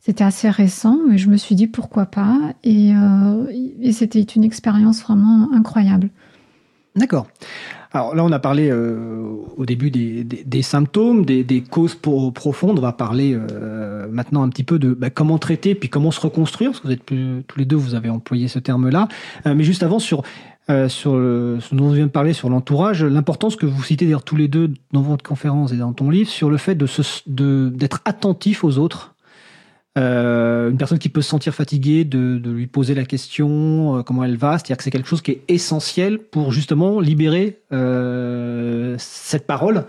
C'était 0.00 0.24
assez 0.24 0.50
récent, 0.50 0.98
mais 1.08 1.18
je 1.18 1.28
me 1.28 1.36
suis 1.36 1.54
dit 1.54 1.66
pourquoi 1.66 2.06
pas 2.06 2.38
et, 2.64 2.92
et 3.82 3.92
c'était 3.92 4.22
une 4.22 4.44
expérience 4.44 5.02
vraiment 5.02 5.50
incroyable. 5.52 6.08
D'accord. 6.96 7.26
Alors 7.92 8.14
là, 8.14 8.24
on 8.24 8.30
a 8.30 8.38
parlé 8.38 8.70
euh, 8.70 9.20
au 9.56 9.66
début 9.66 9.90
des, 9.90 10.62
symptômes, 10.62 11.24
des, 11.24 11.64
causes 11.68 11.96
profondes. 11.96 12.78
On 12.78 12.82
va 12.82 12.92
parler 12.92 13.36
euh, 13.36 14.06
maintenant 14.10 14.42
un 14.42 14.48
petit 14.48 14.62
peu 14.62 14.78
de 14.78 14.94
bah, 14.94 15.10
comment 15.10 15.38
traiter, 15.38 15.74
puis 15.74 15.88
comment 15.88 16.12
se 16.12 16.20
reconstruire, 16.20 16.70
parce 16.70 16.80
que 16.80 16.86
vous 16.86 16.92
êtes 16.92 17.04
tous 17.04 17.58
les 17.58 17.64
deux, 17.64 17.76
vous 17.76 17.94
avez 17.94 18.08
employé 18.08 18.46
ce 18.46 18.60
terme-là. 18.60 19.08
Euh, 19.46 19.54
mais 19.54 19.64
juste 19.64 19.82
avant, 19.82 19.98
sur, 19.98 20.22
sur 20.68 21.12
ce 21.12 21.74
dont 21.74 21.86
on 21.86 21.92
vient 21.92 22.06
de 22.06 22.12
parler, 22.12 22.32
sur 22.32 22.48
l'entourage, 22.48 23.02
l'importance 23.02 23.56
que 23.56 23.66
vous 23.66 23.82
citez 23.82 24.04
d'ailleurs 24.04 24.22
tous 24.22 24.36
les 24.36 24.46
deux 24.46 24.72
dans 24.92 25.02
votre 25.02 25.24
conférence 25.24 25.72
et 25.72 25.76
dans 25.76 25.92
ton 25.92 26.10
livre, 26.10 26.30
sur 26.30 26.48
le 26.48 26.58
fait 26.58 26.76
d'être 26.76 27.24
de, 27.26 27.88
attentif 28.04 28.62
aux 28.62 28.78
autres. 28.78 29.09
Euh, 29.98 30.70
une 30.70 30.76
personne 30.76 31.00
qui 31.00 31.08
peut 31.08 31.20
se 31.20 31.28
sentir 31.28 31.52
fatiguée, 31.52 32.04
de, 32.04 32.40
lui 32.44 32.68
poser 32.68 32.94
la 32.94 33.04
question 33.04 33.98
euh, 33.98 34.02
comment 34.04 34.22
elle 34.22 34.36
va, 34.36 34.52
c'est-à-dire 34.52 34.76
que 34.76 34.84
c'est 34.84 34.92
quelque 34.92 35.08
chose 35.08 35.20
qui 35.20 35.32
est 35.32 35.42
essentiel 35.48 36.20
pour 36.20 36.52
justement 36.52 37.00
libérer 37.00 37.58
euh, 37.72 38.94
cette 38.98 39.46
parole. 39.46 39.84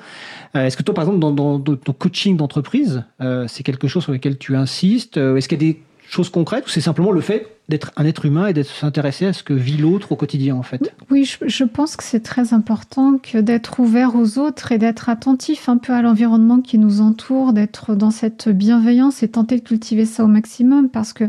Est-ce 0.55 0.75
que 0.75 0.83
toi, 0.83 0.93
par 0.95 1.03
exemple, 1.03 1.19
dans, 1.19 1.31
dans 1.31 1.59
ton 1.59 1.93
coaching 1.93 2.35
d'entreprise, 2.35 3.05
c'est 3.47 3.63
quelque 3.63 3.87
chose 3.87 4.03
sur 4.03 4.11
lequel 4.11 4.37
tu 4.37 4.57
insistes 4.57 5.15
Est-ce 5.15 5.47
qu'il 5.47 5.63
y 5.63 5.69
a 5.69 5.73
des 5.73 5.81
chose 6.11 6.29
concrète 6.29 6.67
ou 6.67 6.69
c'est 6.69 6.81
simplement 6.81 7.11
le 7.11 7.21
fait 7.21 7.47
d'être 7.69 7.91
un 7.95 8.05
être 8.05 8.25
humain 8.25 8.47
et 8.47 8.53
d'être 8.53 8.69
s'intéresser 8.69 9.25
à 9.25 9.33
ce 9.33 9.43
que 9.43 9.53
vit 9.53 9.77
l'autre 9.77 10.11
au 10.11 10.15
quotidien 10.17 10.55
en 10.55 10.63
fait? 10.63 10.93
Oui, 11.09 11.23
je, 11.23 11.63
pense 11.63 11.95
que 11.95 12.03
c'est 12.03 12.19
très 12.19 12.53
important 12.53 13.17
que 13.17 13.37
d'être 13.37 13.79
ouvert 13.79 14.15
aux 14.15 14.37
autres 14.37 14.73
et 14.73 14.77
d'être 14.77 15.07
attentif 15.07 15.69
un 15.69 15.77
peu 15.77 15.93
à 15.93 16.01
l'environnement 16.01 16.59
qui 16.59 16.77
nous 16.77 16.99
entoure, 16.99 17.53
d'être 17.53 17.95
dans 17.95 18.11
cette 18.11 18.49
bienveillance 18.49 19.23
et 19.23 19.29
tenter 19.29 19.57
de 19.57 19.63
cultiver 19.63 20.05
ça 20.05 20.25
au 20.25 20.27
maximum 20.27 20.89
parce 20.89 21.13
que 21.13 21.23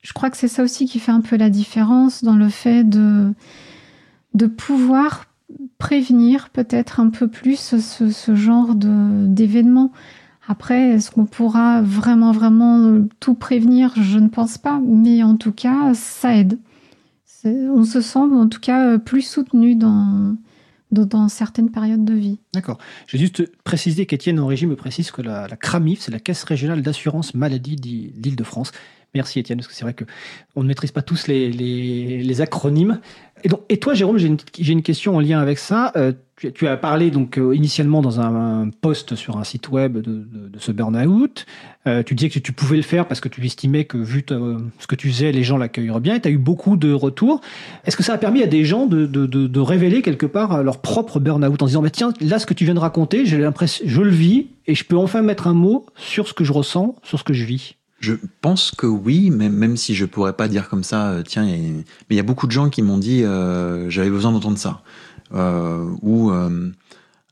je 0.00 0.12
crois 0.14 0.30
que 0.30 0.38
c'est 0.38 0.48
ça 0.48 0.62
aussi 0.62 0.86
qui 0.86 1.00
fait 1.00 1.12
un 1.12 1.20
peu 1.20 1.36
la 1.36 1.50
différence 1.50 2.24
dans 2.24 2.36
le 2.36 2.48
fait 2.48 2.84
de, 2.84 3.34
de 4.32 4.46
pouvoir 4.46 5.26
prévenir 5.76 6.48
peut-être 6.48 6.98
un 7.00 7.10
peu 7.10 7.28
plus 7.28 7.58
ce, 7.58 7.78
ce 8.10 8.34
genre 8.34 8.74
d'événements. 8.74 9.92
Après, 10.50 10.94
est-ce 10.94 11.10
qu'on 11.10 11.26
pourra 11.26 11.82
vraiment, 11.82 12.32
vraiment 12.32 13.04
tout 13.20 13.34
prévenir? 13.34 13.92
Je 14.00 14.18
ne 14.18 14.28
pense 14.28 14.56
pas, 14.56 14.80
mais 14.82 15.22
en 15.22 15.36
tout 15.36 15.52
cas, 15.52 15.92
ça 15.92 16.34
aide. 16.34 16.58
On 17.44 17.84
se 17.84 18.00
sent 18.00 18.18
en 18.18 18.48
tout 18.48 18.58
cas 18.58 18.98
plus 18.98 19.22
soutenu 19.22 19.76
dans, 19.76 20.36
certaines 21.28 21.70
périodes 21.70 22.04
de 22.04 22.14
vie. 22.14 22.38
D'accord. 22.54 22.78
J'ai 23.06 23.18
juste 23.18 23.44
précisé 23.62 24.06
qu'Étienne 24.06 24.38
Origi 24.38 24.66
me 24.66 24.74
précise 24.74 25.10
que 25.10 25.20
la, 25.22 25.46
la 25.48 25.56
CRAMIF, 25.56 26.00
c'est 26.00 26.12
la 26.12 26.18
Caisse 26.18 26.44
régionale 26.44 26.80
d'assurance 26.80 27.34
maladie 27.34 27.76
d'Île-de-France. 27.76 28.72
Merci 29.14 29.38
Étienne, 29.38 29.58
parce 29.58 29.68
que 29.68 29.74
c'est 29.74 29.84
vrai 29.84 29.94
qu'on 29.94 30.62
ne 30.62 30.68
maîtrise 30.68 30.92
pas 30.92 31.00
tous 31.00 31.28
les, 31.28 32.40
acronymes. 32.42 33.00
Et, 33.42 33.48
donc, 33.48 33.60
et 33.68 33.78
toi, 33.78 33.94
Jérôme, 33.94 34.18
j'ai 34.18 34.28
une, 34.28 34.82
question 34.82 35.16
en 35.16 35.20
lien 35.20 35.40
avec 35.40 35.58
ça. 35.58 35.92
Euh, 35.96 36.12
tu, 36.36 36.68
as 36.68 36.76
parlé 36.76 37.10
donc 37.10 37.38
euh, 37.38 37.54
initialement 37.54 38.02
dans 38.02 38.20
un, 38.20 38.68
post 38.68 39.14
sur 39.14 39.38
un 39.38 39.44
site 39.44 39.70
web 39.70 39.96
de, 39.96 40.26
de, 40.50 40.58
ce 40.58 40.72
burn-out. 40.72 41.46
Euh, 41.86 42.02
tu 42.02 42.14
disais 42.14 42.28
que 42.28 42.38
tu 42.38 42.52
pouvais 42.52 42.76
le 42.76 42.82
faire 42.82 43.08
parce 43.08 43.20
que 43.20 43.28
tu 43.28 43.44
estimais 43.44 43.86
que 43.86 43.96
vu 43.96 44.24
ce 44.28 44.86
que 44.86 44.94
tu 44.94 45.08
faisais, 45.08 45.32
les 45.32 45.42
gens 45.42 45.56
l'accueilleraient 45.56 46.00
bien. 46.00 46.16
Et 46.16 46.20
tu 46.20 46.28
as 46.28 46.30
eu 46.30 46.38
beaucoup 46.38 46.76
de 46.76 46.92
retours. 46.92 47.40
Est-ce 47.86 47.96
que 47.96 48.02
ça 48.02 48.12
a 48.12 48.18
permis 48.18 48.42
à 48.42 48.46
des 48.46 48.66
gens 48.66 48.84
de, 48.86 49.06
de 49.06 49.60
révéler 49.60 50.02
quelque 50.02 50.26
part 50.26 50.62
leur 50.62 50.82
propre 50.82 51.18
burn-out 51.18 51.62
en 51.62 51.66
disant 51.66 51.82
bah, 51.82 51.90
tiens, 51.90 52.12
là, 52.20 52.38
ce 52.38 52.44
que 52.44 52.54
tu 52.54 52.66
viens 52.66 52.74
de 52.74 52.78
raconter, 52.78 53.24
j'ai 53.24 53.38
l'impression, 53.38 53.86
je 53.88 54.02
le 54.02 54.10
vis 54.10 54.48
et 54.66 54.74
je 54.74 54.84
peux 54.84 54.98
enfin 54.98 55.22
mettre 55.22 55.46
un 55.46 55.54
mot 55.54 55.86
sur 55.96 56.28
ce 56.28 56.34
que 56.34 56.44
je 56.44 56.52
ressens, 56.52 56.94
sur 57.02 57.18
ce 57.18 57.24
que 57.24 57.32
je 57.32 57.46
vis? 57.46 57.77
Je 58.00 58.14
pense 58.40 58.70
que 58.70 58.86
oui, 58.86 59.30
même, 59.30 59.52
même 59.52 59.76
si 59.76 59.94
je 59.94 60.04
pourrais 60.04 60.32
pas 60.32 60.48
dire 60.48 60.68
comme 60.68 60.84
ça, 60.84 61.10
euh, 61.10 61.22
tiens, 61.22 61.44
mais 61.44 61.84
il 62.10 62.16
y 62.16 62.20
a 62.20 62.24
beaucoup 62.24 62.46
de 62.46 62.52
gens 62.52 62.70
qui 62.70 62.82
m'ont 62.82 62.98
dit 62.98 63.24
euh, 63.24 63.90
j'avais 63.90 64.10
besoin 64.10 64.32
d'entendre 64.32 64.58
ça. 64.58 64.82
Euh, 65.34 65.90
ou 66.00 66.30
euh, 66.30 66.70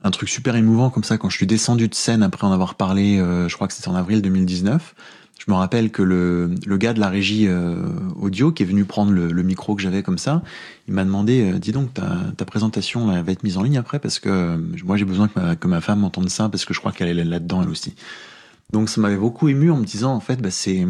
un 0.03 0.11
truc 0.11 0.29
super 0.29 0.57
émouvant 0.57 0.91
comme 0.91 1.05
ça, 1.05 1.19
quand 1.19 1.31
je 1.31 1.37
suis 1.37 1.47
descendu 1.47 1.89
de 1.89 1.95
scène 1.95 2.23
après 2.23 2.47
en 2.47 2.53
avoir 2.53 2.75
parlé, 2.75 3.19
je 3.19 3.55
crois 3.55 3.69
que 3.69 3.75
c'était 3.75 3.89
en 3.89 3.95
avril 3.95 4.23
2019, 4.23 4.95
je 5.39 5.51
me 5.51 5.57
rappelle 5.57 5.91
que 5.91 6.03
le, 6.03 6.51
le 6.67 6.77
gars 6.77 6.93
de 6.93 7.01
la 7.01 7.09
régie 7.09 7.49
audio 8.21 8.53
qui 8.53 8.63
est 8.63 8.67
venu 8.67 8.85
prendre 8.85 9.13
le, 9.13 9.33
le 9.33 9.43
micro 9.43 9.75
que 9.75 9.83
j'avais 9.83 10.03
comme 10.03 10.19
ça, 10.19 10.43
il 10.87 10.95
m'a 10.95 11.05
demandé 11.05 11.59
dis 11.59 11.73
donc, 11.73 11.95
ta, 11.95 12.19
ta 12.37 12.45
présentation 12.45 13.07
va 13.07 13.33
être 13.33 13.43
mise 13.43 13.57
en 13.57 13.63
ligne 13.63 13.79
après 13.79 13.99
parce 13.99 14.21
que 14.21 14.57
moi 14.85 14.97
j'ai 14.97 15.05
besoin 15.05 15.29
que 15.29 15.41
ma, 15.41 15.57
que 15.57 15.67
ma 15.67 15.81
femme 15.81 16.05
entende 16.05 16.29
ça 16.29 16.49
parce 16.49 16.65
que 16.65 16.75
je 16.75 16.79
crois 16.79 16.93
qu'elle 16.93 17.19
est 17.19 17.25
là-dedans 17.25 17.63
elle 17.63 17.71
aussi. 17.71 17.95
Donc 18.73 18.89
ça 18.89 19.01
m'avait 19.01 19.17
beaucoup 19.17 19.49
ému 19.49 19.71
en 19.71 19.77
me 19.77 19.85
disant 19.85 20.15
en 20.15 20.21
fait 20.21 20.41
bah, 20.41 20.51
c'est 20.51 20.85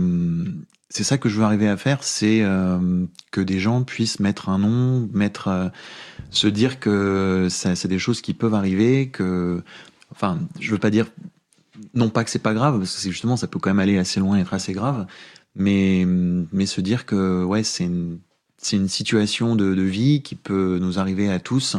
c'est 0.88 1.04
ça 1.04 1.18
que 1.18 1.28
je 1.28 1.38
veux 1.38 1.44
arriver 1.44 1.68
à 1.68 1.76
faire, 1.76 2.02
c'est 2.02 2.40
euh, 2.42 3.04
que 3.30 3.40
des 3.40 3.58
gens 3.58 3.82
puissent 3.82 4.20
mettre 4.20 4.48
un 4.48 4.58
nom, 4.58 5.08
mettre 5.12 5.48
euh, 5.48 5.68
se 6.30 6.46
dire 6.46 6.80
que 6.80 7.48
c'est 7.50 7.88
des 7.88 7.98
choses 7.98 8.20
qui 8.20 8.34
peuvent 8.34 8.54
arriver, 8.54 9.08
que 9.08 9.62
enfin 10.12 10.38
je 10.60 10.70
veux 10.70 10.78
pas 10.78 10.90
dire 10.90 11.08
non 11.94 12.08
pas 12.08 12.24
que 12.24 12.30
c'est 12.30 12.38
pas 12.38 12.54
grave 12.54 12.78
parce 12.78 12.96
que 12.96 13.10
justement 13.10 13.36
ça 13.36 13.46
peut 13.46 13.58
quand 13.58 13.70
même 13.70 13.80
aller 13.80 13.98
assez 13.98 14.20
loin 14.20 14.38
et 14.38 14.40
être 14.40 14.54
assez 14.54 14.72
grave, 14.72 15.06
mais 15.54 16.06
mais 16.06 16.66
se 16.66 16.80
dire 16.80 17.04
que 17.04 17.44
ouais 17.44 17.62
c'est 17.62 17.90
c'est 18.58 18.76
une 18.76 18.88
situation 18.88 19.54
de, 19.54 19.66
vie 19.82 20.22
qui 20.22 20.34
peut 20.34 20.78
nous 20.80 20.98
arriver 20.98 21.30
à 21.30 21.38
tous 21.38 21.76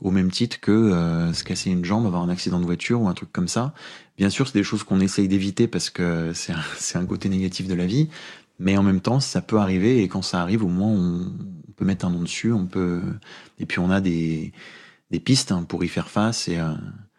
au 0.00 0.10
même 0.10 0.30
titre 0.30 0.60
que 0.60 0.70
euh, 0.70 1.32
se 1.32 1.44
casser 1.44 1.70
une 1.70 1.84
jambe, 1.84 2.06
avoir 2.06 2.22
un 2.22 2.28
accident 2.28 2.60
de 2.60 2.64
voiture 2.64 3.00
ou 3.00 3.08
un 3.08 3.14
truc 3.14 3.32
comme 3.32 3.48
ça. 3.48 3.72
Bien 4.18 4.30
sûr, 4.30 4.46
c'est 4.46 4.58
des 4.58 4.64
choses 4.64 4.82
qu'on 4.82 5.00
essaye 5.00 5.28
d'éviter 5.28 5.68
parce 5.68 5.90
que 5.90 6.32
c'est 6.34 6.52
un, 6.52 6.60
un, 7.00 7.06
côté 7.06 7.28
négatif 7.28 7.66
de 7.66 7.74
la 7.74 7.86
vie, 7.86 8.08
mais 8.58 8.76
en 8.76 8.82
même 8.82 9.00
temps, 9.00 9.20
ça 9.20 9.40
peut 9.40 9.58
arriver 9.58 10.02
et 10.02 10.08
quand 10.08 10.22
ça 10.22 10.40
arrive, 10.40 10.64
au 10.64 10.68
moins, 10.68 10.90
on, 10.90 11.32
peut 11.76 11.84
mettre 11.84 12.06
un 12.06 12.10
nom 12.10 12.22
dessus, 12.22 12.52
on 12.52 12.64
peut, 12.64 13.02
et 13.58 13.66
puis 13.66 13.80
on 13.80 13.90
a 13.90 14.00
des, 14.00 14.54
des 15.10 15.20
pistes 15.20 15.52
hein, 15.52 15.62
pour 15.68 15.84
y 15.84 15.88
faire 15.88 16.08
face 16.08 16.48
et, 16.48 16.58
euh, 16.58 16.72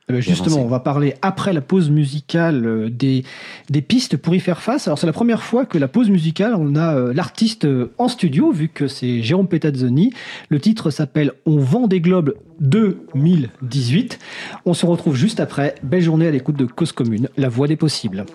justement, 0.10 0.62
on 0.62 0.68
va 0.68 0.80
parler 0.80 1.16
après 1.22 1.54
la 1.54 1.62
pause 1.62 1.90
musicale 1.90 2.66
euh, 2.66 2.90
des, 2.90 3.24
des 3.70 3.82
pistes 3.82 4.18
pour 4.18 4.36
y 4.36 4.40
faire 4.40 4.62
face. 4.62 4.88
Alors 4.88 4.98
c'est 4.98 5.08
la 5.08 5.14
première 5.14 5.44
fois 5.44 5.66
que 5.66 5.78
la 5.78 5.88
pause 5.88 6.10
musicale, 6.10 6.56
on 6.56 6.76
a 6.76 6.96
euh, 6.96 7.14
l'artiste 7.14 7.66
euh, 7.66 7.92
en 7.98 8.08
studio, 8.08 8.52
vu 8.52 8.70
que 8.70 8.88
c'est 8.88 9.22
Jérôme 9.22 9.48
Petazzoni. 9.48 10.14
Le 10.50 10.60
titre 10.60 10.92
s'appelle 10.92 11.34
On 11.46 11.58
vend 11.58 11.88
des 11.88 12.00
globes 12.00 12.36
2018. 12.62 14.20
On 14.66 14.74
se 14.74 14.86
retrouve 14.86 15.16
juste 15.16 15.40
après. 15.40 15.76
Belle 15.84 16.02
journée 16.02 16.28
à 16.28 16.32
l'écoute 16.32 16.58
de 16.58 16.66
Cause 16.66 16.94
Commune, 16.94 17.30
la 17.38 17.50
voix 17.50 17.68
des 17.68 17.76
possibles. 17.76 18.26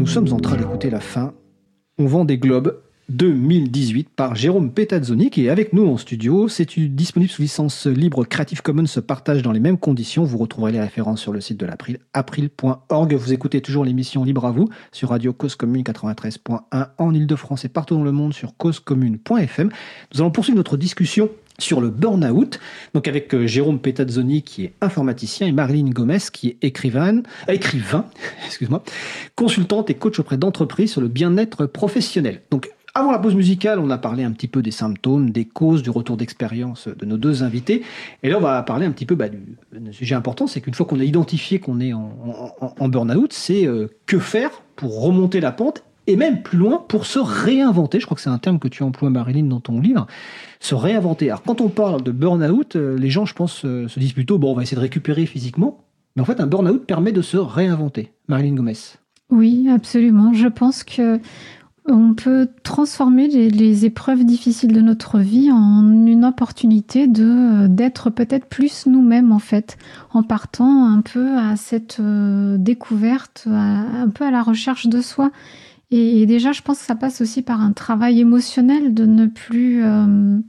Sommes 0.10 0.34
en 0.34 0.40
train 0.40 0.58
d'écouter 0.58 0.90
la 0.90 1.02
fin. 1.02 1.34
On 2.00 2.08
vend 2.08 2.26
des 2.26 2.40
globes 2.40 2.82
2018 3.10 4.10
par 4.10 4.34
Jérôme 4.34 4.72
Petazzoni 4.72 5.30
qui 5.30 5.46
est 5.46 5.50
avec 5.50 5.72
nous 5.72 5.86
en 5.86 5.98
studio. 5.98 6.48
C'est 6.48 6.80
disponible 6.80 7.30
sous 7.30 7.44
licence 7.44 7.86
libre 7.86 8.26
Creative 8.26 8.64
Commons 8.64 8.88
se 8.88 9.00
partage 9.00 9.44
dans 9.44 9.52
les 9.52 9.60
mêmes 9.60 9.78
conditions. 9.78 10.24
Vous 10.24 10.40
retrouverez 10.40 10.72
les 10.72 10.80
références 10.80 11.22
sur 11.22 11.32
le 11.32 11.42
site 11.42 11.60
de 11.60 11.68
l'April, 11.68 12.00
april.org. 12.14 13.14
Vous 13.14 13.34
écoutez 13.34 13.62
toujours 13.62 13.86
l'émission 13.86 14.24
Libre 14.24 14.48
à 14.48 14.52
vous 14.52 14.68
sur 14.92 15.10
Radio 15.10 15.32
Cause 15.32 15.56
Commune 15.56 15.84
93.1 15.84 16.88
en 16.98 17.14
Ile-de-France 17.14 17.66
et 17.66 17.70
partout 17.70 17.94
dans 17.94 18.04
le 18.04 18.12
monde 18.12 18.34
sur 18.34 18.58
causecommune.fm. 18.58 19.70
Nous 20.14 20.22
allons 20.22 20.32
poursuivre 20.32 20.58
notre 20.58 20.76
discussion 20.76 21.30
sur 21.60 21.82
le 21.82 21.90
burn-out, 21.90 22.60
donc 22.94 23.08
avec 23.08 23.34
euh, 23.34 23.48
Jérôme 23.48 23.80
Petazzoni 23.80 24.42
qui 24.42 24.66
est 24.66 24.74
informaticien 24.82 25.48
et 25.48 25.52
Marilyn 25.52 25.90
Gomez 25.90 26.18
qui 26.32 26.50
est 26.50 26.58
écrivain, 26.62 27.22
euh, 27.48 27.54
écrivain 27.54 28.06
excuse-moi, 28.46 28.84
consultante 29.36 29.90
et 29.90 29.96
coach 29.96 30.20
auprès 30.20 30.38
d'entreprises 30.38 30.92
sur 30.92 31.02
le 31.02 31.08
bien-être 31.08 31.66
professionnel. 31.66 32.42
Donc 32.52 32.70
avant 32.96 33.12
la 33.12 33.20
pause 33.20 33.36
musicale, 33.36 33.80
on 33.80 33.90
a 33.90 33.98
parlé 33.98 34.24
un 34.24 34.32
petit 34.32 34.48
peu 34.48 34.62
des 34.62 34.72
symptômes, 34.72 35.30
des 35.30 35.46
causes, 35.46 35.84
du 35.84 35.90
retour 35.90 36.18
d'expérience 36.18 36.88
de 36.88 37.06
nos 37.06 37.18
deux 37.18 37.44
invités. 37.44 37.84
Et 38.24 38.30
là, 38.30 38.38
on 38.38 38.42
va 38.42 38.62
parler 38.64 38.86
un 38.86 38.92
petit 38.92 39.06
peu 39.06 39.16
bah, 39.16 39.30
du, 39.30 39.40
sujet 39.92 40.16
important, 40.16 40.48
c'est 40.48 40.60
qu'une 40.62 40.74
fois 40.74 40.86
qu'on 40.86 41.00
a 41.00 41.04
identifié 41.04 41.60
qu'on 41.60 41.80
est 41.80 41.94
en, 41.94 42.90
burn-out, 42.90 43.32
c'est 43.32 43.68
euh, 43.68 43.88
que 44.06 44.20
faire 44.20 44.50
pour 44.76 45.02
remonter 45.02 45.40
la 45.40 45.52
pente 45.52 45.84
et 46.10 46.16
même 46.16 46.42
plus 46.42 46.58
loin 46.58 46.84
pour 46.88 47.06
se 47.06 47.20
réinventer. 47.20 48.00
Je 48.00 48.06
crois 48.06 48.16
que 48.16 48.22
c'est 48.22 48.30
un 48.30 48.40
terme 48.40 48.58
que 48.58 48.68
tu 48.68 48.82
emploies, 48.82 49.12
Marilyn, 49.12 49.44
dans 49.44 49.60
ton 49.60 49.80
livre. 49.80 50.08
Se 50.60 50.74
réinventer. 50.74 51.30
Alors, 51.30 51.44
quand 51.44 51.62
on 51.62 51.70
parle 51.70 52.02
de 52.02 52.12
burn-out, 52.12 52.76
euh, 52.76 52.98
les 52.98 53.12
gens, 53.12 53.26
je 53.26 53.36
pense, 53.36 53.64
euh, 53.64 53.88
se 53.88 54.00
disent 54.00 54.14
plutôt, 54.14 54.40
bon, 54.40 54.52
on 54.52 54.56
va 54.56 54.64
essayer 54.64 54.76
de 54.76 54.82
récupérer 54.82 55.28
physiquement. 55.28 55.84
Mais 56.16 56.24
en 56.24 56.26
fait, 56.26 56.40
un 56.40 56.48
burn-out 56.48 56.86
permet 56.86 57.12
de 57.12 57.22
se 57.22 57.38
réinventer. 57.38 58.12
Marilyn 58.28 58.56
Gomez. 58.56 58.74
Oui, 59.30 59.70
absolument. 59.70 60.34
Je 60.34 60.48
pense 60.48 60.84
que 60.84 61.20
on 61.86 62.14
peut 62.14 62.48
transformer 62.64 63.28
les, 63.28 63.86
épreuves 63.86 64.24
difficiles 64.24 64.74
de 64.74 64.82
notre 64.82 65.18
vie 65.20 65.52
en 65.52 66.06
une 66.06 66.24
opportunité 66.26 67.08
de 67.08 67.66
d'être 67.68 68.12
peut-être 68.12 68.46
plus 68.46 68.86
nous-mêmes 68.86 69.32
en 69.32 69.40
fait, 69.40 69.78
en 70.14 70.22
partant 70.22 70.86
un 70.86 71.02
peu 71.02 71.38
à 71.38 71.56
cette 71.56 71.98
euh, 72.00 72.58
découverte, 72.58 73.48
un 73.48 74.10
peu 74.10 74.26
à 74.26 74.32
la 74.32 74.44
recherche 74.44 74.88
de 74.88 75.02
soi. 75.02 75.32
Et, 75.92 76.26
déjà, 76.26 76.52
je 76.52 76.62
pense 76.62 76.80
que 76.80 76.86
ça 76.86 76.96
passe 76.96 77.22
aussi 77.22 77.42
par 77.42 77.62
un 77.62 77.72
travail 77.72 78.20
émotionnel 78.20 78.94
de 78.94 79.06
ne 79.06 79.26
plus 79.26 79.84
euh, 79.84 80.40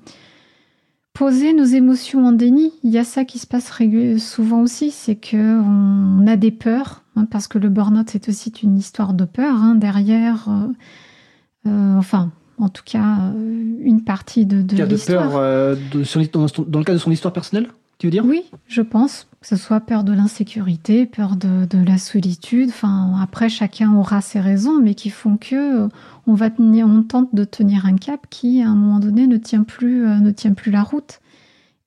poser 1.15 1.53
nos 1.53 1.65
émotions 1.65 2.27
en 2.27 2.33
déni. 2.33 2.73
Il 2.83 2.91
y 2.91 2.99
a 2.99 3.05
ça 3.05 3.25
qui 3.25 3.39
se 3.39 3.47
passe 3.47 3.71
souvent 4.19 4.61
aussi, 4.61 4.91
c'est 4.91 5.17
que 5.17 5.61
on 5.61 6.27
a 6.27 6.37
des 6.37 6.51
peurs, 6.51 7.05
hein, 7.17 7.27
parce 7.31 7.49
que 7.49 7.59
le 7.59 7.69
burn-out 7.69 8.09
c'est 8.11 8.29
aussi 8.29 8.51
une 8.63 8.79
histoire 8.79 9.15
de 9.15 9.25
peur 9.25 9.55
hein, 9.55 9.75
derrière. 9.75 10.49
Euh, 10.49 11.69
euh, 11.69 11.97
enfin, 11.99 12.31
en 12.59 12.69
tout 12.69 12.85
cas, 12.85 13.33
euh, 13.35 13.77
une 13.81 14.03
partie 14.03 14.47
de, 14.47 14.63
de 14.63 14.83
l'histoire. 14.85 15.29
de 15.29 15.31
peur 15.35 16.67
dans, 16.67 16.79
le 16.79 16.85
cas 16.85 16.93
de 16.95 16.99
son 16.99 17.11
histoire 17.11 17.33
personnelle, 17.33 17.69
tu 18.01 18.07
veux 18.07 18.11
dire? 18.11 18.25
Oui, 18.25 18.45
je 18.67 18.81
pense 18.81 19.29
que 19.43 19.47
ce 19.47 19.57
soit 19.57 19.81
peur 19.81 20.05
de 20.05 20.15
l'insécurité, 20.15 21.05
peur 21.05 21.37
de, 21.37 21.85
la 21.85 21.99
solitude. 21.99 22.71
Enfin, 22.71 23.13
après, 23.23 23.51
chacun 23.51 23.95
aura 23.95 24.23
ses 24.23 24.41
raisons, 24.41 24.81
mais 24.81 24.95
qui 24.95 25.11
font 25.11 25.37
que 25.37 25.85
euh, 25.85 25.89
on 26.27 26.33
va 26.33 26.49
tente 26.49 27.35
de 27.35 27.45
tenir 27.45 27.85
un 27.85 27.97
cap 27.97 28.27
qui, 28.31 28.63
à 28.63 28.71
un 28.71 28.75
moment 28.75 29.01
donné, 29.01 29.27
ne 29.27 29.37
tient 29.37 29.65
plus, 29.65 30.07
ne 30.07 30.31
tient 30.31 30.55
plus 30.55 30.71
la 30.73 30.83
route. 30.83 31.21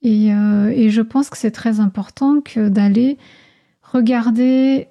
Et, 0.03 0.29
je 0.29 1.01
pense 1.01 1.31
que 1.31 1.37
c'est 1.37 1.51
très 1.51 1.79
important 1.79 2.41
que 2.41 2.69
d'aller 2.69 3.17
regarder 3.81 4.87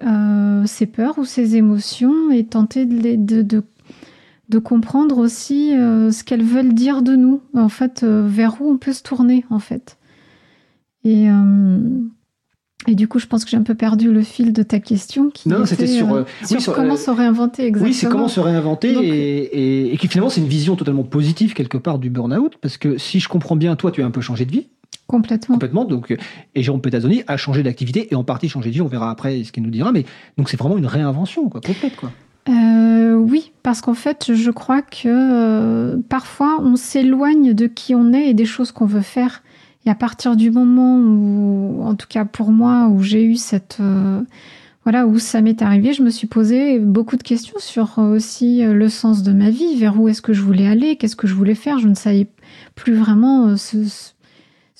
ses 0.65 0.85
peurs 0.87 1.17
ou 1.19 1.25
ses 1.25 1.55
émotions 1.55 2.31
et 2.31 2.45
tenter 2.45 2.85
de, 2.85 2.95
les, 2.95 3.15
de, 3.15 4.59
comprendre 4.59 5.17
aussi 5.17 5.73
euh, 5.75 6.11
ce 6.11 6.23
qu'elles 6.23 6.43
veulent 6.43 6.73
dire 6.73 7.01
de 7.01 7.15
nous, 7.15 7.41
en 7.55 7.69
fait, 7.69 8.03
euh, 8.03 8.25
vers 8.27 8.61
où 8.61 8.69
on 8.69 8.77
peut 8.77 8.93
se 8.93 9.03
tourner, 9.03 9.45
en 9.49 9.59
fait. 9.59 9.97
Et, 11.03 11.29
euh, 11.29 11.77
et 12.87 12.95
du 12.95 13.07
coup, 13.07 13.19
je 13.19 13.27
pense 13.27 13.45
que 13.45 13.51
j'ai 13.51 13.57
un 13.57 13.63
peu 13.63 13.75
perdu 13.75 14.11
le 14.11 14.21
fil 14.21 14.53
de 14.53 14.63
ta 14.63 14.79
question. 14.79 15.29
Qui 15.29 15.49
non, 15.49 15.65
c'était 15.65 15.87
sur, 15.87 16.25
comment 16.73 16.97
se 16.97 17.11
réinventer 17.11 17.65
exactement. 17.65 17.89
Oui, 17.89 17.93
c'est 17.93 18.07
comment 18.07 18.27
se 18.27 18.39
réinventer 18.39 18.93
et, 18.93 19.93
et, 19.93 19.97
qui 19.97 20.07
finalement 20.07 20.29
c'est 20.29 20.41
une 20.41 20.47
vision 20.47 20.75
totalement 20.75 21.03
positive 21.03 21.53
quelque 21.53 21.77
part 21.77 21.99
du 21.99 22.09
burn-out 22.09 22.57
parce 22.61 22.77
que 22.77 22.97
si 22.97 23.19
je 23.19 23.29
comprends 23.29 23.55
bien, 23.55 23.75
toi, 23.75 23.91
tu 23.91 24.01
as 24.01 24.05
un 24.05 24.11
peu 24.11 24.21
changé 24.21 24.45
de 24.45 24.51
vie. 24.51 24.67
Complètement. 25.07 25.55
Complètement. 25.55 25.85
Donc, 25.85 26.15
et 26.55 26.63
Jérôme 26.63 26.81
Petazzoni 26.81 27.23
a 27.27 27.37
changé 27.37 27.61
d'activité 27.61 28.07
et 28.11 28.15
en 28.15 28.23
partie 28.23 28.49
changé 28.49 28.69
de 28.69 28.75
vie. 28.75 28.81
On 28.81 28.87
verra 28.87 29.11
après 29.11 29.43
ce 29.43 29.51
qu'il 29.51 29.63
nous 29.63 29.69
dira. 29.69 29.91
Mais 29.91 30.05
donc, 30.37 30.49
c'est 30.49 30.57
vraiment 30.57 30.77
une 30.77 30.85
réinvention 30.85 31.49
quoi, 31.49 31.61
complète. 31.61 31.95
Quoi. 31.95 32.11
Euh, 32.49 33.13
oui, 33.13 33.51
parce 33.63 33.81
qu'en 33.81 33.93
fait, 33.93 34.33
je 34.33 34.51
crois 34.51 34.81
que 34.81 35.07
euh, 35.07 35.97
parfois 36.09 36.59
on 36.59 36.75
s'éloigne 36.75 37.53
de 37.53 37.67
qui 37.67 37.95
on 37.95 38.11
est 38.13 38.29
et 38.29 38.33
des 38.33 38.45
choses 38.45 38.71
qu'on 38.71 38.85
veut 38.85 39.01
faire. 39.01 39.43
Et 39.85 39.89
à 39.89 39.95
partir 39.95 40.35
du 40.35 40.51
moment 40.51 40.97
où, 40.97 41.83
en 41.83 41.95
tout 41.95 42.07
cas 42.07 42.25
pour 42.25 42.51
moi, 42.51 42.87
où 42.87 43.01
j'ai 43.01 43.23
eu 43.23 43.35
cette 43.35 43.77
euh, 43.79 44.21
voilà 44.85 45.07
où 45.07 45.19
ça 45.19 45.41
m'est 45.41 45.61
arrivé, 45.61 45.93
je 45.93 46.03
me 46.03 46.09
suis 46.09 46.27
posé 46.27 46.79
beaucoup 46.79 47.15
de 47.15 47.23
questions 47.23 47.59
sur 47.59 47.99
aussi 47.99 48.63
le 48.63 48.89
sens 48.89 49.23
de 49.23 49.31
ma 49.31 49.49
vie, 49.49 49.77
vers 49.77 49.99
où 49.99 50.09
est-ce 50.09 50.21
que 50.21 50.33
je 50.33 50.41
voulais 50.41 50.67
aller, 50.67 50.97
qu'est-ce 50.97 51.15
que 51.15 51.27
je 51.27 51.33
voulais 51.33 51.55
faire. 51.55 51.79
Je 51.79 51.87
ne 51.87 51.95
savais 51.95 52.27
plus 52.75 52.93
vraiment 52.93 53.55
ce, 53.55 54.11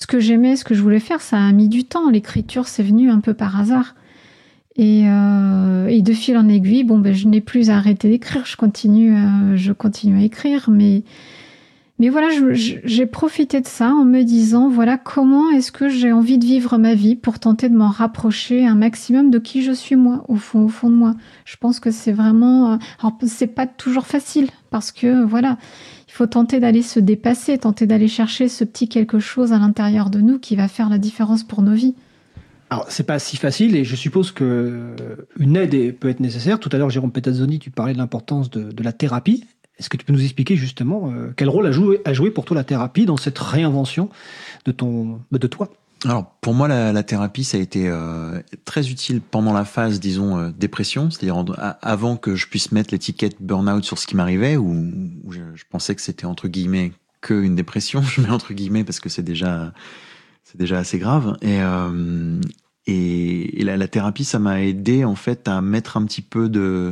que 0.06 0.20
j'aimais, 0.20 0.58
ce 0.58 0.66
que 0.66 0.76
je 0.76 0.82
voulais 0.82 1.00
faire. 1.00 1.22
Ça 1.22 1.38
a 1.38 1.52
mis 1.54 1.70
du 1.70 1.86
temps. 1.86 2.10
L'écriture, 2.10 2.68
c'est 2.68 2.84
venu 2.84 3.10
un 3.10 3.22
peu 3.22 3.34
par 3.34 3.58
hasard. 3.58 3.96
Euh, 4.80 5.88
et, 5.88 6.02
de 6.02 6.14
fil 6.14 6.38
en 6.38 6.48
aiguille, 6.48 6.84
bon, 6.84 6.98
ben, 7.00 7.14
je 7.14 7.28
n'ai 7.28 7.42
plus 7.42 7.70
arrêté 7.70 8.10
d'écrire. 8.10 8.46
Je 8.46 8.58
continue, 8.58 9.16
euh, 9.16 9.56
je 9.56 9.72
continue 9.72 10.20
à 10.20 10.24
écrire, 10.24 10.70
mais 10.70 11.04
mais 12.00 12.10
voilà, 12.10 12.30
j'ai 12.54 13.06
profité 13.06 13.62
de 13.62 13.68
ça 13.68 13.90
en 13.92 14.04
me 14.04 14.24
disant 14.24 14.68
voilà 14.68 14.98
comment 14.98 15.52
est-ce 15.52 15.72
que 15.72 15.90
j'ai 15.90 16.12
envie 16.12 16.40
de 16.40 16.46
vivre 16.46 16.78
ma 16.78 16.96
vie 16.96 17.16
pour 17.16 17.40
tenter 17.40 17.70
de 17.70 17.76
m'en 17.76 17.90
rapprocher 17.90 18.66
un 18.66 18.76
maximum 18.76 19.30
de 19.30 19.38
qui 19.38 19.62
je 19.62 19.72
suis 19.72 19.96
moi 19.96 20.26
au 20.28 20.36
fond, 20.36 20.66
de 20.66 20.96
moi. 20.96 21.14
Je 21.46 21.56
pense 21.56 21.80
que 21.80 21.92
c'est 21.92 22.12
vraiment, 22.12 22.74
euh, 22.74 22.78
alors 23.00 23.18
c'est 23.28 23.48
pas 23.48 23.68
toujours 23.68 24.08
facile 24.08 24.50
parce 24.72 24.92
que 24.92 25.24
voilà, 25.24 25.58
il 26.08 26.14
faut 26.14 26.26
tenter 26.26 26.60
d'aller 26.60 26.82
se 26.82 27.00
dépasser, 27.00 27.60
tenter 27.60 27.86
d'aller 27.86 28.08
chercher 28.08 28.48
ce 28.48 28.64
petit 28.64 28.90
quelque 28.90 29.20
chose 29.20 29.54
à 29.54 29.60
l'intérieur 29.60 30.10
de 30.10 30.20
nous 30.20 30.40
qui 30.40 30.56
va 30.56 30.68
faire 30.68 30.90
la 30.90 30.98
différence 30.98 31.44
pour 31.44 31.62
nos 31.62 31.74
vies. 31.74 31.96
Alors, 32.74 32.88
c'est 32.90 33.04
pas 33.04 33.20
si 33.20 33.38
facile 33.38 33.76
et 33.76 33.84
je 33.84 33.96
suppose 33.96 34.32
que 34.32 34.44
euh, 34.44 35.16
une 35.38 35.56
aide 35.56 35.96
peut 35.96 36.10
être 36.10 36.20
nécessaire. 36.20 36.60
Tout 36.60 36.70
à 36.72 36.80
l'heure, 36.80 36.90
Jérôme 36.90 37.12
Petazzoni, 37.12 37.60
tu 37.60 37.70
parlais 37.70 37.94
de 37.94 38.00
l'importance 38.00 38.50
de, 38.50 38.84
la 38.84 38.92
thérapie. 38.92 39.46
Est-ce 39.80 39.90
que 39.90 39.98
tu 39.98 40.06
peux 40.06 40.14
nous 40.14 40.24
expliquer 40.24 40.56
justement 40.56 41.12
euh, 41.12 41.34
quel 41.36 41.50
rôle 41.50 41.66
a 41.68 41.72
joué, 41.72 42.32
pour 42.32 42.46
toi 42.46 42.56
la 42.56 42.64
thérapie 42.64 43.06
dans 43.06 43.18
cette 43.18 43.38
réinvention 43.40 44.10
de, 44.66 44.72
ton, 44.72 45.22
de 45.32 45.48
toi? 45.48 45.70
Alors 46.06 46.26
pour 46.42 46.54
moi 46.54 46.68
la, 46.68 47.04
thérapie 47.04 47.44
ça 47.44 47.58
a 47.58 47.62
été 47.62 47.88
euh, 47.88 48.42
très 48.66 48.90
utile 48.90 49.22
pendant 49.22 49.54
la 49.54 49.64
phase 49.64 50.00
disons 50.00 50.50
dépression, 50.50 51.10
c'est-à-dire 51.10 51.44
avant 51.82 52.18
que 52.18 52.36
je 52.36 52.48
puisse 52.48 52.72
mettre 52.72 52.94
l'étiquette 52.94 53.38
burn-out 53.40 53.84
sur 53.86 53.98
ce 53.98 54.06
qui 54.06 54.16
m'arrivait 54.16 54.58
où, 54.58 54.92
je, 55.32 55.64
pensais 55.70 55.96
que 55.96 56.02
c'était 56.02 56.26
entre 56.26 56.50
guillemets 56.50 56.92
que 57.22 57.34
une 57.34 57.56
dépression, 57.56 58.02
je 58.04 58.22
mets 58.22 58.30
entre 58.30 58.54
guillemets 58.54 58.84
parce 58.84 59.00
que 59.00 59.10
c'est 59.10 59.24
déjà 59.24 59.74
déjà 60.56 60.78
assez 60.78 61.00
grave. 61.00 61.36
Et 61.42 61.62
et, 62.86 63.64
la, 63.64 63.88
thérapie, 63.88 64.26
ça 64.26 64.40
m'a 64.40 64.62
aidé 64.62 65.06
en 65.06 65.16
fait 65.16 65.48
à 65.48 65.62
mettre 65.62 65.98
un 65.98 66.06
petit 66.06 66.22
peu 66.22 66.50
de, 66.50 66.92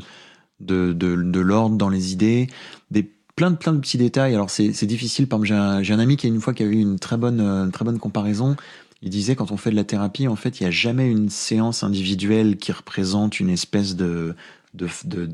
de, 0.61 0.93
de, 0.93 1.39
l'ordre 1.39 1.75
dans 1.75 1.89
les 1.89 2.13
idées, 2.13 2.47
des 2.91 3.09
plein 3.35 3.51
de 3.51 3.55
plein 3.55 3.73
de 3.73 3.79
petits 3.79 3.97
détails. 3.97 4.33
Alors 4.33 4.49
c'est 4.49 4.85
difficile. 4.85 5.27
Par 5.27 5.39
exemple, 5.43 5.83
j'ai 5.83 5.93
un, 5.93 5.99
ami 5.99 6.17
qui 6.17 6.27
a 6.27 6.29
une 6.29 6.41
fois 6.41 6.53
qui 6.53 6.63
une 6.63 6.99
très 6.99 7.17
bonne 7.17 7.41
une 7.41 7.71
très 7.71 7.85
bonne 7.85 7.99
comparaison. 7.99 8.55
Il 9.01 9.09
disait 9.09 9.35
quand 9.35 9.51
on 9.51 9.57
fait 9.57 9.71
de 9.71 9.75
la 9.75 9.83
thérapie, 9.83 10.27
en 10.27 10.35
fait, 10.35 10.59
il 10.59 10.63
n'y 10.63 10.67
a 10.67 10.71
jamais 10.71 11.09
une 11.09 11.29
séance 11.29 11.83
individuelle 11.83 12.57
qui 12.57 12.71
représente 12.71 13.39
une 13.39 13.49
espèce 13.49 13.95
de 13.95 14.35
de, 14.73 14.87
de, 15.05 15.27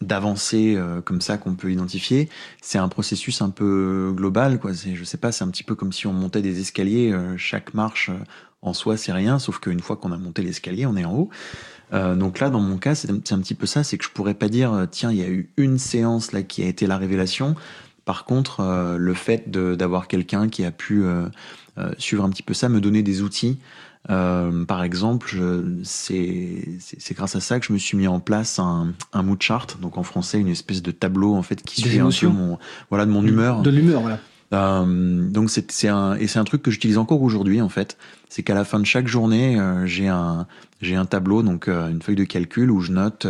d'avancée 0.00 0.74
euh, 0.76 1.00
comme 1.00 1.20
ça 1.20 1.38
qu'on 1.38 1.54
peut 1.54 1.72
identifier. 1.72 2.28
C'est 2.60 2.78
un 2.78 2.88
processus 2.88 3.42
un 3.42 3.50
peu 3.50 4.12
global, 4.14 4.58
quoi. 4.58 4.72
Je 4.72 5.04
sais 5.04 5.16
pas, 5.16 5.32
c'est 5.32 5.44
un 5.44 5.48
petit 5.48 5.62
peu 5.62 5.74
comme 5.74 5.92
si 5.92 6.06
on 6.06 6.12
montait 6.12 6.42
des 6.42 6.60
escaliers. 6.60 7.12
Euh, 7.12 7.36
chaque 7.36 7.74
marche 7.74 8.10
euh, 8.10 8.18
en 8.64 8.72
soi, 8.72 8.96
c'est 8.96 9.12
rien, 9.12 9.38
sauf 9.38 9.60
qu'une 9.60 9.80
fois 9.80 9.96
qu'on 9.96 10.10
a 10.10 10.16
monté 10.16 10.42
l'escalier, 10.42 10.86
on 10.86 10.96
est 10.96 11.04
en 11.04 11.14
haut. 11.14 11.30
Euh, 11.92 12.16
donc 12.16 12.40
là, 12.40 12.50
dans 12.50 12.60
mon 12.60 12.78
cas, 12.78 12.94
c'est 12.94 13.10
un, 13.10 13.38
petit 13.38 13.54
peu 13.54 13.66
ça, 13.66 13.84
c'est 13.84 13.98
que 13.98 14.04
je 14.04 14.10
pourrais 14.10 14.34
pas 14.34 14.48
dire, 14.48 14.72
euh, 14.72 14.86
tiens, 14.90 15.12
il 15.12 15.18
y 15.18 15.22
a 15.22 15.28
eu 15.28 15.50
une 15.56 15.78
séance 15.78 16.32
là 16.32 16.42
qui 16.42 16.62
a 16.62 16.66
été 16.66 16.86
la 16.86 16.96
révélation. 16.96 17.54
Par 18.06 18.24
contre, 18.24 18.60
euh, 18.60 18.96
le 18.96 19.14
fait 19.14 19.50
d'avoir 19.50 20.08
quelqu'un 20.08 20.48
qui 20.48 20.64
a 20.64 20.70
pu 20.70 21.04
suivre 21.98 22.24
un 22.24 22.30
petit 22.30 22.42
peu 22.42 22.54
ça, 22.54 22.68
me 22.68 22.80
donner 22.80 23.02
des 23.02 23.20
outils. 23.20 23.58
par 24.06 24.82
exemple, 24.82 25.36
c'est 25.82 26.78
grâce 27.12 27.36
à 27.36 27.40
ça 27.40 27.60
que 27.60 27.66
je 27.66 27.72
me 27.72 27.78
suis 27.78 27.98
mis 27.98 28.08
en 28.08 28.20
place 28.20 28.58
un, 28.58 28.94
un 29.12 29.22
mood 29.22 29.42
chart, 29.42 29.78
donc 29.80 29.98
en 29.98 30.02
français 30.02 30.40
une 30.40 30.48
espèce 30.48 30.82
de 30.82 30.90
tableau 30.90 31.34
en 31.34 31.42
fait 31.42 31.62
qui 31.62 31.82
suit 31.82 32.00
un 32.00 32.08
peu 32.08 32.28
mon 32.28 32.58
voilà 32.90 33.04
de 33.04 33.10
mon 33.10 33.24
humeur. 33.24 33.60
De 33.60 33.70
l'humeur, 33.70 34.00
voilà. 34.00 34.20
Euh, 34.54 35.28
donc 35.28 35.50
c'est 35.50 35.88
un 35.88 36.14
et 36.14 36.26
c'est 36.26 36.38
un 36.38 36.44
truc 36.44 36.62
que 36.62 36.70
j'utilise 36.70 36.98
encore 36.98 37.22
aujourd'hui 37.22 37.60
en 37.60 37.68
fait. 37.68 37.96
C'est 38.28 38.42
qu'à 38.42 38.54
la 38.54 38.64
fin 38.64 38.80
de 38.80 38.86
chaque 38.86 39.06
journée, 39.06 39.58
euh, 39.58 39.86
j'ai 39.86 40.08
un 40.08 40.46
j'ai 40.80 40.96
un 40.96 41.04
tableau 41.04 41.42
donc 41.42 41.68
euh, 41.68 41.90
une 41.90 42.02
feuille 42.02 42.16
de 42.16 42.24
calcul 42.24 42.70
où 42.70 42.80
je 42.80 42.92
note 42.92 43.26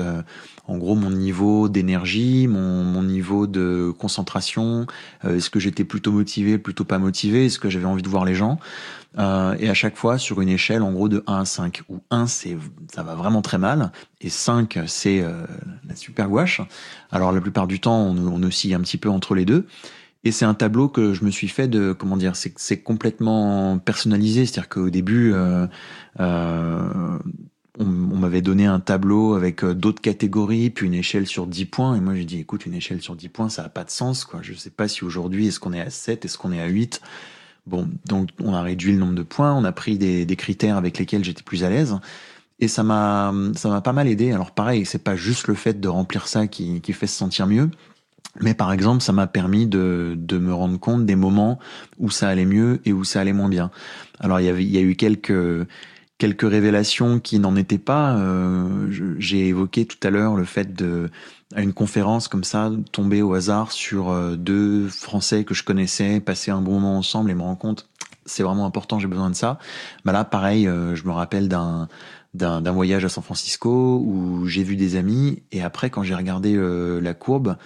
en 0.67 0.79
gros 0.79 0.95
mon 0.95 1.11
niveau 1.11 1.69
d'énergie, 1.69 2.47
mon, 2.47 2.85
mon 2.85 3.03
niveau 3.03 3.47
de 3.47 3.93
concentration, 3.99 4.87
est-ce 5.23 5.51
que 5.51 5.61
j'étais 5.61 5.85
plutôt 5.85 6.11
motivé, 6.11 6.57
plutôt 6.57 6.85
pas 6.85 6.99
motivé, 6.99 7.47
est-ce 7.47 7.59
que 7.59 7.69
j'avais 7.69 7.85
envie 7.85 8.03
de 8.03 8.09
voir 8.09 8.25
les 8.25 8.35
gens. 8.35 8.59
et 9.19 9.69
à 9.69 9.75
chaque 9.75 9.97
fois 9.97 10.17
sur 10.17 10.41
une 10.41 10.49
échelle 10.49 10.83
en 10.83 10.93
gros 10.93 11.11
de 11.11 11.23
1 11.27 11.41
à 11.41 11.45
5 11.45 11.83
où 11.91 12.01
1 12.11 12.27
c'est 12.27 12.57
ça 12.95 13.03
va 13.03 13.15
vraiment 13.15 13.43
très 13.43 13.59
mal 13.59 13.93
et 14.23 14.31
5 14.31 14.79
c'est 14.87 15.23
la 15.87 15.97
super 15.97 16.31
gouache. 16.31 16.63
Alors 17.13 17.31
la 17.31 17.43
plupart 17.43 17.67
du 17.67 17.79
temps 17.79 18.01
on, 18.01 18.17
on 18.17 18.43
oscille 18.43 18.73
un 18.73 18.81
petit 18.81 18.99
peu 18.99 19.11
entre 19.11 19.35
les 19.35 19.45
deux. 19.45 19.67
Et 20.25 20.33
c'est 20.33 20.47
un 20.47 20.55
tableau 20.55 20.89
que 20.89 21.13
je 21.13 21.25
me 21.25 21.31
suis 21.31 21.49
fait 21.49 21.69
de 21.69 21.93
comment 21.93 22.17
dire, 22.17 22.33
c'est 22.35 22.83
complètement 22.83 23.79
personnalisé, 23.79 24.47
c'est-à-dire 24.47 24.71
qu'au 24.71 24.89
début, 24.89 25.35
euh, 25.35 25.67
euh, 26.19 27.19
on, 27.79 27.85
m'avait 27.85 28.41
donné 28.41 28.65
un 28.65 28.81
tableau 28.81 29.35
avec 29.35 29.63
euh, 29.63 29.75
d'autres 29.75 30.01
catégories, 30.01 30.71
puis 30.71 30.87
une 30.87 30.95
échelle 30.95 31.27
sur 31.27 31.47
10 31.47 31.67
points, 31.67 31.97
et 31.97 32.01
moi 32.01 32.15
j'ai 32.15 32.25
dit 32.25 32.39
écoute, 32.41 32.65
une 32.65 32.73
échelle 32.73 33.03
sur 33.03 33.17
10 33.17 33.29
points, 33.29 33.49
ça 33.51 33.65
a 33.65 33.69
pas 33.69 33.85
de 33.85 33.91
sens, 33.91 34.25
quoi. 34.25 34.41
Je 34.43 34.55
sais 34.55 34.71
pas 34.71 34.89
si 34.89 35.05
aujourd'hui 35.05 35.49
est-ce 35.49 35.61
qu'on 35.61 35.75
est 35.75 35.81
à 35.81 35.91
7, 35.91 36.25
est-ce 36.25 36.39
qu'on 36.39 36.53
est 36.53 36.61
à 36.61 36.69
8. 36.69 37.03
Bon, 37.67 37.89
donc 38.07 38.31
on 38.43 38.55
a 38.55 38.63
réduit 38.63 38.93
le 38.93 38.99
nombre 38.99 39.15
de 39.15 39.23
points, 39.23 39.53
on 39.53 39.65
a 39.65 39.73
pris 39.73 39.99
des, 39.99 40.27
critères 40.37 40.79
avec 40.79 40.99
lesquels 40.99 41.23
j'étais 41.23 41.43
plus 41.43 41.65
à 41.65 41.71
l'aise. 41.71 41.99
Et 42.61 42.69
ça 42.69 42.83
m'a, 42.83 43.35
ça 43.57 43.69
m'a 43.69 43.81
pas 43.81 43.93
mal 43.93 44.09
aidé. 44.09 44.33
Alors 44.33 44.53
pareil, 44.53 44.87
c'est 44.87 45.03
pas 45.03 45.17
juste 45.17 45.49
le 45.49 45.55
fait 45.55 45.81
de 45.81 45.89
remplir 45.89 46.29
ça 46.29 46.47
qui 46.47 46.81
fait 46.93 47.07
se 47.07 47.17
sentir 47.17 47.47
mieux. 47.47 47.69
Mais 48.41 48.55
par 48.55 48.73
exemple, 48.73 49.03
ça 49.03 49.13
m'a 49.13 49.27
permis 49.27 49.67
de, 49.67 50.15
de 50.17 50.39
me 50.39 50.53
rendre 50.53 50.79
compte 50.79 51.07
des 51.07 51.17
moments 51.17 51.59
où 51.99 52.11
ça 52.11 52.29
allait 52.29 52.47
mieux 52.47 52.81
et 52.85 52.93
où 52.93 53.05
ça 53.05 53.21
allait 53.21 53.33
moins 53.33 53.49
bien. 53.49 53.71
Alors 54.21 54.41
il 54.41 54.47
y, 54.47 54.49
avait, 54.49 54.65
il 54.65 54.71
y 54.71 54.79
a 54.79 54.81
eu 54.81 54.97
quelques, 54.97 55.67
quelques 56.19 56.49
révélations 56.49 57.21
qui 57.21 57.39
n'en 57.39 57.57
étaient 57.57 57.79
pas. 57.79 58.17
Euh, 58.17 58.89
J'ai 59.19 59.49
évoqué 59.49 59.87
tout 59.87 60.05
à 60.07 60.11
l'heure 60.11 60.35
le 60.35 60.45
fait 60.45 60.75
de, 60.75 61.11
à 61.55 61.63
une 61.63 61.73
conférence 61.73 62.29
comme 62.29 62.45
ça, 62.45 62.73
tomber 62.93 63.23
au 63.23 63.35
hasard 63.35 63.71
sur 63.73 64.11
euh, 64.11 64.37
deux 64.37 64.89
Français 64.89 65.45
que 65.45 65.55
je 65.55 65.63
connaissais, 65.63 66.21
passer 66.21 66.51
un 66.51 66.61
bon 66.61 66.81
moment 66.81 66.99
ensemble 66.99 67.31
et 67.31 67.35
me 67.35 67.43
rendre 67.43 67.59
compte, 67.59 67.89
c'est 68.27 68.43
vraiment 68.43 68.67
important, 68.67 68.99
j'ai 68.99 69.07
besoin 69.07 69.31
de 69.31 69.37
ça. 69.37 69.59
Bah 70.05 70.13
là, 70.13 70.25
pareil, 70.25 70.67
euh, 70.67 70.95
je 70.95 71.05
me 71.05 71.13
rappelle 71.13 71.49
d'un 71.49 71.89
d'un 72.35 72.73
voyage 72.73 73.05
à 73.05 73.09
San 73.09 73.23
Francisco 73.23 74.03
où 74.05 74.49
j'ai 74.49 74.65
vu 74.65 74.75
des 74.75 74.97
amis 74.97 75.45
et 75.53 75.63
après 75.63 75.89
quand 75.89 76.03
j'ai 76.03 76.17
regardé 76.17 76.57
euh, 76.57 77.01
la 77.01 77.15
courbe, 77.15 77.57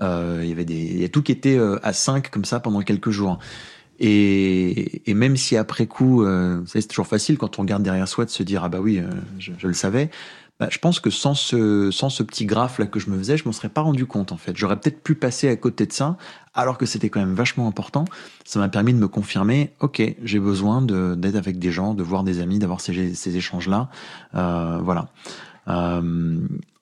euh, 0.00 0.40
il 0.42 0.48
y 0.48 0.52
avait 0.52 0.64
des, 0.64 0.74
il 0.74 1.00
y 1.00 1.04
a 1.04 1.08
tout 1.08 1.22
qui 1.22 1.32
était 1.32 1.56
euh, 1.56 1.78
à 1.82 1.92
5 1.92 2.30
comme 2.30 2.44
ça 2.44 2.60
pendant 2.60 2.80
quelques 2.82 3.10
jours. 3.10 3.38
Et, 4.00 5.10
et 5.10 5.14
même 5.14 5.36
si 5.36 5.56
après 5.56 5.86
coup, 5.86 6.22
euh, 6.22 6.62
c'est 6.66 6.86
toujours 6.86 7.08
facile 7.08 7.36
quand 7.36 7.58
on 7.58 7.62
regarde 7.62 7.82
derrière 7.82 8.06
soi 8.06 8.24
de 8.24 8.30
se 8.30 8.42
dire 8.42 8.62
ah 8.62 8.68
bah 8.68 8.78
oui, 8.80 9.02
je, 9.38 9.66
le 9.66 9.74
savais. 9.74 10.10
Bah, 10.60 10.68
je 10.70 10.78
pense 10.78 11.00
que 11.00 11.10
sans 11.10 11.34
ce, 11.34 11.90
sans 11.90 12.08
ce 12.08 12.22
petit 12.22 12.44
graphe 12.44 12.78
là 12.78 12.86
que 12.86 13.00
je 13.00 13.10
me 13.10 13.18
faisais, 13.18 13.36
je 13.36 13.44
m'en 13.44 13.52
serais 13.52 13.68
pas 13.68 13.80
rendu 13.80 14.06
compte 14.06 14.30
en 14.30 14.36
fait. 14.36 14.56
J'aurais 14.56 14.76
peut-être 14.78 15.02
pu 15.02 15.14
passer 15.16 15.48
à 15.48 15.56
côté 15.56 15.86
de 15.86 15.92
ça, 15.92 16.16
alors 16.54 16.78
que 16.78 16.86
c'était 16.86 17.10
quand 17.10 17.20
même 17.20 17.34
vachement 17.34 17.66
important. 17.66 18.04
Ça 18.44 18.60
m'a 18.60 18.68
permis 18.68 18.92
de 18.92 18.98
me 18.98 19.08
confirmer, 19.08 19.72
ok, 19.80 20.02
j'ai 20.22 20.38
besoin 20.38 20.80
d'être 20.82 21.36
avec 21.36 21.58
des 21.58 21.72
gens, 21.72 21.94
de 21.94 22.02
voir 22.04 22.22
des 22.22 22.40
amis, 22.40 22.60
d'avoir 22.60 22.80
ces, 22.80 23.14
ces 23.14 23.36
échanges 23.36 23.68
là, 23.68 23.88
voilà. 24.32 25.08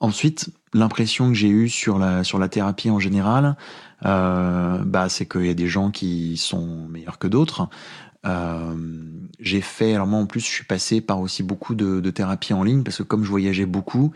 Ensuite, 0.01 0.51
l'impression 0.77 1.29
que 1.29 1.35
j'ai 1.35 1.49
eue 1.49 1.68
sur 1.68 1.99
la, 1.99 2.24
sur 2.24 2.39
la 2.39 2.49
thérapie 2.49 2.91
en 2.91 2.99
général, 2.99 3.57
euh, 4.05 4.79
bah, 4.85 5.09
c'est 5.09 5.27
qu'il 5.27 5.47
y 5.47 5.51
a 5.51 5.55
des 5.55 5.68
gens 5.68 5.91
qui 5.91 6.37
sont 6.37 6.87
meilleurs 6.89 7.18
que 7.18 7.27
d'autres. 7.27 7.68
Euh, 8.24 8.74
j'ai 9.39 9.61
fait, 9.61 9.95
alors 9.95 10.09
moi 10.09 10.18
en 10.18 10.27
plus 10.27 10.41
je 10.41 10.51
suis 10.51 10.64
passé 10.64 11.01
par 11.01 11.20
aussi 11.20 11.45
beaucoup 11.45 11.77
de, 11.77 12.01
de 12.01 12.11
thérapies 12.11 12.55
en 12.55 12.64
ligne 12.64 12.83
parce 12.83 12.97
que 12.97 13.05
comme 13.05 13.22
je 13.22 13.31
voyageais 13.31 13.66
beaucoup, 13.66 14.11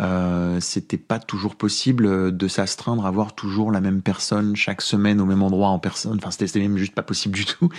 euh, 0.00 0.60
c'était 0.60 0.98
pas 0.98 1.18
toujours 1.18 1.56
possible 1.56 2.36
de 2.36 2.48
s'astreindre 2.48 3.06
à 3.06 3.10
voir 3.10 3.34
toujours 3.34 3.72
la 3.72 3.80
même 3.80 4.02
personne 4.02 4.54
chaque 4.54 4.82
semaine 4.82 5.18
au 5.18 5.24
même 5.24 5.42
endroit 5.42 5.68
en 5.68 5.78
personne. 5.78 6.18
Enfin 6.18 6.30
c'était 6.30 6.60
même 6.60 6.76
juste 6.76 6.94
pas 6.94 7.02
possible 7.02 7.34
du 7.38 7.46
tout. 7.46 7.70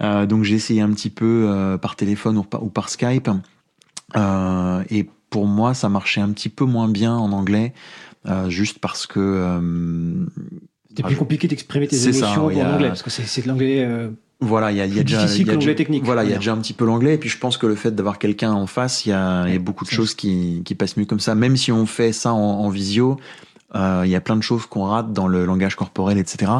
Donc 0.00 0.44
j'ai 0.44 0.54
essayé 0.54 0.82
un 0.82 0.90
petit 0.90 1.10
peu 1.10 1.78
par 1.80 1.96
téléphone 1.96 2.36
ou 2.36 2.42
par, 2.42 2.62
ou 2.62 2.68
par 2.68 2.90
Skype. 2.90 3.30
Et 4.14 5.08
pour 5.32 5.46
moi, 5.46 5.72
ça 5.72 5.88
marchait 5.88 6.20
un 6.20 6.30
petit 6.30 6.50
peu 6.50 6.64
moins 6.64 6.88
bien 6.88 7.16
en 7.16 7.32
anglais, 7.32 7.72
euh, 8.28 8.50
juste 8.50 8.78
parce 8.78 9.06
que. 9.06 9.18
Euh, 9.18 10.26
C'était 10.90 11.02
plus 11.02 11.16
compliqué 11.16 11.48
d'exprimer 11.48 11.88
tes 11.88 11.96
émotions 11.96 12.26
ça, 12.26 12.40
en 12.40 12.74
anglais, 12.74 12.88
parce 12.88 13.02
que 13.02 13.10
c'est 13.10 13.42
de 13.42 13.48
l'anglais. 13.48 13.82
Euh, 13.82 14.10
voilà, 14.40 14.70
il 14.72 14.76
y 14.76 14.80
a, 14.80 14.86
y 14.86 15.00
a 15.00 15.02
déjà, 15.02 15.26
y 15.26 15.50
a 15.50 15.56
déjà 15.56 15.74
technique. 15.74 16.04
Voilà, 16.04 16.22
il 16.24 16.30
y 16.30 16.34
a 16.34 16.36
déjà 16.36 16.52
un 16.52 16.58
petit 16.58 16.74
peu 16.74 16.84
l'anglais, 16.84 17.14
et 17.14 17.18
puis 17.18 17.30
je 17.30 17.38
pense 17.38 17.56
que 17.56 17.66
le 17.66 17.74
fait 17.74 17.92
d'avoir 17.92 18.18
quelqu'un 18.18 18.52
en 18.52 18.66
face, 18.66 19.06
il 19.06 19.08
y 19.08 19.12
a, 19.12 19.48
y 19.48 19.56
a 19.56 19.58
beaucoup 19.58 19.86
de 19.86 19.90
choses 19.90 20.14
qui, 20.14 20.62
qui 20.64 20.74
passent 20.74 20.98
mieux 20.98 21.06
comme 21.06 21.20
ça. 21.20 21.34
Même 21.34 21.56
si 21.56 21.72
on 21.72 21.86
fait 21.86 22.12
ça 22.12 22.34
en, 22.34 22.38
en 22.38 22.68
visio, 22.68 23.18
il 23.74 24.08
y 24.08 24.14
a 24.14 24.20
plein 24.20 24.36
de 24.36 24.42
choses 24.42 24.66
qu'on 24.66 24.84
rate 24.84 25.14
dans 25.14 25.28
le 25.28 25.46
langage 25.46 25.76
corporel, 25.76 26.18
etc. 26.18 26.52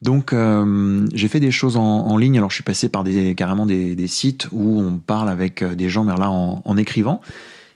Donc 0.00 0.32
euh, 0.32 1.06
j'ai 1.12 1.28
fait 1.28 1.40
des 1.40 1.50
choses 1.50 1.76
en, 1.76 1.82
en, 1.82 2.16
ligne. 2.16 2.38
Alors 2.38 2.48
je 2.48 2.54
suis 2.54 2.64
passé 2.64 2.88
par 2.88 3.04
des 3.04 3.34
carrément 3.34 3.66
des, 3.66 3.94
des, 3.94 4.06
sites 4.06 4.48
où 4.50 4.80
on 4.80 4.96
parle 4.96 5.28
avec 5.28 5.62
des 5.62 5.90
gens, 5.90 6.04
mais 6.04 6.16
là 6.16 6.30
en, 6.30 6.62
en 6.64 6.76
écrivant. 6.78 7.20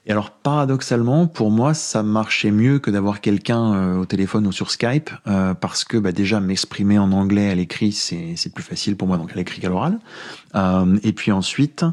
Et 0.07 0.11
alors 0.11 0.31
paradoxalement, 0.31 1.27
pour 1.27 1.51
moi, 1.51 1.73
ça 1.73 2.03
marchait 2.03 2.51
mieux 2.51 2.79
que 2.79 2.91
d'avoir 2.91 3.21
quelqu'un 3.21 3.75
euh, 3.75 3.97
au 3.97 4.05
téléphone 4.05 4.47
ou 4.47 4.53
sur 4.53 4.71
Skype, 4.71 5.11
euh, 5.27 5.55
parce 5.55 5.85
que 5.85 5.97
bah, 5.97 6.13
déjà 6.13 6.41
m'exprimer 6.41 6.99
en 6.99 7.11
anglais 7.13 7.51
à 7.51 7.55
l'écrit, 7.55 7.93
c'est 7.93 8.53
plus 8.53 8.63
facile 8.63 8.97
pour 8.97 9.09
moi, 9.09 9.17
donc 9.17 9.33
à 9.33 9.37
l'écrit 9.37 9.61
qu'à 9.61 9.69
l'oral. 9.69 9.99
Euh, 10.55 10.99
et 11.03 11.13
puis 11.13 11.33
ensuite, 11.33 11.85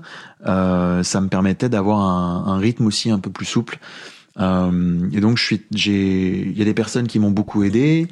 euh, 0.46 1.04
ça 1.04 1.22
me 1.22 1.30
permettait 1.30 1.70
d'avoir 1.70 2.00
un, 2.00 2.54
un, 2.54 2.58
rythme 2.58 2.86
aussi 2.86 3.12
un 3.12 3.20
peu 3.20 3.30
plus 3.30 3.46
souple. 3.46 3.80
Euh, 4.40 5.10
et 5.12 5.22
donc 5.22 5.38
je 5.38 5.44
suis, 5.44 5.62
j'ai, 5.74 6.42
il 6.42 6.58
y 6.58 6.62
a 6.62 6.66
des 6.66 6.74
personnes 6.74 7.08
qui 7.08 7.20
m'ont 7.20 7.32
beaucoup 7.32 7.64
aidé 7.64 8.08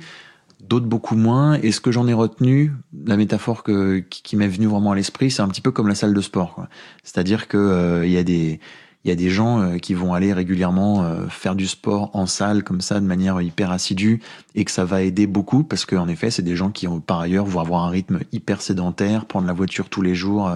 d'autres 0.70 0.86
beaucoup 0.86 1.16
moins. 1.16 1.56
Et 1.62 1.72
ce 1.72 1.82
que 1.82 1.92
j'en 1.92 2.08
ai 2.08 2.14
retenu, 2.14 2.74
la 3.06 3.18
métaphore 3.18 3.64
que, 3.64 4.00
qui, 4.00 4.22
qui 4.22 4.36
m'est 4.36 4.48
venue 4.48 4.68
vraiment 4.68 4.92
à 4.92 4.96
l'esprit, 4.96 5.32
c'est 5.32 5.42
un 5.42 5.48
petit 5.48 5.62
peu 5.62 5.72
comme 5.72 5.88
la 5.88 5.96
salle 5.96 6.14
de 6.14 6.22
sport. 6.22 6.66
C'est-à-dire 7.04 7.48
que 7.48 7.58
euh, 7.58 8.06
il 8.06 8.12
y 8.12 8.18
a 8.18 8.24
des 8.24 8.60
il 9.04 9.10
y 9.10 9.12
a 9.12 9.16
des 9.16 9.30
gens 9.30 9.62
euh, 9.62 9.78
qui 9.78 9.94
vont 9.94 10.14
aller 10.14 10.34
régulièrement 10.34 11.04
euh, 11.04 11.28
faire 11.28 11.56
du 11.56 11.68
sport 11.68 12.12
en 12.14 12.26
salle 12.26 12.64
comme 12.64 12.82
ça 12.82 13.00
de 13.00 13.06
manière 13.06 13.42
hyper 13.42 13.72
assidue 13.72 14.22
et 14.56 14.66
que 14.66 14.72
ça 14.72 14.86
va 14.86 15.02
aider 15.02 15.28
beaucoup 15.28 15.64
parce 15.64 15.86
qu'en 15.86 16.08
effet 16.08 16.32
c'est 16.32 16.42
des 16.42 16.56
gens 16.56 16.70
qui 16.70 16.88
ont, 16.88 17.00
par 17.00 17.20
ailleurs 17.20 17.46
vont 17.46 17.62
avoir 17.62 17.84
un 17.84 17.90
rythme 17.90 18.20
hyper 18.32 18.62
sédentaire, 18.62 19.26
prendre 19.26 19.48
la 19.48 19.54
voiture 19.54 19.90
tous 19.90 20.02
les 20.02 20.16
jours, 20.16 20.52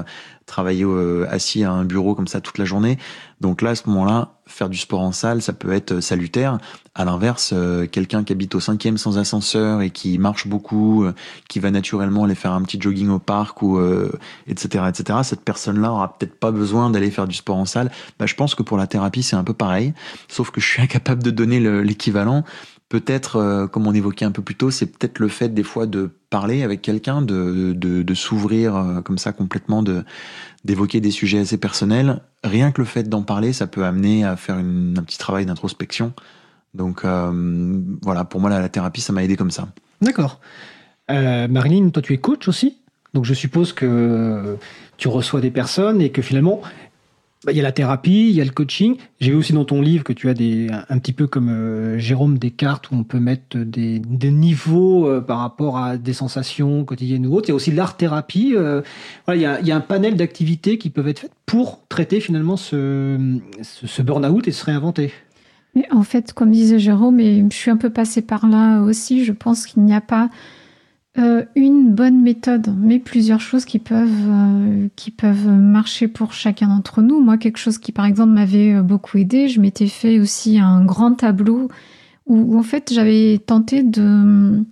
travailler 0.45 0.85
assis 1.29 1.63
à 1.63 1.71
un 1.71 1.85
bureau 1.85 2.15
comme 2.15 2.27
ça 2.27 2.41
toute 2.41 2.57
la 2.57 2.65
journée. 2.65 2.97
Donc 3.41 3.61
là 3.61 3.71
à 3.71 3.75
ce 3.75 3.89
moment-là 3.89 4.29
faire 4.45 4.69
du 4.69 4.77
sport 4.77 5.01
en 5.01 5.11
salle 5.11 5.41
ça 5.41 5.53
peut 5.53 5.73
être 5.73 5.99
salutaire. 5.99 6.57
À 6.95 7.05
l'inverse, 7.05 7.51
euh, 7.53 7.87
quelqu'un 7.87 8.23
qui 8.23 8.33
habite 8.33 8.53
au 8.53 8.59
cinquième 8.59 8.97
sans 8.97 9.17
ascenseur 9.17 9.81
et 9.81 9.89
qui 9.89 10.19
marche 10.19 10.47
beaucoup, 10.47 11.03
euh, 11.03 11.13
qui 11.49 11.59
va 11.59 11.71
naturellement 11.71 12.25
aller 12.25 12.35
faire 12.35 12.53
un 12.53 12.61
petit 12.61 12.79
jogging 12.79 13.09
au 13.09 13.17
parc 13.19 13.63
ou 13.63 13.79
euh, 13.79 14.11
etc 14.47 14.85
etc. 14.87 15.19
Cette 15.23 15.41
personne-là 15.41 15.91
aura 15.91 16.17
peut-être 16.17 16.39
pas 16.39 16.51
besoin 16.51 16.89
d'aller 16.89 17.09
faire 17.09 17.27
du 17.27 17.35
sport 17.35 17.57
en 17.57 17.65
salle. 17.65 17.91
Bah, 18.19 18.27
je 18.27 18.35
pense 18.35 18.53
que 18.53 18.63
pour 18.63 18.77
la 18.77 18.87
thérapie 18.87 19.23
c'est 19.23 19.35
un 19.35 19.43
peu 19.43 19.53
pareil, 19.53 19.93
sauf 20.27 20.51
que 20.51 20.61
je 20.61 20.67
suis 20.67 20.81
incapable 20.81 21.23
de 21.23 21.31
donner 21.31 21.59
l'équivalent. 21.83 22.43
Peut-être, 22.93 23.37
euh, 23.37 23.65
comme 23.65 23.87
on 23.87 23.93
évoquait 23.95 24.23
un 24.23 24.29
peu 24.31 24.43
plus 24.43 24.53
tôt, 24.53 24.69
c'est 24.69 24.85
peut-être 24.85 25.17
le 25.17 25.27
fait 25.27 25.49
des 25.49 25.63
fois 25.63 25.87
de 25.87 26.11
parler 26.29 26.61
avec 26.61 26.83
quelqu'un, 26.83 27.23
de, 27.23 28.13
s'ouvrir 28.13 28.75
euh, 28.75 29.01
comme 29.01 29.17
ça 29.17 29.31
complètement, 29.31 29.83
d'évoquer 30.63 31.01
des 31.01 31.09
sujets 31.09 31.39
assez 31.39 31.57
personnels. 31.57 32.21
Rien 32.43 32.71
que 32.71 32.81
le 32.81 32.85
fait 32.85 33.09
d'en 33.09 33.23
parler, 33.23 33.51
ça 33.51 33.65
peut 33.65 33.83
amener 33.83 34.23
à 34.23 34.35
faire 34.35 34.57
un 34.57 35.01
petit 35.01 35.17
travail 35.17 35.47
d'introspection 35.47 36.13
donc 36.75 37.03
euh, 37.03 37.81
voilà, 38.03 38.25
pour 38.25 38.39
moi, 38.41 38.51
la, 38.51 38.69
thérapie, 38.69 39.01
ça 39.01 39.11
m'a 39.11 39.23
aidé 39.23 39.37
comme 39.37 39.51
ça. 39.51 39.69
D'accord. 40.01 40.39
Marilyn, 41.09 41.89
toi, 41.89 42.03
tu 42.03 42.13
es 42.13 42.17
coach 42.19 42.47
aussi? 42.47 42.77
Donc 43.15 43.25
je 43.25 43.33
suppose 43.33 43.73
que 43.73 44.57
tu 44.97 45.07
reçois 45.07 45.41
des 45.41 45.51
personnes 45.51 45.99
et 45.99 46.11
que 46.11 46.21
finalement, 46.21 46.61
bah, 47.45 47.51
y 47.51 47.59
a 47.59 47.63
la 47.63 47.71
thérapie, 47.71 48.29
il 48.29 48.35
y 48.35 48.41
a 48.41 48.45
le 48.45 48.51
coaching. 48.51 48.95
J'ai 49.19 49.31
vu 49.31 49.37
aussi 49.37 49.53
dans 49.53 49.65
ton 49.65 49.81
livre 49.81 50.03
que 50.03 50.13
tu 50.13 50.29
as 50.29 50.33
un 50.89 50.97
petit 50.99 51.11
peu 51.11 51.27
comme 51.27 51.49
euh, 51.49 51.97
Jérôme 51.97 52.37
des 52.37 52.51
cartes 52.51 52.89
où 52.91 52.95
on 52.95 53.03
peut 53.03 53.19
mettre 53.19 53.57
des, 53.57 54.01
niveaux 54.31 55.07
euh, 55.07 55.21
par 55.21 55.39
rapport 55.39 55.77
à 55.77 55.97
des 55.97 56.13
sensations 56.13 56.85
quotidiennes 56.85 57.27
ou 57.27 57.35
autres. 57.35 57.49
Il 57.49 57.51
y 57.51 57.53
a 57.53 57.55
aussi 57.55 57.71
l'art-thérapie. 57.71 58.53
Euh, 58.55 58.81
voilà, 59.25 59.59
il 59.59 59.67
y, 59.67 59.71
a, 59.71 59.75
un 59.75 59.81
panel 59.81 60.15
d'activités 60.15 60.77
qui 60.77 60.89
peuvent 60.89 61.07
être 61.07 61.19
faites 61.19 61.33
pour 61.45 61.85
traiter 61.89 62.19
finalement 62.19 62.55
ce, 62.55 63.39
ce, 63.61 63.87
ce 63.87 64.01
burn-out 64.01 64.47
et 64.47 64.51
se 64.51 64.63
réinventer. 64.63 65.11
Mais 65.75 65.85
en 65.91 66.03
fait, 66.03 66.33
comme 66.33 66.51
disait 66.51 66.79
Jérôme, 66.79 67.19
et 67.19 67.43
je 67.49 67.55
suis 67.55 67.71
un 67.71 67.77
peu 67.77 67.89
passée 67.89 68.21
par 68.21 68.47
là 68.47 68.81
aussi, 68.81 69.25
je 69.25 69.33
pense 69.33 69.65
qu'il 69.65 69.83
n'y 69.83 69.93
a 69.93 70.01
pas 70.01 70.29
euh, 71.19 71.45
une 71.55 71.93
bonne 71.93 72.21
méthode, 72.21 72.73
mais 72.75 72.97
plusieurs 72.97 73.39
choses 73.39 73.65
qui 73.65 73.77
peuvent, 73.77 74.09
euh, 74.09 74.87
qui 74.95 75.11
peuvent 75.11 75.47
marcher 75.47 76.07
pour 76.07 76.33
chacun 76.33 76.67
d'entre 76.69 77.03
nous. 77.03 77.19
Moi, 77.19 77.37
quelque 77.37 77.59
chose 77.59 77.77
qui, 77.77 77.91
par 77.91 78.05
exemple, 78.05 78.31
m'avait 78.31 78.73
euh, 78.73 78.81
beaucoup 78.81 79.19
aidé, 79.19 79.47
je 79.47 79.61
m'étais 79.61 79.87
fait 79.87 80.19
aussi 80.19 80.57
un 80.57 80.83
grand 80.83 81.13
tableau 81.13 81.69
où, 82.25 82.55
où 82.55 82.57
en 82.57 82.63
fait, 82.63 82.91
j'avais 82.91 83.37
tenté 83.45 83.83
de 83.83 84.63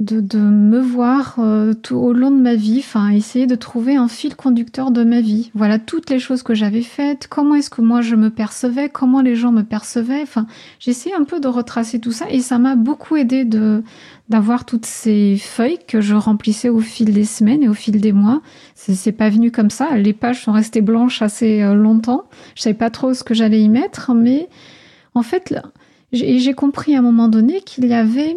de, 0.00 0.38
me 0.38 0.80
voir 0.80 1.36
euh, 1.38 1.72
tout 1.72 1.94
au 1.94 2.12
long 2.12 2.32
de 2.32 2.40
ma 2.40 2.56
vie, 2.56 2.78
enfin 2.80 3.10
essayer 3.10 3.46
de 3.46 3.54
trouver 3.54 3.94
un 3.94 4.08
fil 4.08 4.34
conducteur 4.34 4.90
de 4.90 5.04
ma 5.04 5.20
vie. 5.20 5.52
Voilà 5.54 5.78
toutes 5.78 6.10
les 6.10 6.18
choses 6.18 6.42
que 6.42 6.52
j'avais 6.52 6.82
faites, 6.82 7.28
comment 7.28 7.54
est-ce 7.54 7.70
que 7.70 7.80
moi 7.80 8.00
je 8.00 8.16
me 8.16 8.30
percevais, 8.30 8.88
comment 8.88 9.20
les 9.20 9.36
gens 9.36 9.52
me 9.52 9.62
percevaient. 9.62 10.22
Enfin, 10.22 10.46
j'essaie 10.80 11.14
un 11.14 11.22
peu 11.22 11.38
de 11.38 11.46
retracer 11.46 12.00
tout 12.00 12.10
ça 12.10 12.28
et 12.28 12.40
ça 12.40 12.58
m'a 12.58 12.74
beaucoup 12.74 13.16
aidé 13.16 13.44
de 13.44 13.82
d'avoir 14.28 14.64
toutes 14.64 14.86
ces 14.86 15.36
feuilles 15.36 15.78
que 15.86 16.00
je 16.00 16.14
remplissais 16.14 16.70
au 16.70 16.80
fil 16.80 17.12
des 17.12 17.24
semaines 17.24 17.62
et 17.62 17.68
au 17.68 17.74
fil 17.74 18.00
des 18.00 18.12
mois. 18.12 18.40
C'est 18.74 19.12
pas 19.12 19.28
venu 19.28 19.52
comme 19.52 19.70
ça. 19.70 19.96
Les 19.96 20.14
pages 20.14 20.42
sont 20.42 20.52
restées 20.52 20.80
blanches 20.80 21.22
assez 21.22 21.62
euh, 21.62 21.74
longtemps. 21.74 22.24
Je 22.56 22.62
savais 22.62 22.74
pas 22.74 22.90
trop 22.90 23.14
ce 23.14 23.22
que 23.22 23.34
j'allais 23.34 23.60
y 23.60 23.68
mettre, 23.68 24.12
mais 24.14 24.48
en 25.14 25.22
fait, 25.22 25.54
j'ai 26.12 26.54
compris 26.54 26.96
à 26.96 26.98
un 26.98 27.02
moment 27.02 27.28
donné 27.28 27.60
qu'il 27.60 27.86
y 27.86 27.94
avait 27.94 28.36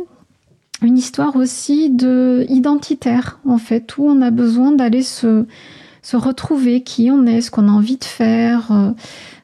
une 0.81 0.97
histoire 0.97 1.35
aussi 1.35 1.89
de 1.89 2.45
identitaire 2.49 3.39
en 3.45 3.57
fait 3.57 3.97
où 3.97 4.05
on 4.05 4.21
a 4.21 4.31
besoin 4.31 4.71
d'aller 4.71 5.01
se 5.01 5.45
se 6.07 6.15
retrouver 6.15 6.83
qui 6.83 7.11
on 7.11 7.25
est, 7.25 7.41
ce 7.41 7.51
qu'on 7.51 7.67
a 7.67 7.71
envie 7.71 7.97
de 7.97 8.05
faire, 8.05 8.71
euh, 8.71 8.91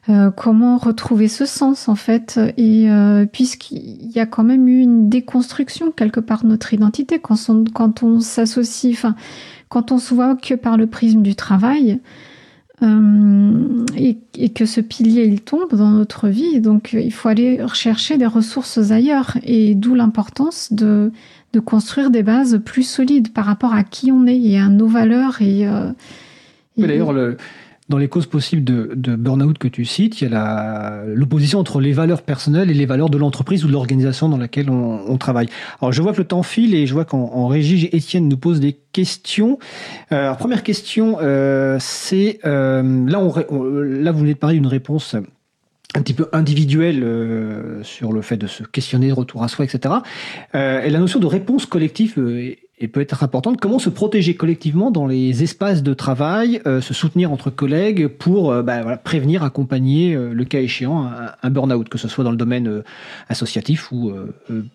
euh, 0.08 0.30
comment 0.30 0.78
retrouver 0.78 1.28
ce 1.28 1.44
sens 1.44 1.88
en 1.88 1.94
fait. 1.94 2.40
Et 2.56 2.90
euh, 2.90 3.26
puisqu'il 3.26 4.10
y 4.10 4.18
a 4.18 4.24
quand 4.24 4.44
même 4.44 4.66
eu 4.66 4.80
une 4.80 5.10
déconstruction 5.10 5.92
quelque 5.92 6.20
part 6.20 6.42
de 6.44 6.48
notre 6.48 6.72
identité 6.72 7.18
quand 7.18 7.36
on, 7.50 7.64
quand 7.64 8.02
on 8.02 8.20
s'associe, 8.20 8.94
enfin 8.94 9.14
quand 9.68 9.92
on 9.92 9.98
se 9.98 10.14
voit 10.14 10.36
que 10.36 10.54
par 10.54 10.78
le 10.78 10.86
prisme 10.86 11.20
du 11.20 11.34
travail, 11.34 12.00
euh, 12.82 13.84
et, 13.96 14.48
que 14.50 14.66
ce 14.66 14.80
pilier 14.80 15.24
il 15.24 15.40
tombe 15.40 15.74
dans 15.74 15.90
notre 15.90 16.28
vie. 16.28 16.60
Donc 16.60 16.92
il 16.92 17.12
faut 17.12 17.28
aller 17.28 17.62
rechercher 17.62 18.18
des 18.18 18.26
ressources 18.26 18.78
ailleurs 18.90 19.36
et 19.42 19.74
d'où 19.74 19.94
l'importance 19.94 20.72
de, 20.72 21.12
de 21.52 21.60
construire 21.60 22.10
des 22.10 22.22
bases 22.22 22.60
plus 22.64 22.82
solides 22.82 23.32
par 23.32 23.46
rapport 23.46 23.72
à 23.72 23.84
qui 23.84 24.10
on 24.10 24.26
est 24.26 24.38
et 24.38 24.58
à 24.58 24.68
nos 24.68 24.88
valeurs. 24.88 25.40
Et, 25.40 25.66
euh, 25.66 25.90
dans 27.88 27.98
les 27.98 28.08
causes 28.08 28.26
possibles 28.26 28.64
de, 28.64 29.16
burn-out 29.16 29.58
que 29.58 29.68
tu 29.68 29.84
cites, 29.84 30.20
il 30.20 30.30
y 30.30 30.34
a 30.34 31.02
l'opposition 31.06 31.58
entre 31.58 31.80
les 31.80 31.92
valeurs 31.92 32.22
personnelles 32.22 32.70
et 32.70 32.74
les 32.74 32.86
valeurs 32.86 33.10
de 33.10 33.18
l'entreprise 33.18 33.64
ou 33.64 33.68
de 33.68 33.72
l'organisation 33.72 34.28
dans 34.28 34.38
laquelle 34.38 34.70
on, 34.70 35.16
travaille. 35.18 35.48
Alors 35.80 35.92
je 35.92 36.02
vois 36.02 36.12
que 36.12 36.18
le 36.18 36.24
temps 36.24 36.42
file 36.42 36.74
et 36.74 36.86
je 36.86 36.94
vois 36.94 37.04
qu'en 37.04 37.46
régie, 37.46 37.88
Étienne 37.92 38.28
nous 38.28 38.36
pose 38.36 38.58
des 38.58 38.76
questions. 38.92 39.58
Euh, 40.12 40.24
alors, 40.24 40.36
première 40.38 40.62
question, 40.62 41.18
euh, 41.20 41.76
c'est 41.78 42.40
euh, 42.44 43.06
là, 43.06 44.12
vous 44.12 44.18
venez 44.18 44.34
de 44.34 44.38
parler 44.38 44.56
d'une 44.56 44.66
réponse 44.66 45.14
un 45.94 46.02
petit 46.02 46.14
peu 46.14 46.28
individuelle 46.32 47.02
euh, 47.02 47.82
sur 47.82 48.12
le 48.12 48.20
fait 48.20 48.36
de 48.36 48.46
se 48.46 48.64
questionner, 48.64 49.12
retour 49.12 49.42
à 49.42 49.48
soi, 49.48 49.64
etc. 49.64 49.94
Euh, 50.54 50.82
et 50.82 50.90
la 50.90 50.98
notion 50.98 51.20
de 51.20 51.26
réponse 51.26 51.66
collective 51.66 52.18
et 52.78 52.88
peut 52.88 53.00
être 53.00 53.22
importante. 53.22 53.60
Comment 53.60 53.78
se 53.78 53.88
protéger 53.88 54.34
collectivement 54.34 54.90
dans 54.90 55.06
les 55.06 55.42
espaces 55.42 55.82
de 55.82 55.94
travail, 55.94 56.60
euh, 56.66 56.80
se 56.80 56.92
soutenir 56.92 57.30
entre 57.30 57.50
collègues 57.50 58.08
pour 58.08 58.50
euh, 58.50 58.62
bah, 58.62 58.96
prévenir, 58.96 59.44
accompagner, 59.44 60.14
euh, 60.14 60.32
le 60.32 60.44
cas 60.44 60.60
échéant, 60.60 61.08
un, 61.42 61.50
burn-out, 61.50 61.88
que 61.88 61.98
ce 61.98 62.08
soit 62.08 62.24
dans 62.24 62.32
le 62.32 62.36
domaine 62.36 62.82
associatif 63.28 63.92
ou 63.92 64.12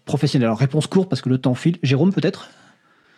professionnel. 0.06 0.46
Alors 0.48 0.60
réponse 0.60 0.88
courte 0.88 1.10
parce 1.10 1.22
que 1.22 1.30
le 1.30 1.38
temps 1.38 1.56
file. 1.56 1.78
Jérôme 1.84 2.14
peut-être? 2.14 2.50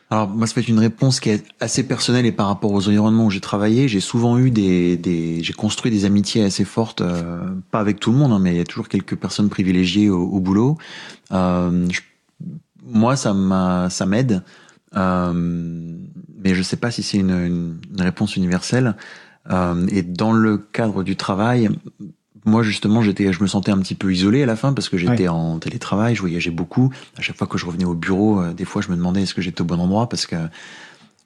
Alors 0.10 0.28
moi, 0.28 0.48
ça 0.48 0.56
fait 0.56 0.62
une 0.62 0.80
réponse 0.80 1.20
qui 1.20 1.30
est 1.30 1.46
assez 1.60 1.88
personnelle 1.88 2.26
et 2.26 2.32
par 2.32 2.48
rapport 2.48 2.72
aux 2.72 2.88
environnements 2.88 3.26
où 3.26 3.30
j'ai 3.30 3.40
travaillé, 3.40 3.88
j'ai 3.88 4.00
souvent 4.00 4.38
eu 4.38 4.52
des, 4.52 5.40
j'ai 5.42 5.54
construit 5.54 5.92
des 5.92 6.06
amitiés 6.06 6.44
assez 6.44 6.66
fortes, 6.66 7.04
pas 7.72 7.80
avec 7.80 8.00
tout 8.00 8.12
le 8.12 8.18
monde, 8.18 8.32
hein, 8.34 8.40
mais 8.40 8.52
il 8.52 8.58
y 8.58 8.62
a 8.62 8.66
toujours 8.66 8.90
quelques 8.90 9.16
personnes 9.16 9.50
privilégiées 9.50 10.10
au, 10.10 10.40
boulot. 10.40 10.78
moi, 11.32 13.16
ça 13.16 13.34
m'aide 14.06 14.44
euh, 14.96 15.34
mais 16.44 16.56
je 16.56 16.62
sais 16.62 16.78
pas 16.78 16.92
si 16.92 17.04
c'est 17.04 17.18
une, 17.18 17.32
une, 17.32 17.78
une, 17.92 18.02
réponse 18.02 18.36
universelle. 18.36 18.96
Euh, 19.50 19.88
et 19.90 20.02
dans 20.02 20.34
le 20.34 20.58
cadre 20.58 21.04
du 21.04 21.16
travail, 21.16 21.70
moi 22.46 22.64
justement, 22.64 23.02
j'étais, 23.02 23.32
je 23.32 23.42
me 23.42 23.48
sentais 23.48 23.72
un 23.72 23.80
petit 23.80 23.96
peu 23.96 24.12
isolé 24.12 24.44
à 24.44 24.46
la 24.46 24.56
fin 24.56 24.74
parce 24.74 24.90
que 24.90 24.98
j'étais 24.98 25.28
en 25.28 25.60
télétravail, 25.60 26.16
je 26.16 26.22
voyageais 26.22 26.52
beaucoup. 26.52 26.92
À 27.18 27.22
chaque 27.22 27.38
fois 27.38 27.48
que 27.48 27.58
je 27.58 27.66
revenais 27.66 27.86
au 27.86 27.94
bureau, 27.94 28.42
euh, 28.42 28.54
des 28.54 28.66
fois, 28.66 28.82
je 28.82 28.90
me 28.90 28.96
demandais 28.96 29.24
est-ce 29.24 29.34
que 29.34 29.42
j'étais 29.42 29.62
au 29.62 29.66
bon 29.66 29.80
endroit 29.80 30.10
parce 30.10 30.26
que 30.26 30.36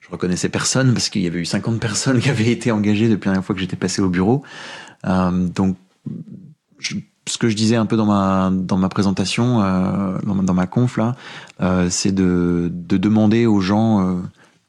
je 0.00 0.10
reconnaissais 0.10 0.48
personne 0.48 0.92
parce 0.92 1.08
qu'il 1.08 1.22
y 1.22 1.26
avait 1.26 1.40
eu 1.40 1.44
50 1.44 1.80
personnes 1.80 2.20
qui 2.20 2.30
avaient 2.30 2.50
été 2.50 2.70
engagées 2.70 3.08
depuis 3.08 3.26
la 3.26 3.32
dernière 3.32 3.44
fois 3.44 3.54
que 3.54 3.60
j'étais 3.60 3.76
passé 3.76 4.02
au 4.02 4.08
bureau. 4.08 4.42
Euh, 5.06 5.48
donc, 5.48 5.76
je, 6.78 6.96
ce 7.26 7.38
que 7.38 7.48
je 7.48 7.56
disais 7.56 7.76
un 7.76 7.86
peu 7.86 7.96
dans 7.96 8.06
ma 8.06 8.50
dans 8.52 8.76
ma 8.76 8.88
présentation, 8.88 9.62
euh, 9.62 10.18
dans, 10.24 10.36
dans, 10.36 10.54
ma 10.54 10.66
conf 10.66 10.96
là, 10.96 11.16
euh, 11.60 11.88
c'est 11.90 12.12
de, 12.12 12.70
de 12.72 12.96
demander 12.96 13.46
aux 13.46 13.60
gens 13.60 14.00
euh, 14.00 14.20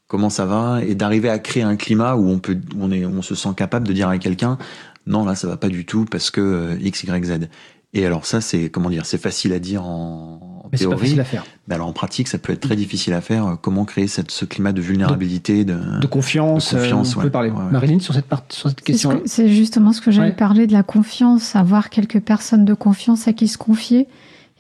comment 0.08 0.30
ça 0.30 0.46
va 0.46 0.84
et 0.84 0.96
d'arriver 0.96 1.30
à 1.30 1.40
créer 1.40 1.64
un 1.64 1.76
climat 1.76 2.16
où 2.16 2.30
on 2.30 2.40
peut 2.40 2.58
où 2.76 2.84
on 2.84 2.92
est 2.92 3.06
on 3.06 3.22
se 3.22 3.36
sent 3.36 3.50
capable 3.56 3.88
de 3.88 3.94
dire 3.94 4.10
à 4.10 4.18
quelqu'un 4.18 4.58
non 5.06 5.26
là 5.26 5.36
ça 5.36 5.48
va 5.48 5.58
pas 5.58 5.70
du 5.70 5.86
tout 5.86 6.06
parce 6.06 6.32
que 6.32 6.42
euh, 6.42 6.78
x 6.82 7.04
y 7.04 7.26
z. 7.26 7.50
Et 7.94 8.06
alors 8.06 8.26
ça 8.26 8.42
c'est 8.42 8.70
comment 8.70 8.90
dire 8.90 9.06
c'est 9.06 9.22
facile 9.22 9.54
à 9.54 9.60
dire 9.60 9.84
en 9.84 10.57
mais 10.72 10.78
c'est 10.78 10.88
pas 10.88 10.98
facile 10.98 11.20
à 11.20 11.24
faire. 11.24 11.46
Mais 11.68 11.76
alors 11.76 11.88
en 11.88 11.94
pratique, 11.94 12.28
ça 12.28 12.38
peut 12.38 12.54
être 12.54 12.62
très 12.62 12.76
difficile 12.76 13.14
à 13.14 13.22
faire. 13.22 13.58
Comment 13.62 13.86
créer 13.86 14.08
cette, 14.08 14.32
ce 14.32 14.46
climat 14.46 14.72
de 14.72 14.82
vulnérabilité, 14.82 15.66
de, 15.66 16.00
de 16.00 16.08
confiance. 16.08 16.74
De 16.74 16.80
confiance 16.80 17.16
euh, 17.16 17.20
on 17.20 17.24
peut 17.24 17.30
parler. 17.30 17.52
Marilyn, 17.72 18.00
sur 18.00 18.14
cette, 18.14 18.26
partie, 18.26 18.58
sur 18.58 18.70
cette 18.70 18.82
question 18.82 19.22
C'est 19.26 19.50
justement 19.50 19.94
ce 19.94 20.02
que 20.02 20.12
j'allais 20.12 20.32
parler 20.32 20.68
de 20.68 20.74
la 20.74 20.84
confiance, 20.84 21.56
avoir 21.56 21.90
quelques 21.90 22.20
personnes 22.20 22.66
de 22.66 22.74
confiance 22.74 23.28
à 23.28 23.34
qui 23.34 23.48
se 23.48 23.58
confier. 23.58 24.08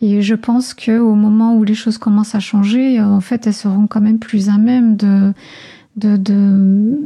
Et 0.01 0.21
je 0.21 0.35
pense 0.35 0.73
que 0.73 0.99
au 0.99 1.15
moment 1.15 1.55
où 1.55 1.63
les 1.63 1.73
choses 1.73 1.97
commencent 1.97 2.35
à 2.35 2.39
changer, 2.39 2.99
euh, 2.99 3.05
en 3.05 3.21
fait, 3.21 3.47
elles 3.47 3.53
seront 3.53 3.87
quand 3.87 4.01
même 4.01 4.19
plus 4.19 4.49
à 4.49 4.57
même 4.57 4.95
de, 4.95 5.33
de, 5.95 6.17
de 6.17 6.99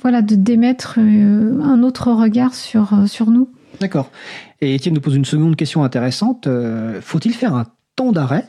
voilà, 0.00 0.22
de 0.22 0.34
d'émettre 0.34 0.96
euh, 0.98 1.60
un 1.62 1.82
autre 1.82 2.10
regard 2.10 2.54
sur, 2.54 2.90
sur 3.06 3.30
nous. 3.30 3.48
D'accord. 3.80 4.10
Et 4.60 4.74
Étienne 4.74 4.94
nous 4.94 5.00
pose 5.00 5.16
une 5.16 5.24
seconde 5.24 5.56
question 5.56 5.82
intéressante. 5.82 6.48
Faut-il 7.00 7.34
faire 7.34 7.54
un 7.54 7.66
temps 7.96 8.12
d'arrêt, 8.12 8.46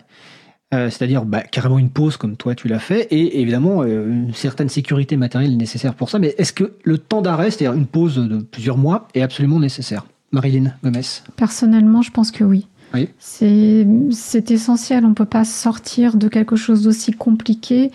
euh, 0.73 0.89
c'est-à-dire 0.89 1.25
bah, 1.25 1.41
carrément 1.41 1.77
une 1.77 1.89
pause 1.89 2.17
comme 2.17 2.35
toi 2.35 2.55
tu 2.55 2.67
l'as 2.67 2.79
fait, 2.79 3.07
et 3.11 3.41
évidemment 3.41 3.83
euh, 3.83 4.07
une 4.07 4.33
certaine 4.33 4.69
sécurité 4.69 5.17
matérielle 5.17 5.55
nécessaire 5.57 5.93
pour 5.93 6.09
ça. 6.09 6.19
Mais 6.19 6.33
est-ce 6.37 6.53
que 6.53 6.73
le 6.83 6.97
temps 6.97 7.21
d'arrêt, 7.21 7.51
c'est-à-dire 7.51 7.77
une 7.77 7.85
pause 7.85 8.15
de 8.15 8.37
plusieurs 8.37 8.77
mois, 8.77 9.07
est 9.13 9.21
absolument 9.21 9.59
nécessaire? 9.59 10.05
Marilyn 10.31 10.73
Gomez 10.83 11.01
Personnellement, 11.35 12.01
je 12.01 12.11
pense 12.11 12.31
que 12.31 12.43
oui. 12.43 12.67
oui. 12.93 13.09
C'est 13.19 14.51
essentiel. 14.51 15.05
On 15.05 15.09
ne 15.09 15.13
peut 15.13 15.25
pas 15.25 15.45
sortir 15.45 16.17
de 16.17 16.27
quelque 16.27 16.55
chose 16.55 16.83
d'aussi 16.83 17.11
compliqué 17.11 17.91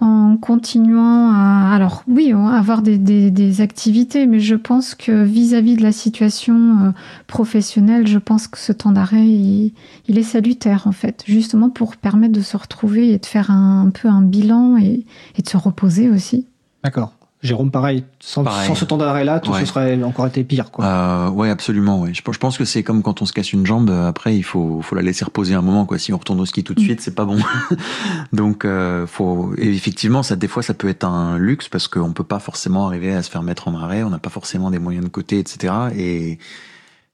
en 0.00 0.36
continuant 0.36 1.32
à, 1.32 1.72
alors 1.74 2.04
oui, 2.06 2.32
avoir 2.32 2.82
des, 2.82 3.60
activités, 3.60 4.26
mais 4.26 4.40
je 4.40 4.54
pense 4.54 4.94
que 4.94 5.24
vis-à-vis 5.24 5.76
de 5.76 5.82
la 5.82 5.92
situation 5.92 6.54
euh, 6.54 6.90
professionnelle, 7.26 8.06
je 8.06 8.18
pense 8.18 8.46
que 8.46 8.58
ce 8.58 8.72
temps 8.72 8.92
d'arrêt, 8.92 9.26
il, 9.26 9.72
il, 10.06 10.18
est 10.18 10.22
salutaire 10.22 10.86
en 10.86 10.92
fait, 10.92 11.24
justement 11.26 11.70
pour 11.70 11.96
permettre 11.96 12.34
de 12.34 12.40
se 12.40 12.56
retrouver 12.56 13.12
et 13.12 13.18
de 13.18 13.26
faire 13.26 13.50
un, 13.50 13.86
un 13.86 13.90
peu 13.90 14.08
un 14.08 14.22
bilan 14.22 14.76
et, 14.76 15.04
et 15.36 15.42
de 15.42 15.48
se 15.48 15.56
reposer 15.56 16.08
aussi. 16.08 16.46
D'accord. 16.84 17.17
Jérôme, 17.40 17.70
pareil, 17.70 18.02
sans, 18.18 18.44
sans 18.44 18.74
ce 18.74 18.84
temps 18.84 18.96
d'arrêt-là, 18.96 19.38
tout 19.38 19.54
ce 19.54 19.64
serait 19.64 20.02
encore 20.02 20.26
été 20.26 20.42
pire. 20.42 20.72
Quoi. 20.72 20.84
Euh, 20.84 21.30
ouais, 21.30 21.50
absolument. 21.50 22.00
Ouais. 22.00 22.12
Je, 22.12 22.20
je 22.28 22.38
pense 22.38 22.58
que 22.58 22.64
c'est 22.64 22.82
comme 22.82 23.00
quand 23.02 23.22
on 23.22 23.26
se 23.26 23.32
casse 23.32 23.52
une 23.52 23.64
jambe, 23.64 23.90
euh, 23.90 24.08
après, 24.08 24.36
il 24.36 24.42
faut, 24.42 24.82
faut 24.82 24.96
la 24.96 25.02
laisser 25.02 25.24
reposer 25.24 25.54
un 25.54 25.62
moment. 25.62 25.86
Quoi. 25.86 26.00
Si 26.00 26.12
on 26.12 26.18
retourne 26.18 26.40
au 26.40 26.46
ski 26.46 26.64
tout 26.64 26.74
de 26.74 26.80
mm. 26.80 26.84
suite, 26.84 27.00
c'est 27.00 27.14
pas 27.14 27.24
bon. 27.24 27.38
Donc, 28.32 28.64
euh, 28.64 29.06
faut... 29.06 29.54
Et 29.56 29.72
effectivement, 29.72 30.24
ça, 30.24 30.34
des 30.34 30.48
fois, 30.48 30.64
ça 30.64 30.74
peut 30.74 30.88
être 30.88 31.04
un 31.04 31.38
luxe 31.38 31.68
parce 31.68 31.86
qu'on 31.86 32.12
peut 32.12 32.24
pas 32.24 32.40
forcément 32.40 32.88
arriver 32.88 33.14
à 33.14 33.22
se 33.22 33.30
faire 33.30 33.44
mettre 33.44 33.68
en 33.68 33.74
arrêt, 33.76 34.02
on 34.02 34.10
n'a 34.10 34.18
pas 34.18 34.30
forcément 34.30 34.72
des 34.72 34.80
moyens 34.80 35.04
de 35.04 35.10
côté, 35.10 35.38
etc. 35.38 35.72
Et 35.96 36.38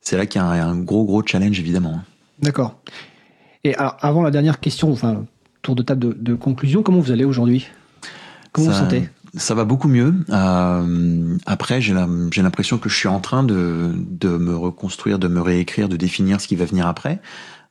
c'est 0.00 0.16
là 0.16 0.24
qu'il 0.24 0.40
y 0.40 0.44
a 0.44 0.46
un, 0.46 0.70
un, 0.70 0.76
gros, 0.76 1.04
gros 1.04 1.22
challenge, 1.26 1.60
évidemment. 1.60 2.00
D'accord. 2.40 2.76
Et 3.62 3.74
alors, 3.74 3.98
avant 4.00 4.22
la 4.22 4.30
dernière 4.30 4.58
question, 4.58 4.90
enfin, 4.90 5.26
tour 5.60 5.74
de 5.74 5.82
table 5.82 6.00
de, 6.00 6.16
de 6.18 6.34
conclusion, 6.34 6.82
comment 6.82 7.00
vous 7.00 7.12
allez 7.12 7.24
aujourd'hui? 7.24 7.66
Comment 8.52 8.72
ça... 8.72 8.78
vous 8.78 8.84
sentez? 8.84 9.08
Ça 9.36 9.54
va 9.54 9.64
beaucoup 9.64 9.88
mieux. 9.88 10.14
Euh, 10.30 11.36
après, 11.46 11.80
j'ai 11.80 11.94
l'impression 11.94 12.78
que 12.78 12.88
je 12.88 12.96
suis 12.96 13.08
en 13.08 13.20
train 13.20 13.42
de, 13.42 13.92
de 13.94 14.36
me 14.36 14.56
reconstruire, 14.56 15.18
de 15.18 15.28
me 15.28 15.40
réécrire, 15.40 15.88
de 15.88 15.96
définir 15.96 16.40
ce 16.40 16.48
qui 16.48 16.56
va 16.56 16.64
venir 16.64 16.86
après. 16.86 17.20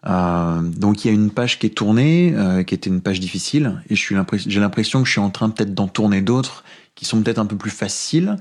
Euh, 0.06 0.62
donc 0.62 1.06
il 1.06 1.08
y 1.08 1.12
a 1.12 1.14
une 1.14 1.32
page 1.32 1.60
qui 1.60 1.68
est 1.68 1.70
tournée, 1.70 2.34
euh, 2.36 2.64
qui 2.64 2.76
était 2.76 2.90
une 2.90 3.00
page 3.00 3.22
difficile, 3.22 3.82
et 3.90 3.96
j'ai 3.96 4.60
l'impression 4.60 5.02
que 5.02 5.08
je 5.08 5.12
suis 5.14 5.22
en 5.22 5.30
train 5.30 5.50
peut-être 5.50 5.74
d'en 5.74 5.88
tourner 5.88 6.22
d'autres 6.22 6.66
qui 6.96 7.06
sont 7.06 7.22
peut-être 7.22 7.40
un 7.40 7.46
peu 7.46 7.56
plus 7.56 7.72
faciles, 7.72 8.36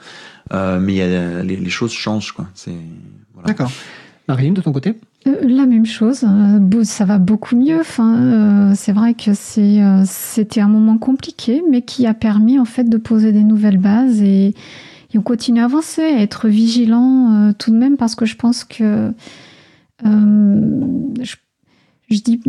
mais 0.51 1.43
les, 1.43 1.71
choses 1.71 1.93
changent. 1.93 2.35
Voilà. 2.37 3.47
D'accord. 3.47 3.73
Marilyn, 4.29 4.53
de 4.53 4.61
ton 4.61 4.73
côté? 4.73 4.95
La 5.25 5.67
même 5.67 5.87
chose, 5.87 6.25
euh, 6.25 6.85
ça 6.85 7.05
va 7.05 7.19
beaucoup 7.19 7.57
mieux. 7.57 7.81
Enfin, 7.81 8.17
euh, 8.17 8.73
c'est 8.75 8.93
vrai 8.93 9.15
que 9.15 9.33
c'était 9.35 10.61
un 10.61 10.69
moment 10.69 10.99
compliqué, 10.99 11.63
mais 11.71 11.83
qui 11.83 12.07
a 12.07 12.15
permis 12.15 12.59
en 12.59 12.65
fait 12.65 12.85
de 12.85 12.97
poser 12.97 13.33
des 13.33 13.45
nouvelles 13.45 13.79
bases 13.79 14.23
et, 14.23 14.55
on 15.15 15.21
continue 15.21 15.61
à 15.61 15.67
avancer, 15.67 16.01
à 16.01 16.23
être 16.23 16.49
vigilant 16.49 17.53
tout 17.59 17.71
de 17.71 17.77
même 17.77 17.99
parce 17.99 18.15
que 18.15 18.25
je 18.25 18.35
pense 18.35 18.65
que 18.65 19.13
je, 20.03 21.37
je, 22.09 22.21
dis 22.23 22.41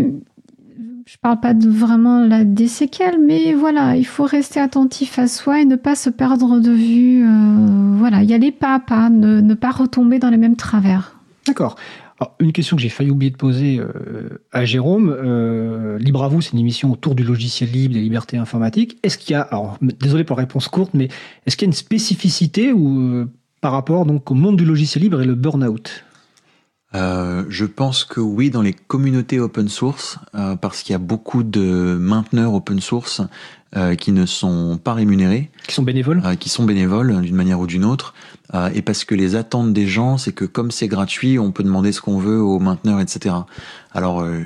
je 1.05 1.17
parle 1.17 1.39
pas 1.39 1.53
vraiment 1.53 2.25
la, 2.25 2.43
des 2.43 2.67
séquelles, 2.67 3.19
mais 3.19 3.53
voilà, 3.53 3.95
il 3.95 4.05
faut 4.05 4.23
rester 4.23 4.59
attentif 4.59 5.19
à 5.19 5.27
soi 5.27 5.59
et 5.59 5.65
ne 5.65 5.75
pas 5.75 5.95
se 5.95 6.09
perdre 6.09 6.59
de 6.59 6.71
vue. 6.71 7.25
Euh, 7.25 7.95
voilà, 7.97 8.23
y 8.23 8.33
aller 8.33 8.51
pas 8.51 8.75
à 8.75 8.79
pas, 8.79 9.09
ne, 9.09 9.41
ne 9.41 9.53
pas 9.53 9.71
retomber 9.71 10.19
dans 10.19 10.29
les 10.29 10.37
mêmes 10.37 10.55
travers. 10.55 11.19
D'accord. 11.45 11.75
Alors, 12.19 12.35
une 12.39 12.53
question 12.53 12.75
que 12.75 12.81
j'ai 12.81 12.89
failli 12.89 13.09
oublier 13.09 13.31
de 13.31 13.37
poser 13.37 13.79
euh, 13.79 14.41
à 14.51 14.65
Jérôme. 14.65 15.09
Euh, 15.09 15.97
libre 15.97 16.23
à 16.23 16.27
vous, 16.27 16.41
c'est 16.41 16.53
une 16.53 16.59
émission 16.59 16.91
autour 16.91 17.15
du 17.15 17.23
logiciel 17.23 17.71
libre, 17.71 17.95
des 17.95 18.01
libertés 18.01 18.37
informatiques. 18.37 18.97
Est-ce 19.03 19.17
qu'il 19.17 19.33
y 19.33 19.35
a, 19.35 19.41
alors 19.41 19.77
désolé 19.81 20.23
pour 20.23 20.37
la 20.37 20.43
réponse 20.43 20.67
courte, 20.67 20.91
mais 20.93 21.09
est-ce 21.45 21.57
qu'il 21.57 21.65
y 21.65 21.69
a 21.69 21.71
une 21.71 21.73
spécificité 21.73 22.71
ou 22.71 22.99
euh, 22.99 23.31
par 23.61 23.71
rapport 23.71 24.05
donc 24.05 24.29
au 24.29 24.35
monde 24.35 24.57
du 24.57 24.65
logiciel 24.65 25.03
libre 25.03 25.21
et 25.21 25.25
le 25.25 25.35
burn-out? 25.35 26.05
Je 26.95 27.65
pense 27.65 28.03
que 28.03 28.19
oui, 28.19 28.51
dans 28.51 28.61
les 28.61 28.73
communautés 28.73 29.39
open 29.39 29.67
source, 29.67 30.19
parce 30.61 30.83
qu'il 30.83 30.93
y 30.93 30.95
a 30.95 30.99
beaucoup 30.99 31.41
de 31.41 31.97
mainteneurs 31.99 32.53
open 32.53 32.79
source 32.81 33.21
qui 33.97 34.11
ne 34.11 34.27
sont 34.27 34.77
pas 34.77 34.93
rémunérés, 34.93 35.49
Qui 35.67 35.73
sont 35.73 35.81
bénévoles 35.81 36.21
qui 36.37 36.49
sont 36.49 36.65
bénévoles 36.65 37.19
d'une 37.21 37.35
manière 37.35 37.59
ou 37.59 37.65
d'une 37.65 37.83
autre, 37.83 38.13
euh, 38.53 38.69
et 38.73 38.81
parce 38.81 39.05
que 39.05 39.15
les 39.15 39.35
attentes 39.35 39.73
des 39.73 39.87
gens, 39.87 40.17
c'est 40.17 40.33
que 40.33 40.45
comme 40.45 40.71
c'est 40.71 40.87
gratuit, 40.87 41.39
on 41.39 41.51
peut 41.51 41.63
demander 41.63 41.91
ce 41.91 42.01
qu'on 42.01 42.17
veut 42.17 42.41
aux 42.41 42.59
mainteneurs, 42.59 42.99
etc. 42.99 43.35
Alors, 43.93 44.21
euh, 44.21 44.41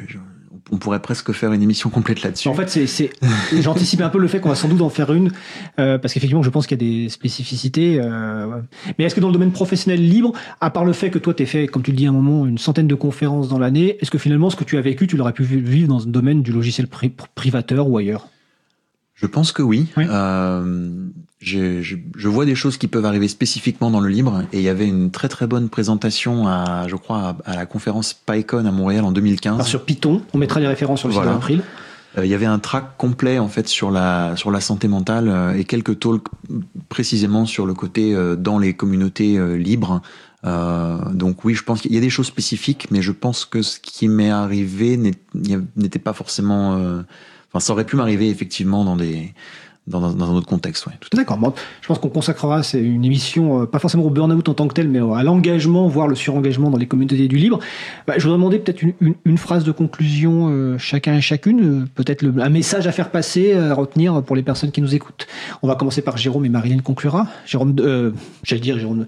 on 0.69 0.77
pourrait 0.77 1.01
presque 1.01 1.31
faire 1.31 1.53
une 1.53 1.63
émission 1.63 1.89
complète 1.89 2.21
là-dessus. 2.23 2.49
En 2.49 2.53
fait, 2.53 2.69
c'est, 2.69 3.09
j'anticipe 3.61 4.01
un 4.01 4.09
peu 4.09 4.17
le 4.19 4.27
fait 4.27 4.41
qu'on 4.41 4.49
va 4.49 4.55
sans 4.55 4.67
doute 4.67 4.81
en 4.81 4.89
faire 4.89 5.13
une, 5.13 5.31
euh, 5.79 5.97
parce 5.97 6.13
qu'effectivement, 6.13 6.43
je 6.43 6.49
pense 6.49 6.67
qu'il 6.67 6.81
y 6.81 6.85
a 6.85 7.03
des 7.03 7.09
spécificités. 7.09 7.99
euh. 8.01 8.59
Mais 8.99 9.05
est-ce 9.05 9.15
que 9.15 9.21
dans 9.21 9.27
le 9.27 9.33
domaine 9.33 9.51
professionnel 9.51 10.05
libre, 10.05 10.33
à 10.59 10.69
part 10.69 10.83
le 10.83 10.91
fait 10.93 11.09
que 11.09 11.19
toi, 11.19 11.33
tu 11.33 11.45
fait, 11.45 11.67
comme 11.67 11.83
tu 11.83 11.91
le 11.91 11.97
dis 11.97 12.05
à 12.05 12.09
un 12.09 12.13
moment, 12.13 12.45
une 12.45 12.57
centaine 12.57 12.87
de 12.87 12.95
conférences 12.95 13.47
dans 13.47 13.59
l'année, 13.59 13.97
est-ce 14.01 14.11
que 14.11 14.17
finalement, 14.17 14.49
ce 14.49 14.55
que 14.57 14.65
tu 14.65 14.77
as 14.77 14.81
vécu, 14.81 15.07
tu 15.07 15.15
l'aurais 15.15 15.33
pu 15.33 15.43
vivre 15.43 15.87
dans 15.87 15.99
le 15.99 16.05
domaine 16.05 16.41
du 16.43 16.51
logiciel 16.51 16.87
pri- 16.87 17.13
privateur 17.35 17.87
ou 17.89 17.97
ailleurs? 17.97 18.27
Je 19.17 19.25
pense 19.25 19.51
que 19.51 19.61
oui. 19.61 19.87
Oui. 19.97 20.05
Euh, 20.09 20.89
je, 21.39 21.81
je- 21.81 21.95
je 22.15 22.27
vois 22.27 22.45
des 22.45 22.55
choses 22.55 22.77
qui 22.77 22.87
peuvent 22.87 23.05
arriver 23.05 23.27
spécifiquement 23.27 23.91
dans 23.91 23.99
le 23.99 24.09
libre, 24.09 24.43
et 24.53 24.57
il 24.57 24.63
y 24.63 24.69
avait 24.69 24.87
une 24.87 25.11
très 25.11 25.27
très 25.27 25.45
bonne 25.47 25.69
présentation 25.69 26.47
à, 26.47 26.87
je 26.87 26.95
crois, 26.95 27.35
à, 27.45 27.51
à 27.51 27.55
la 27.55 27.65
conférence 27.65 28.13
PyCon 28.13 28.65
à 28.65 28.71
Montréal 28.71 29.03
en 29.05 29.11
2015. 29.11 29.53
Alors, 29.55 29.67
Sur 29.67 29.83
Python, 29.85 30.21
on 30.33 30.37
mettra 30.37 30.59
les 30.59 30.67
références 30.67 30.99
sur 30.99 31.09
le 31.09 31.13
Voilà. 31.13 31.31
site 31.31 31.39
d'April. 31.39 31.61
Euh, 32.17 32.25
il 32.25 32.31
y 32.31 32.33
avait 32.33 32.45
un 32.45 32.57
track 32.59 32.95
complet 32.97 33.37
en 33.37 33.49
fait 33.49 33.67
sur 33.67 33.91
la 33.91 34.35
sur 34.37 34.49
la 34.49 34.61
santé 34.61 34.87
mentale 34.87 35.27
euh, 35.29 35.53
et 35.53 35.65
quelques 35.65 35.99
talks 35.99 36.27
précisément 36.89 37.45
sur 37.45 37.65
le 37.65 37.73
côté 37.73 38.15
euh, 38.15 38.35
dans 38.35 38.57
les 38.59 38.73
communautés 38.73 39.37
libres. 39.57 40.01
Euh, 40.45 40.97
donc 41.13 41.43
oui, 41.43 41.53
je 41.55 41.63
pense 41.63 41.81
qu'il 41.81 41.93
y 41.93 41.97
a 41.97 42.01
des 42.01 42.09
choses 42.09 42.27
spécifiques, 42.27 42.87
mais 42.91 43.01
je 43.01 43.11
pense 43.11 43.45
que 43.45 43.61
ce 43.61 43.79
qui 43.79 44.07
m'est 44.07 44.29
arrivé 44.31 44.97
n'était 45.75 45.99
pas 45.99 46.13
forcément. 46.13 47.03
Enfin, 47.49 47.59
ça 47.59 47.73
aurait 47.73 47.85
pu 47.85 47.95
m'arriver 47.95 48.29
effectivement 48.29 48.83
dans 48.83 48.95
des 48.95 49.33
dans, 49.87 49.99
dans- 50.01 50.13
dans 50.13 50.31
un 50.31 50.35
autre 50.35 50.47
contexte. 50.47 50.85
Ouais. 50.85 50.93
D'accord. 51.13 51.37
Bon, 51.37 51.53
je 51.81 51.87
pense 51.87 51.99
qu'on 51.99 52.09
consacrera 52.09 52.63
c'est 52.63 52.81
une 52.81 53.05
émission, 53.05 53.61
euh, 53.61 53.65
pas 53.65 53.79
forcément 53.79 54.03
au 54.03 54.09
burn-out 54.09 54.47
en 54.49 54.53
tant 54.53 54.67
que 54.67 54.73
tel, 54.73 54.87
mais 54.89 54.99
à 54.99 55.23
l'engagement, 55.23 55.87
voire 55.87 56.07
le 56.07 56.15
surengagement 56.15 56.69
dans 56.69 56.77
les 56.77 56.87
communautés 56.87 57.27
du 57.27 57.37
libre. 57.37 57.59
Bah, 58.07 58.13
je 58.17 58.23
voudrais 58.23 58.37
demander 58.37 58.59
peut-être 58.59 58.81
une, 58.81 58.93
une- 59.01 59.15
une 59.25 59.37
phrase 59.37 59.63
de 59.63 59.71
conclusion, 59.71 60.47
euh, 60.49 60.77
chacun 60.77 61.15
et 61.15 61.21
chacune, 61.21 61.61
euh, 61.83 61.85
peut-être 61.95 62.21
le- 62.21 62.33
un 62.41 62.49
message 62.49 62.87
à 62.87 62.91
faire 62.91 63.09
passer, 63.11 63.53
à 63.53 63.73
retenir 63.73 64.21
pour 64.23 64.35
les 64.35 64.43
personnes 64.43 64.71
qui 64.71 64.81
nous 64.81 64.93
écoutent. 64.95 65.27
On 65.61 65.67
va 65.67 65.75
commencer 65.75 66.01
par 66.01 66.17
Jérôme 66.17 66.45
et 66.45 66.49
Marilyn 66.49 66.79
conclura. 66.79 67.27
Jérôme, 67.45 67.75
euh, 67.79 68.11
j'allais 68.43 68.61
dire 68.61 68.77
Jérôme, 68.79 69.05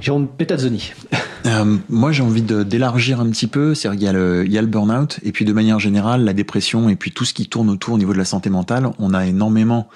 Jérôme 0.00 0.26
Petazzoni. 0.28 0.92
Euh, 1.46 1.76
moi, 1.88 2.10
j'ai 2.10 2.24
envie 2.24 2.42
de- 2.42 2.64
d'élargir 2.64 3.20
un 3.20 3.30
petit 3.30 3.46
peu. 3.46 3.72
C'est 3.72 3.88
il 3.94 4.02
y 4.02 4.08
a 4.08 4.12
le 4.12 4.44
il 4.44 4.52
y 4.52 4.58
a 4.58 4.60
le 4.60 4.66
burn-out 4.66 5.20
et 5.22 5.30
puis 5.30 5.44
de 5.44 5.52
manière 5.52 5.78
générale 5.78 6.24
la 6.24 6.32
dépression 6.32 6.88
et 6.88 6.96
puis 6.96 7.12
tout 7.12 7.24
ce 7.24 7.32
qui 7.32 7.46
tourne 7.46 7.70
autour 7.70 7.94
au 7.94 7.98
niveau 7.98 8.12
de 8.12 8.18
la 8.18 8.24
santé 8.24 8.50
mentale. 8.50 8.90
On 8.98 9.14
a 9.14 9.24
énormément 9.24 9.88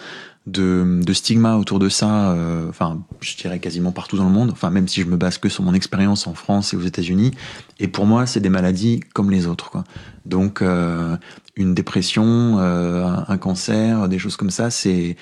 de, 0.46 1.00
de 1.02 1.12
stigma 1.12 1.56
autour 1.56 1.78
de 1.78 1.88
ça. 1.88 2.32
euh, 2.32 2.68
enfin, 2.68 3.02
je 3.20 3.36
dirais 3.36 3.58
quasiment 3.58 3.92
partout 3.92 4.16
dans 4.16 4.24
le 4.24 4.30
monde. 4.30 4.50
Enfin, 4.52 4.70
même 4.70 4.88
si 4.88 5.00
je 5.00 5.06
me 5.06 5.16
base 5.16 5.38
que 5.38 5.48
sur 5.48 5.62
mon 5.62 5.74
expérience 5.74 6.26
en 6.26 6.34
France 6.34 6.74
et 6.74 6.76
aux 6.76 6.82
États-Unis. 6.82 7.30
Et 7.78 7.88
pour 7.88 8.06
moi, 8.06 8.26
c'est 8.26 8.40
des 8.40 8.48
maladies 8.48 9.00
comme 9.14 9.30
les 9.30 9.46
autres. 9.46 9.70
Quoi. 9.70 9.84
Donc, 10.26 10.62
euh, 10.62 11.16
une 11.56 11.74
dépression, 11.74 12.58
euh, 12.58 13.04
un, 13.04 13.24
un 13.28 13.38
cancer, 13.38 14.08
des 14.08 14.18
choses 14.18 14.36
comme 14.36 14.50
ça, 14.50 14.70
c'est 14.70 15.16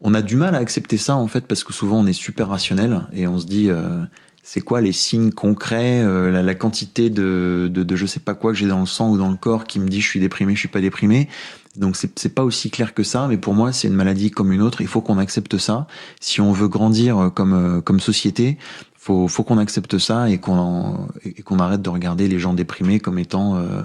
on 0.00 0.12
a 0.12 0.22
du 0.22 0.36
mal 0.36 0.54
à 0.54 0.58
accepter 0.58 0.98
ça 0.98 1.16
en 1.16 1.28
fait 1.28 1.46
parce 1.46 1.64
que 1.64 1.72
souvent 1.72 2.00
on 2.00 2.06
est 2.06 2.12
super 2.12 2.48
rationnel 2.48 3.02
et 3.12 3.26
on 3.26 3.38
se 3.38 3.46
dit 3.46 3.70
euh, 3.70 4.02
c'est 4.42 4.60
quoi 4.60 4.82
les 4.82 4.92
signes 4.92 5.30
concrets, 5.32 6.02
euh, 6.02 6.30
la, 6.30 6.42
la 6.42 6.54
quantité 6.54 7.08
de, 7.08 7.70
de, 7.72 7.82
de 7.82 7.96
je 7.96 8.04
sais 8.04 8.20
pas 8.20 8.34
quoi 8.34 8.52
que 8.52 8.58
j'ai 8.58 8.66
dans 8.66 8.80
le 8.80 8.86
sang 8.86 9.10
ou 9.10 9.16
dans 9.16 9.30
le 9.30 9.36
corps 9.36 9.64
qui 9.64 9.78
me 9.80 9.88
dit 9.88 10.02
je 10.02 10.06
suis 10.06 10.20
déprimé, 10.20 10.54
je 10.54 10.58
suis 10.60 10.68
pas 10.68 10.82
déprimé. 10.82 11.28
Donc 11.76 11.96
c'est 11.96 12.16
c'est 12.18 12.34
pas 12.34 12.44
aussi 12.44 12.70
clair 12.70 12.94
que 12.94 13.02
ça, 13.02 13.26
mais 13.28 13.36
pour 13.36 13.54
moi 13.54 13.72
c'est 13.72 13.88
une 13.88 13.94
maladie 13.94 14.30
comme 14.30 14.52
une 14.52 14.62
autre. 14.62 14.80
Il 14.80 14.86
faut 14.86 15.00
qu'on 15.00 15.18
accepte 15.18 15.58
ça. 15.58 15.86
Si 16.20 16.40
on 16.40 16.52
veut 16.52 16.68
grandir 16.68 17.18
euh, 17.18 17.30
comme 17.30 17.52
euh, 17.52 17.80
comme 17.80 17.98
société, 17.98 18.58
faut 18.96 19.26
faut 19.26 19.42
qu'on 19.42 19.58
accepte 19.58 19.98
ça 19.98 20.30
et 20.30 20.38
qu'on 20.38 21.08
et 21.24 21.42
qu'on 21.42 21.58
arrête 21.58 21.82
de 21.82 21.90
regarder 21.90 22.28
les 22.28 22.38
gens 22.38 22.54
déprimés 22.54 23.00
comme 23.00 23.18
étant, 23.18 23.56
euh, 23.56 23.82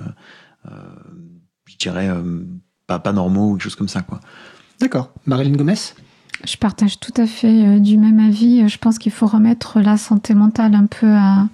euh, 0.68 0.72
je 1.66 1.78
dirais 1.78 2.10
euh, 2.10 2.46
pas 2.86 3.00
pas 3.00 3.12
normaux 3.12 3.50
ou 3.50 3.54
quelque 3.54 3.64
chose 3.64 3.76
comme 3.76 3.88
ça 3.90 4.02
quoi. 4.04 4.20
D'accord. 4.80 5.12
Marilyn 5.26 5.58
Gomez? 5.58 5.96
Je 6.46 6.56
partage 6.56 7.00
tout 7.00 7.14
à 7.18 7.26
fait 7.26 7.66
euh, 7.66 7.80
du 7.80 7.98
même 7.98 8.20
avis. 8.20 8.70
Je 8.70 8.78
pense 8.78 9.00
qu'il 9.00 9.12
faut 9.12 9.28
remettre 9.28 9.82
la 9.82 9.98
santé 9.98 10.36
mentale 10.36 10.76
un 10.76 10.86
peu 10.86 11.12
à, 11.12 11.50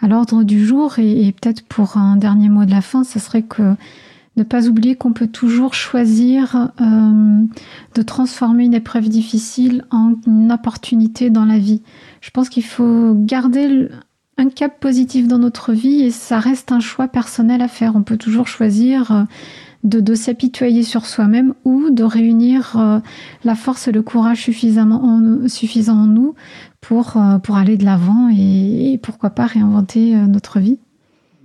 à 0.00 0.08
l'ordre 0.08 0.42
du 0.42 0.66
jour. 0.66 0.98
Et, 0.98 1.28
et 1.28 1.32
peut-être 1.32 1.62
pour 1.62 1.96
un 1.96 2.16
dernier 2.16 2.50
mot 2.50 2.64
de 2.66 2.70
la 2.70 2.82
fin, 2.82 3.02
ce 3.04 3.18
serait 3.18 3.44
que 3.44 3.76
ne 4.36 4.42
pas 4.42 4.66
oublier 4.68 4.96
qu'on 4.96 5.12
peut 5.12 5.26
toujours 5.28 5.74
choisir 5.74 6.70
euh, 6.80 7.42
de 7.94 8.02
transformer 8.02 8.64
une 8.64 8.74
épreuve 8.74 9.08
difficile 9.08 9.84
en 9.90 10.14
une 10.26 10.52
opportunité 10.52 11.30
dans 11.30 11.44
la 11.44 11.58
vie. 11.58 11.82
Je 12.20 12.30
pense 12.30 12.48
qu'il 12.48 12.64
faut 12.64 13.14
garder 13.14 13.88
un 14.38 14.50
cap 14.50 14.78
positif 14.80 15.26
dans 15.26 15.38
notre 15.38 15.72
vie 15.72 16.02
et 16.02 16.10
ça 16.10 16.38
reste 16.38 16.70
un 16.70 16.80
choix 16.80 17.08
personnel 17.08 17.62
à 17.62 17.68
faire. 17.68 17.96
On 17.96 18.02
peut 18.02 18.18
toujours 18.18 18.46
choisir 18.48 19.10
euh, 19.10 19.22
de, 19.84 20.00
de 20.00 20.14
s'apitoyer 20.14 20.82
sur 20.82 21.06
soi-même 21.06 21.54
ou 21.64 21.90
de 21.90 22.02
réunir 22.02 22.76
euh, 22.76 22.98
la 23.44 23.54
force 23.54 23.88
et 23.88 23.92
le 23.92 24.02
courage 24.02 24.42
suffisamment 24.42 25.02
en- 25.02 25.48
suffisant 25.48 25.96
en 25.96 26.06
nous 26.06 26.34
pour, 26.80 27.16
pour 27.42 27.56
aller 27.56 27.76
de 27.76 27.84
l'avant 27.84 28.28
et, 28.28 28.98
pourquoi 29.02 29.30
pas 29.30 29.46
réinventer 29.46 30.14
notre 30.14 30.60
vie. 30.60 30.78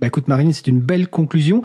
Bah 0.00 0.06
écoute 0.08 0.26
Marilyn, 0.28 0.52
c'est 0.52 0.66
une 0.66 0.80
belle 0.80 1.08
conclusion. 1.08 1.62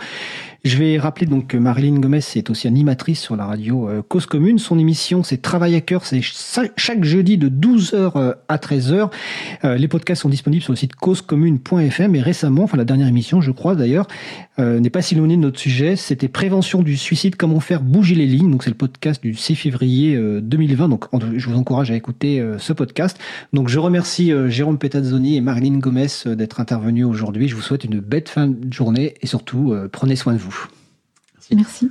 Je 0.67 0.75
vais 0.77 0.97
rappeler 0.97 1.27
donc 1.27 1.47
que 1.47 1.55
Marilyn 1.55 1.97
Gomez 1.99 2.19
est 2.35 2.49
aussi 2.49 2.67
animatrice 2.67 3.21
sur 3.21 3.37
la 3.37 3.45
radio 3.45 3.87
euh, 3.87 4.01
Cause 4.05 4.25
Commune. 4.25 4.59
Son 4.59 4.77
émission 4.77 5.23
c'est 5.23 5.41
Travail 5.41 5.75
à 5.75 5.81
cœur, 5.81 6.03
c'est 6.05 6.21
ch- 6.21 6.69
chaque 6.75 7.05
jeudi 7.05 7.37
de 7.37 7.47
12h 7.47 8.33
à 8.49 8.57
13h. 8.57 9.09
Euh, 9.63 9.77
les 9.77 9.87
podcasts 9.87 10.23
sont 10.23 10.27
disponibles 10.29 10.61
sur 10.61 10.73
le 10.73 10.77
site 10.77 10.93
causecommune.fm 10.95 12.15
et 12.15 12.21
récemment, 12.21 12.63
enfin 12.63 12.75
la 12.75 12.83
dernière 12.83 13.07
émission 13.07 13.39
je 13.39 13.51
crois 13.51 13.75
d'ailleurs, 13.75 14.07
euh, 14.59 14.81
n'est 14.81 14.89
pas 14.89 15.01
si 15.01 15.13
éloignée 15.15 15.37
de 15.37 15.41
notre 15.41 15.57
sujet, 15.57 15.95
c'était 15.95 16.27
prévention 16.27 16.81
du 16.83 16.97
suicide, 16.97 17.37
comment 17.37 17.61
faire 17.61 17.81
bouger 17.81 18.15
les 18.15 18.25
lignes. 18.27 18.51
Donc 18.51 18.63
c'est 18.63 18.69
le 18.69 18.75
podcast 18.75 19.21
du 19.23 19.35
6 19.35 19.55
février 19.55 20.15
euh, 20.15 20.41
2020. 20.41 20.89
Donc 20.89 21.05
je 21.37 21.47
vous 21.47 21.55
encourage 21.55 21.91
à 21.91 21.95
écouter 21.95 22.41
euh, 22.41 22.57
ce 22.57 22.73
podcast. 22.73 23.17
Donc 23.53 23.69
je 23.69 23.79
remercie 23.79 24.33
euh, 24.33 24.49
Jérôme 24.49 24.79
Petazzoni 24.79 25.37
et 25.37 25.41
Marilyn 25.41 25.77
Gomez 25.77 26.07
euh, 26.25 26.35
d'être 26.35 26.59
intervenus 26.59 27.05
aujourd'hui. 27.05 27.47
Je 27.47 27.55
vous 27.55 27.61
souhaite 27.61 27.85
une 27.85 28.01
belle 28.01 28.27
fin 28.27 28.47
de 28.47 28.73
journée 28.73 29.13
et 29.21 29.27
surtout 29.27 29.71
euh, 29.71 29.87
prenez 29.89 30.17
soin 30.17 30.33
de 30.33 30.39
vous. 30.39 30.56
Merci. 31.51 31.89